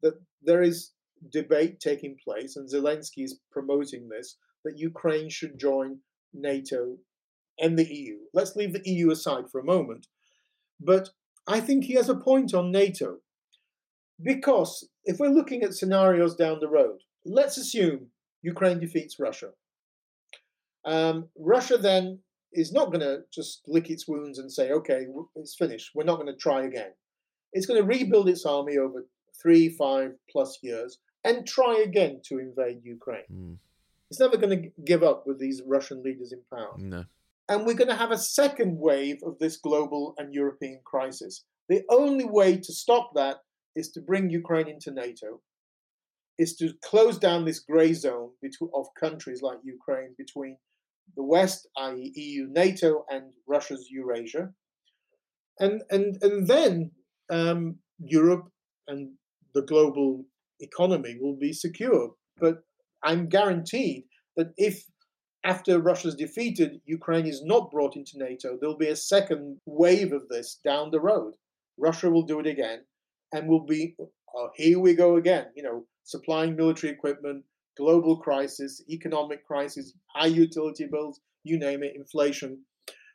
that 0.01 0.15
there 0.41 0.61
is 0.61 0.91
debate 1.31 1.79
taking 1.79 2.17
place, 2.23 2.55
and 2.55 2.69
Zelensky 2.69 3.23
is 3.23 3.39
promoting 3.51 4.09
this 4.09 4.37
that 4.63 4.77
Ukraine 4.77 5.29
should 5.29 5.59
join 5.59 5.99
NATO 6.33 6.97
and 7.59 7.77
the 7.77 7.91
EU. 7.93 8.17
Let's 8.33 8.55
leave 8.55 8.73
the 8.73 8.89
EU 8.89 9.11
aside 9.11 9.49
for 9.49 9.59
a 9.59 9.65
moment. 9.65 10.07
But 10.79 11.09
I 11.47 11.59
think 11.59 11.85
he 11.85 11.93
has 11.93 12.09
a 12.09 12.15
point 12.15 12.53
on 12.53 12.71
NATO. 12.71 13.17
Because 14.23 14.87
if 15.05 15.19
we're 15.19 15.29
looking 15.29 15.63
at 15.63 15.73
scenarios 15.73 16.35
down 16.35 16.59
the 16.59 16.69
road, 16.69 16.99
let's 17.25 17.57
assume 17.57 18.07
Ukraine 18.41 18.79
defeats 18.79 19.19
Russia. 19.19 19.49
Um, 20.85 21.29
Russia 21.37 21.77
then 21.77 22.19
is 22.53 22.73
not 22.73 22.87
going 22.87 23.01
to 23.01 23.21
just 23.33 23.61
lick 23.67 23.89
its 23.89 24.07
wounds 24.07 24.39
and 24.39 24.51
say, 24.51 24.71
okay, 24.71 25.05
it's 25.35 25.55
finished. 25.55 25.91
We're 25.95 26.03
not 26.03 26.19
going 26.19 26.31
to 26.31 26.35
try 26.35 26.63
again. 26.63 26.91
It's 27.53 27.65
going 27.65 27.81
to 27.81 27.87
rebuild 27.87 28.29
its 28.29 28.45
army 28.45 28.77
over 28.77 29.05
three, 29.41 29.69
five 29.69 30.11
plus 30.29 30.59
years 30.61 30.99
and 31.23 31.47
try 31.47 31.83
again 31.85 32.21
to 32.25 32.39
invade 32.39 32.81
Ukraine. 32.83 33.23
Mm. 33.31 33.57
It's 34.09 34.19
never 34.19 34.37
going 34.37 34.61
to 34.61 34.71
give 34.83 35.03
up 35.03 35.25
with 35.25 35.39
these 35.39 35.61
Russian 35.65 36.03
leaders 36.03 36.33
in 36.33 36.41
power. 36.53 36.73
No. 36.77 37.05
And 37.47 37.65
we're 37.65 37.75
going 37.75 37.89
to 37.89 37.95
have 37.95 38.11
a 38.11 38.17
second 38.17 38.77
wave 38.77 39.19
of 39.23 39.37
this 39.39 39.57
global 39.57 40.15
and 40.17 40.33
European 40.33 40.79
crisis. 40.83 41.43
The 41.69 41.83
only 41.89 42.25
way 42.25 42.57
to 42.57 42.73
stop 42.73 43.11
that 43.15 43.37
is 43.75 43.91
to 43.91 44.01
bring 44.01 44.29
Ukraine 44.29 44.67
into 44.67 44.91
NATO, 44.91 45.41
is 46.37 46.55
to 46.57 46.73
close 46.83 47.17
down 47.17 47.45
this 47.45 47.59
grey 47.59 47.93
zone 47.93 48.31
of 48.73 48.85
countries 48.99 49.41
like 49.41 49.59
Ukraine 49.63 50.15
between 50.17 50.57
the 51.15 51.23
West, 51.23 51.67
i.e., 51.77 52.11
EU, 52.15 52.47
NATO, 52.49 53.05
and 53.09 53.31
Russia's 53.47 53.87
Eurasia. 53.89 54.49
And, 55.59 55.83
and, 55.89 56.17
and 56.21 56.47
then 56.47 56.91
um, 57.29 57.77
Europe 57.99 58.47
and 58.87 59.11
the 59.53 59.61
global 59.63 60.25
economy 60.59 61.17
will 61.19 61.37
be 61.37 61.53
secure. 61.53 62.11
But 62.39 62.63
I'm 63.03 63.27
guaranteed 63.27 64.05
that 64.37 64.53
if 64.57 64.83
after 65.43 65.79
Russia's 65.79 66.15
defeated, 66.15 66.81
Ukraine 66.85 67.25
is 67.25 67.41
not 67.43 67.71
brought 67.71 67.95
into 67.95 68.17
NATO, 68.17 68.57
there'll 68.59 68.77
be 68.77 68.89
a 68.89 68.95
second 68.95 69.57
wave 69.65 70.13
of 70.13 70.27
this 70.29 70.59
down 70.63 70.91
the 70.91 70.99
road. 70.99 71.33
Russia 71.77 72.09
will 72.09 72.23
do 72.23 72.39
it 72.39 72.45
again, 72.45 72.81
and 73.31 73.47
will 73.47 73.65
be, 73.65 73.95
oh, 74.35 74.49
here 74.55 74.79
we 74.79 74.95
go 74.95 75.17
again, 75.17 75.47
you 75.55 75.63
know, 75.63 75.85
supplying 76.03 76.55
military 76.55 76.91
equipment, 76.91 77.43
global 77.77 78.17
crisis, 78.17 78.83
economic 78.89 79.45
crisis, 79.45 79.93
high 80.15 80.27
utility 80.27 80.87
bills, 80.91 81.21
you 81.43 81.57
name 81.57 81.83
it, 81.83 81.95
inflation. 81.95 82.59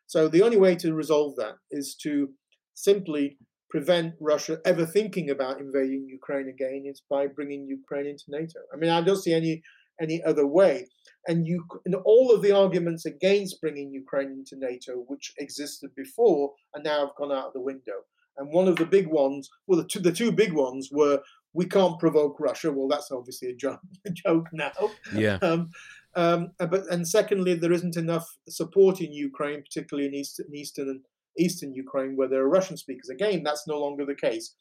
So 0.06 0.28
the 0.28 0.43
only 0.43 0.56
way 0.56 0.76
to 0.76 0.94
resolve 0.94 1.36
that 1.36 1.55
is 1.70 1.97
to 2.02 2.30
simply 2.74 3.38
prevent 3.68 4.14
Russia 4.20 4.59
ever 4.64 4.86
thinking 4.86 5.30
about 5.30 5.60
invading 5.60 6.06
Ukraine 6.09 6.48
again 6.48 6.84
is 6.86 7.02
by 7.10 7.26
bringing 7.26 7.66
Ukraine 7.66 8.06
into 8.06 8.24
NATO. 8.28 8.60
I 8.72 8.76
mean, 8.76 8.90
I 8.90 9.01
don't 9.01 9.22
see 9.22 9.32
any 9.32 9.62
any 10.01 10.22
other 10.22 10.47
way. 10.47 10.86
And 11.26 11.47
you, 11.47 11.64
and 11.84 11.94
all 11.94 12.30
of 12.30 12.43
the 12.43 12.52
arguments 12.52 13.06
against 13.06 13.60
bringing 13.60 13.90
Ukraine 13.93 14.30
into 14.30 14.56
NATO, 14.56 15.05
which 15.09 15.32
existed 15.38 15.90
before, 15.97 16.52
are 16.74 16.82
now 16.82 17.06
have 17.06 17.16
gone 17.16 17.32
out 17.32 17.48
of 17.48 17.52
the 17.55 17.60
window. 17.60 18.05
And 18.38 18.52
one 18.52 18.68
of 18.68 18.76
the 18.76 18.86
big 18.86 19.06
ones, 19.06 19.48
well, 19.66 19.80
the 19.80 19.88
two, 19.88 20.00
the 20.00 20.12
two 20.12 20.32
big 20.32 20.52
ones 20.52 20.90
were 20.92 21.20
we 21.52 21.64
can't 21.64 21.98
provoke 21.98 22.38
Russia. 22.38 22.70
Well, 22.70 22.88
that's 22.88 23.10
obviously 23.10 23.48
a 23.48 23.54
joke, 23.54 23.80
a 24.06 24.10
joke 24.10 24.46
now. 24.52 24.72
Yeah. 25.14 25.38
Um, 25.42 25.70
um, 26.14 26.52
but 26.58 26.86
and 26.90 27.06
secondly, 27.06 27.54
there 27.54 27.72
isn't 27.72 27.96
enough 27.96 28.26
support 28.48 29.00
in 29.00 29.12
Ukraine, 29.12 29.62
particularly 29.62 30.08
in 30.08 30.14
eastern, 30.14 30.46
eastern 30.54 30.88
and 30.88 31.00
eastern 31.38 31.74
Ukraine, 31.74 32.16
where 32.16 32.28
there 32.28 32.42
are 32.42 32.48
Russian 32.48 32.76
speakers. 32.76 33.10
Again, 33.10 33.42
that's 33.42 33.66
no 33.66 33.78
longer 33.78 34.04
the 34.06 34.14
case. 34.14 34.54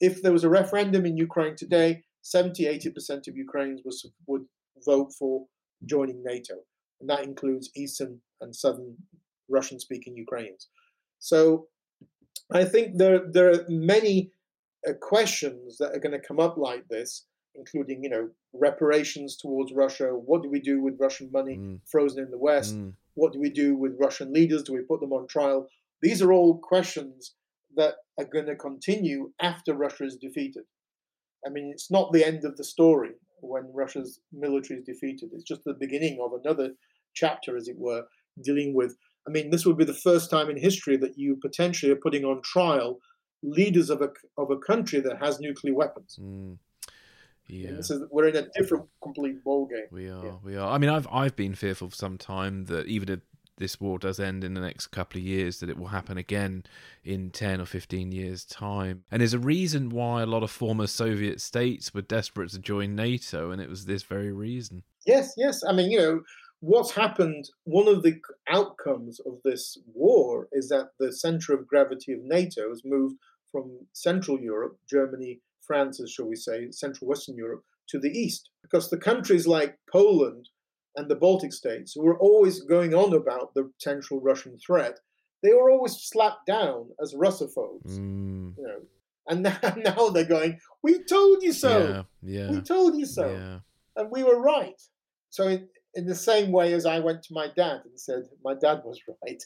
If 0.00 0.22
there 0.22 0.32
was 0.32 0.44
a 0.44 0.50
referendum 0.50 1.06
in 1.06 1.16
Ukraine 1.16 1.56
today, 1.56 2.02
70, 2.22 2.64
80% 2.64 3.28
of 3.28 3.36
Ukrainians 3.36 3.82
would, 3.84 3.94
would 4.26 4.44
vote 4.84 5.12
for 5.18 5.46
joining 5.86 6.22
NATO, 6.22 6.54
and 7.00 7.08
that 7.08 7.24
includes 7.24 7.70
eastern 7.74 8.20
and 8.40 8.54
southern 8.54 8.96
Russian-speaking 9.48 10.16
Ukrainians. 10.16 10.68
So, 11.18 11.68
I 12.52 12.64
think 12.64 12.96
there 12.96 13.20
there 13.30 13.50
are 13.50 13.64
many 13.68 14.32
uh, 14.88 14.92
questions 15.00 15.78
that 15.78 15.94
are 15.94 16.00
going 16.00 16.18
to 16.18 16.26
come 16.26 16.40
up 16.40 16.56
like 16.56 16.88
this, 16.88 17.26
including 17.54 18.02
you 18.02 18.10
know 18.10 18.30
reparations 18.52 19.36
towards 19.36 19.72
Russia. 19.72 20.08
What 20.08 20.42
do 20.42 20.50
we 20.50 20.60
do 20.60 20.82
with 20.82 21.00
Russian 21.00 21.30
money 21.32 21.56
mm. 21.56 21.80
frozen 21.86 22.24
in 22.24 22.30
the 22.30 22.38
West? 22.38 22.76
Mm. 22.76 22.94
What 23.14 23.32
do 23.32 23.40
we 23.40 23.50
do 23.50 23.76
with 23.76 23.98
Russian 23.98 24.32
leaders? 24.32 24.62
Do 24.62 24.72
we 24.72 24.80
put 24.80 25.00
them 25.00 25.12
on 25.12 25.26
trial? 25.26 25.68
These 26.00 26.22
are 26.22 26.32
all 26.32 26.58
questions 26.58 27.34
that 27.76 27.94
are 28.18 28.24
going 28.24 28.46
to 28.46 28.56
continue 28.56 29.32
after 29.40 29.74
Russia 29.74 30.04
is 30.04 30.16
defeated. 30.16 30.64
I 31.46 31.50
mean, 31.50 31.70
it's 31.72 31.90
not 31.90 32.12
the 32.12 32.24
end 32.24 32.44
of 32.44 32.56
the 32.56 32.64
story 32.64 33.12
when 33.40 33.70
Russia's 33.72 34.20
military 34.32 34.80
is 34.80 34.86
defeated. 34.86 35.30
It's 35.32 35.44
just 35.44 35.64
the 35.64 35.74
beginning 35.74 36.18
of 36.20 36.32
another 36.32 36.74
chapter, 37.14 37.56
as 37.56 37.68
it 37.68 37.76
were, 37.78 38.04
dealing 38.42 38.74
with. 38.74 38.96
I 39.28 39.30
mean, 39.30 39.50
this 39.50 39.66
would 39.66 39.76
be 39.76 39.84
the 39.84 39.92
first 39.92 40.30
time 40.30 40.48
in 40.48 40.56
history 40.56 40.96
that 40.96 41.18
you 41.18 41.36
potentially 41.36 41.92
are 41.92 41.96
putting 41.96 42.24
on 42.24 42.40
trial 42.40 42.98
leaders 43.42 43.90
of 43.90 44.00
a 44.00 44.10
of 44.38 44.50
a 44.50 44.56
country 44.56 45.00
that 45.00 45.18
has 45.18 45.38
nuclear 45.38 45.74
weapons. 45.74 46.18
Mm. 46.20 46.56
Yeah. 47.46 47.72
This 47.72 47.90
is, 47.90 48.02
we're 48.10 48.28
in 48.28 48.36
a 48.36 48.48
different, 48.56 48.86
complete 49.02 49.42
ball 49.42 49.66
game. 49.66 49.86
We 49.90 50.08
are. 50.08 50.24
Yeah. 50.24 50.32
We 50.42 50.56
are. 50.56 50.70
I 50.70 50.78
mean, 50.78 50.90
I've 50.90 51.06
I've 51.12 51.36
been 51.36 51.54
fearful 51.54 51.90
for 51.90 51.96
some 51.96 52.16
time 52.16 52.64
that 52.66 52.86
even 52.86 53.10
if 53.10 53.20
this 53.58 53.80
war 53.80 53.98
does 53.98 54.18
end 54.18 54.44
in 54.44 54.54
the 54.54 54.60
next 54.60 54.88
couple 54.88 55.18
of 55.18 55.24
years, 55.24 55.60
that 55.60 55.68
it 55.68 55.76
will 55.76 55.88
happen 55.88 56.16
again 56.16 56.64
in 57.04 57.30
10 57.30 57.60
or 57.60 57.66
15 57.66 58.12
years' 58.12 58.44
time. 58.44 59.02
And 59.10 59.20
there's 59.20 59.34
a 59.34 59.38
reason 59.38 59.90
why 59.90 60.22
a 60.22 60.26
lot 60.26 60.42
of 60.42 60.50
former 60.50 60.86
Soviet 60.86 61.40
states 61.40 61.92
were 61.92 62.02
desperate 62.02 62.50
to 62.50 62.60
join 62.60 62.94
NATO, 62.94 63.50
and 63.50 63.60
it 63.60 63.68
was 63.68 63.84
this 63.84 64.04
very 64.04 64.32
reason. 64.32 64.84
Yes, 65.06 65.34
yes. 65.36 65.62
I 65.64 65.72
mean, 65.72 65.90
you 65.90 65.98
know, 65.98 66.22
what's 66.60 66.92
happened, 66.92 67.48
one 67.64 67.88
of 67.88 68.02
the 68.02 68.20
outcomes 68.48 69.20
of 69.20 69.38
this 69.44 69.78
war 69.92 70.48
is 70.52 70.68
that 70.68 70.90
the 70.98 71.12
center 71.12 71.54
of 71.54 71.66
gravity 71.66 72.12
of 72.12 72.20
NATO 72.22 72.68
has 72.68 72.82
moved 72.84 73.16
from 73.50 73.86
Central 73.92 74.40
Europe, 74.40 74.78
Germany, 74.88 75.40
France, 75.66 76.00
as 76.00 76.10
shall 76.10 76.26
we 76.26 76.36
say, 76.36 76.70
Central 76.70 77.08
Western 77.08 77.36
Europe, 77.36 77.64
to 77.88 77.98
the 77.98 78.10
east. 78.10 78.50
Because 78.62 78.90
the 78.90 78.98
countries 78.98 79.46
like 79.46 79.78
Poland 79.90 80.48
and 80.96 81.08
the 81.08 81.16
Baltic 81.16 81.52
states, 81.52 81.92
who 81.94 82.02
were 82.02 82.18
always 82.18 82.60
going 82.60 82.94
on 82.94 83.14
about 83.14 83.54
the 83.54 83.64
potential 83.64 84.20
Russian 84.20 84.58
threat, 84.58 84.98
they 85.42 85.52
were 85.52 85.70
always 85.70 85.96
slapped 85.96 86.46
down 86.46 86.90
as 87.00 87.14
Russophobes. 87.14 87.98
Mm. 87.98 88.56
You 88.58 88.64
know, 88.64 88.80
and 89.28 89.42
now, 89.62 89.74
now, 89.76 90.08
they're 90.08 90.24
going, 90.24 90.58
"We 90.82 91.04
told 91.04 91.42
you 91.42 91.52
so. 91.52 92.04
Yeah, 92.22 92.40
yeah. 92.40 92.50
We 92.50 92.60
told 92.60 92.96
you 92.96 93.06
so, 93.06 93.30
yeah. 93.30 93.60
and 93.96 94.10
we 94.10 94.24
were 94.24 94.40
right." 94.40 94.80
So, 95.30 95.58
in, 95.94 96.06
the 96.06 96.14
same 96.14 96.52
way 96.52 96.72
as 96.72 96.86
I 96.86 97.00
went 97.00 97.22
to 97.24 97.34
my 97.34 97.48
dad 97.56 97.82
and 97.84 97.98
said, 97.98 98.24
"My 98.44 98.54
dad 98.54 98.82
was 98.84 99.00
right." 99.24 99.42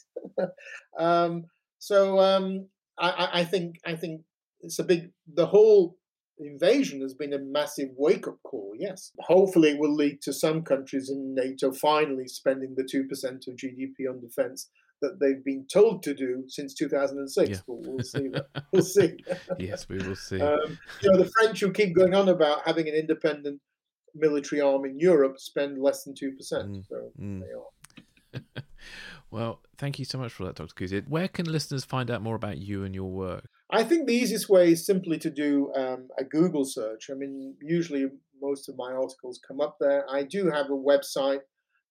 um, 0.97 1.45
so, 1.79 2.19
um, 2.19 2.67
I, 2.97 3.29
I 3.33 3.43
think 3.43 3.77
I 3.85 3.95
think 3.95 4.21
it's 4.61 4.79
a 4.79 4.83
big. 4.83 5.11
The 5.33 5.47
whole 5.47 5.97
invasion 6.39 7.01
has 7.01 7.13
been 7.13 7.33
a 7.33 7.39
massive 7.39 7.89
wake 7.95 8.27
up 8.27 8.37
call, 8.43 8.73
yes. 8.77 9.11
Hopefully, 9.19 9.71
it 9.71 9.79
will 9.79 9.93
lead 9.93 10.21
to 10.23 10.33
some 10.33 10.63
countries 10.63 11.09
in 11.09 11.35
NATO 11.35 11.71
finally 11.71 12.27
spending 12.27 12.75
the 12.75 12.83
2% 12.83 13.47
of 13.47 13.55
GDP 13.55 14.09
on 14.09 14.19
defense 14.19 14.69
that 15.01 15.19
they've 15.19 15.43
been 15.43 15.65
told 15.71 16.01
to 16.03 16.13
do 16.13 16.43
since 16.47 16.73
2006. 16.73 17.49
Yeah. 17.49 17.55
But 17.67 17.75
we'll 17.81 18.03
see 18.03 18.29
that. 18.29 18.47
We'll 18.71 18.81
see. 18.81 19.17
yes, 19.59 19.87
we 19.87 19.97
will 19.97 20.15
see. 20.15 20.41
Um, 20.41 20.79
you 21.01 21.11
know, 21.11 21.17
the 21.17 21.31
French 21.37 21.59
who 21.59 21.71
keep 21.71 21.95
going 21.95 22.15
on 22.15 22.29
about 22.29 22.61
having 22.65 22.87
an 22.87 22.95
independent 22.95 23.59
military 24.15 24.61
arm 24.61 24.85
in 24.85 24.99
Europe 24.99 25.39
spend 25.39 25.81
less 25.81 26.03
than 26.03 26.13
2%. 26.13 26.33
Mm. 26.41 26.85
So 26.87 27.11
mm. 27.19 27.41
they 27.41 28.39
are. 28.39 28.63
well, 29.31 29.61
thank 29.77 29.99
you 29.99 30.05
so 30.05 30.17
much 30.17 30.31
for 30.31 30.45
that, 30.45 30.55
Dr. 30.55 30.73
Kuzio. 30.73 31.07
Where 31.07 31.27
can 31.27 31.51
listeners 31.51 31.85
find 31.85 32.09
out 32.09 32.21
more 32.21 32.35
about 32.35 32.57
you 32.57 32.83
and 32.83 32.93
your 32.93 33.09
work? 33.09 33.47
I 33.71 33.83
think 33.83 34.07
the 34.07 34.13
easiest 34.13 34.49
way 34.49 34.71
is 34.71 34.85
simply 34.85 35.17
to 35.19 35.29
do 35.29 35.71
um, 35.75 36.07
a 36.19 36.23
Google 36.23 36.65
search. 36.65 37.09
I 37.09 37.15
mean, 37.15 37.55
usually 37.61 38.05
most 38.41 38.69
of 38.69 38.75
my 38.77 38.91
articles 38.91 39.39
come 39.47 39.61
up 39.61 39.77
there. 39.79 40.05
I 40.09 40.23
do 40.23 40.51
have 40.51 40.67
a 40.67 40.77
website 40.77 41.39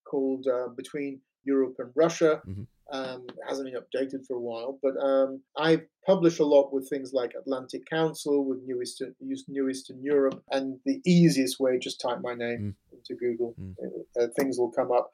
called 0.09 0.47
uh, 0.47 0.69
Between 0.77 1.21
Europe 1.45 1.75
and 1.79 1.91
Russia. 1.97 2.41
Mm-hmm. 2.49 2.63
Um, 2.93 3.27
hasn't 3.49 3.73
been 3.73 3.81
updated 3.81 4.27
for 4.27 4.37
a 4.37 4.41
while, 4.41 4.79
but 4.83 5.03
um, 5.03 5.41
I 5.57 5.81
publish 6.07 6.41
a 6.41 6.45
lot 6.45 6.75
with 6.75 6.91
things 6.91 7.15
like 7.15 7.33
Atlantic 7.35 7.87
Council, 7.89 8.45
with 8.45 8.59
New 8.65 8.83
Eastern, 8.83 9.15
New 9.49 9.71
Eastern 9.71 10.03
Europe, 10.03 10.43
and 10.51 10.79
the 10.85 11.01
easiest 11.07 11.59
way 11.59 11.79
just 11.79 12.03
type 12.03 12.19
my 12.21 12.35
name 12.35 12.77
mm. 12.93 12.99
into 12.99 13.19
Google. 13.19 13.55
Mm. 13.59 13.75
Uh, 14.21 14.27
things 14.39 14.59
will 14.59 14.71
come 14.71 14.93
up. 14.93 15.11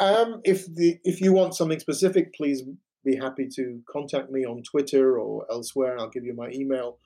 Um, 0.00 0.40
if 0.44 0.66
the 0.66 0.98
if 1.04 1.20
you 1.20 1.32
want 1.32 1.54
something 1.54 1.78
specific, 1.78 2.34
please 2.34 2.62
be 3.04 3.16
happy 3.16 3.48
to 3.54 3.80
contact 3.88 4.30
me 4.30 4.44
on 4.44 4.62
Twitter 4.62 5.18
or 5.18 5.46
elsewhere. 5.50 5.98
I'll 5.98 6.10
give 6.10 6.24
you 6.24 6.34
my 6.34 6.50
email, 6.50 6.98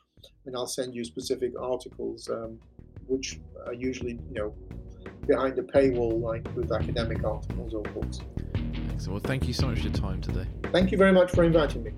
and 0.46 0.56
I'll 0.56 0.66
send 0.66 0.94
you 0.94 1.04
specific 1.04 1.52
articles, 1.60 2.30
um, 2.30 2.58
which 3.06 3.38
are 3.66 3.74
usually 3.74 4.18
you 4.30 4.34
know 4.34 4.54
behind 5.26 5.58
a 5.58 5.62
paywall, 5.62 6.20
like 6.20 6.46
with 6.54 6.72
academic 6.72 7.24
articles 7.24 7.74
or 7.74 7.82
books. 7.82 8.20
Excellent. 8.96 9.22
Well, 9.22 9.28
thank 9.28 9.46
you 9.46 9.52
so 9.52 9.66
much 9.66 9.80
for 9.80 9.84
your 9.84 9.92
time 9.92 10.22
today. 10.22 10.46
Thank 10.72 10.90
you 10.90 10.96
very 10.96 11.12
much 11.12 11.30
for 11.30 11.44
inviting 11.44 11.84
me. 11.84 11.92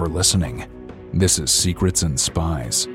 for 0.00 0.08
listening. 0.08 0.69
This 1.20 1.38
is 1.38 1.50
Secrets 1.50 2.02
and 2.02 2.18
Spies. 2.18 2.88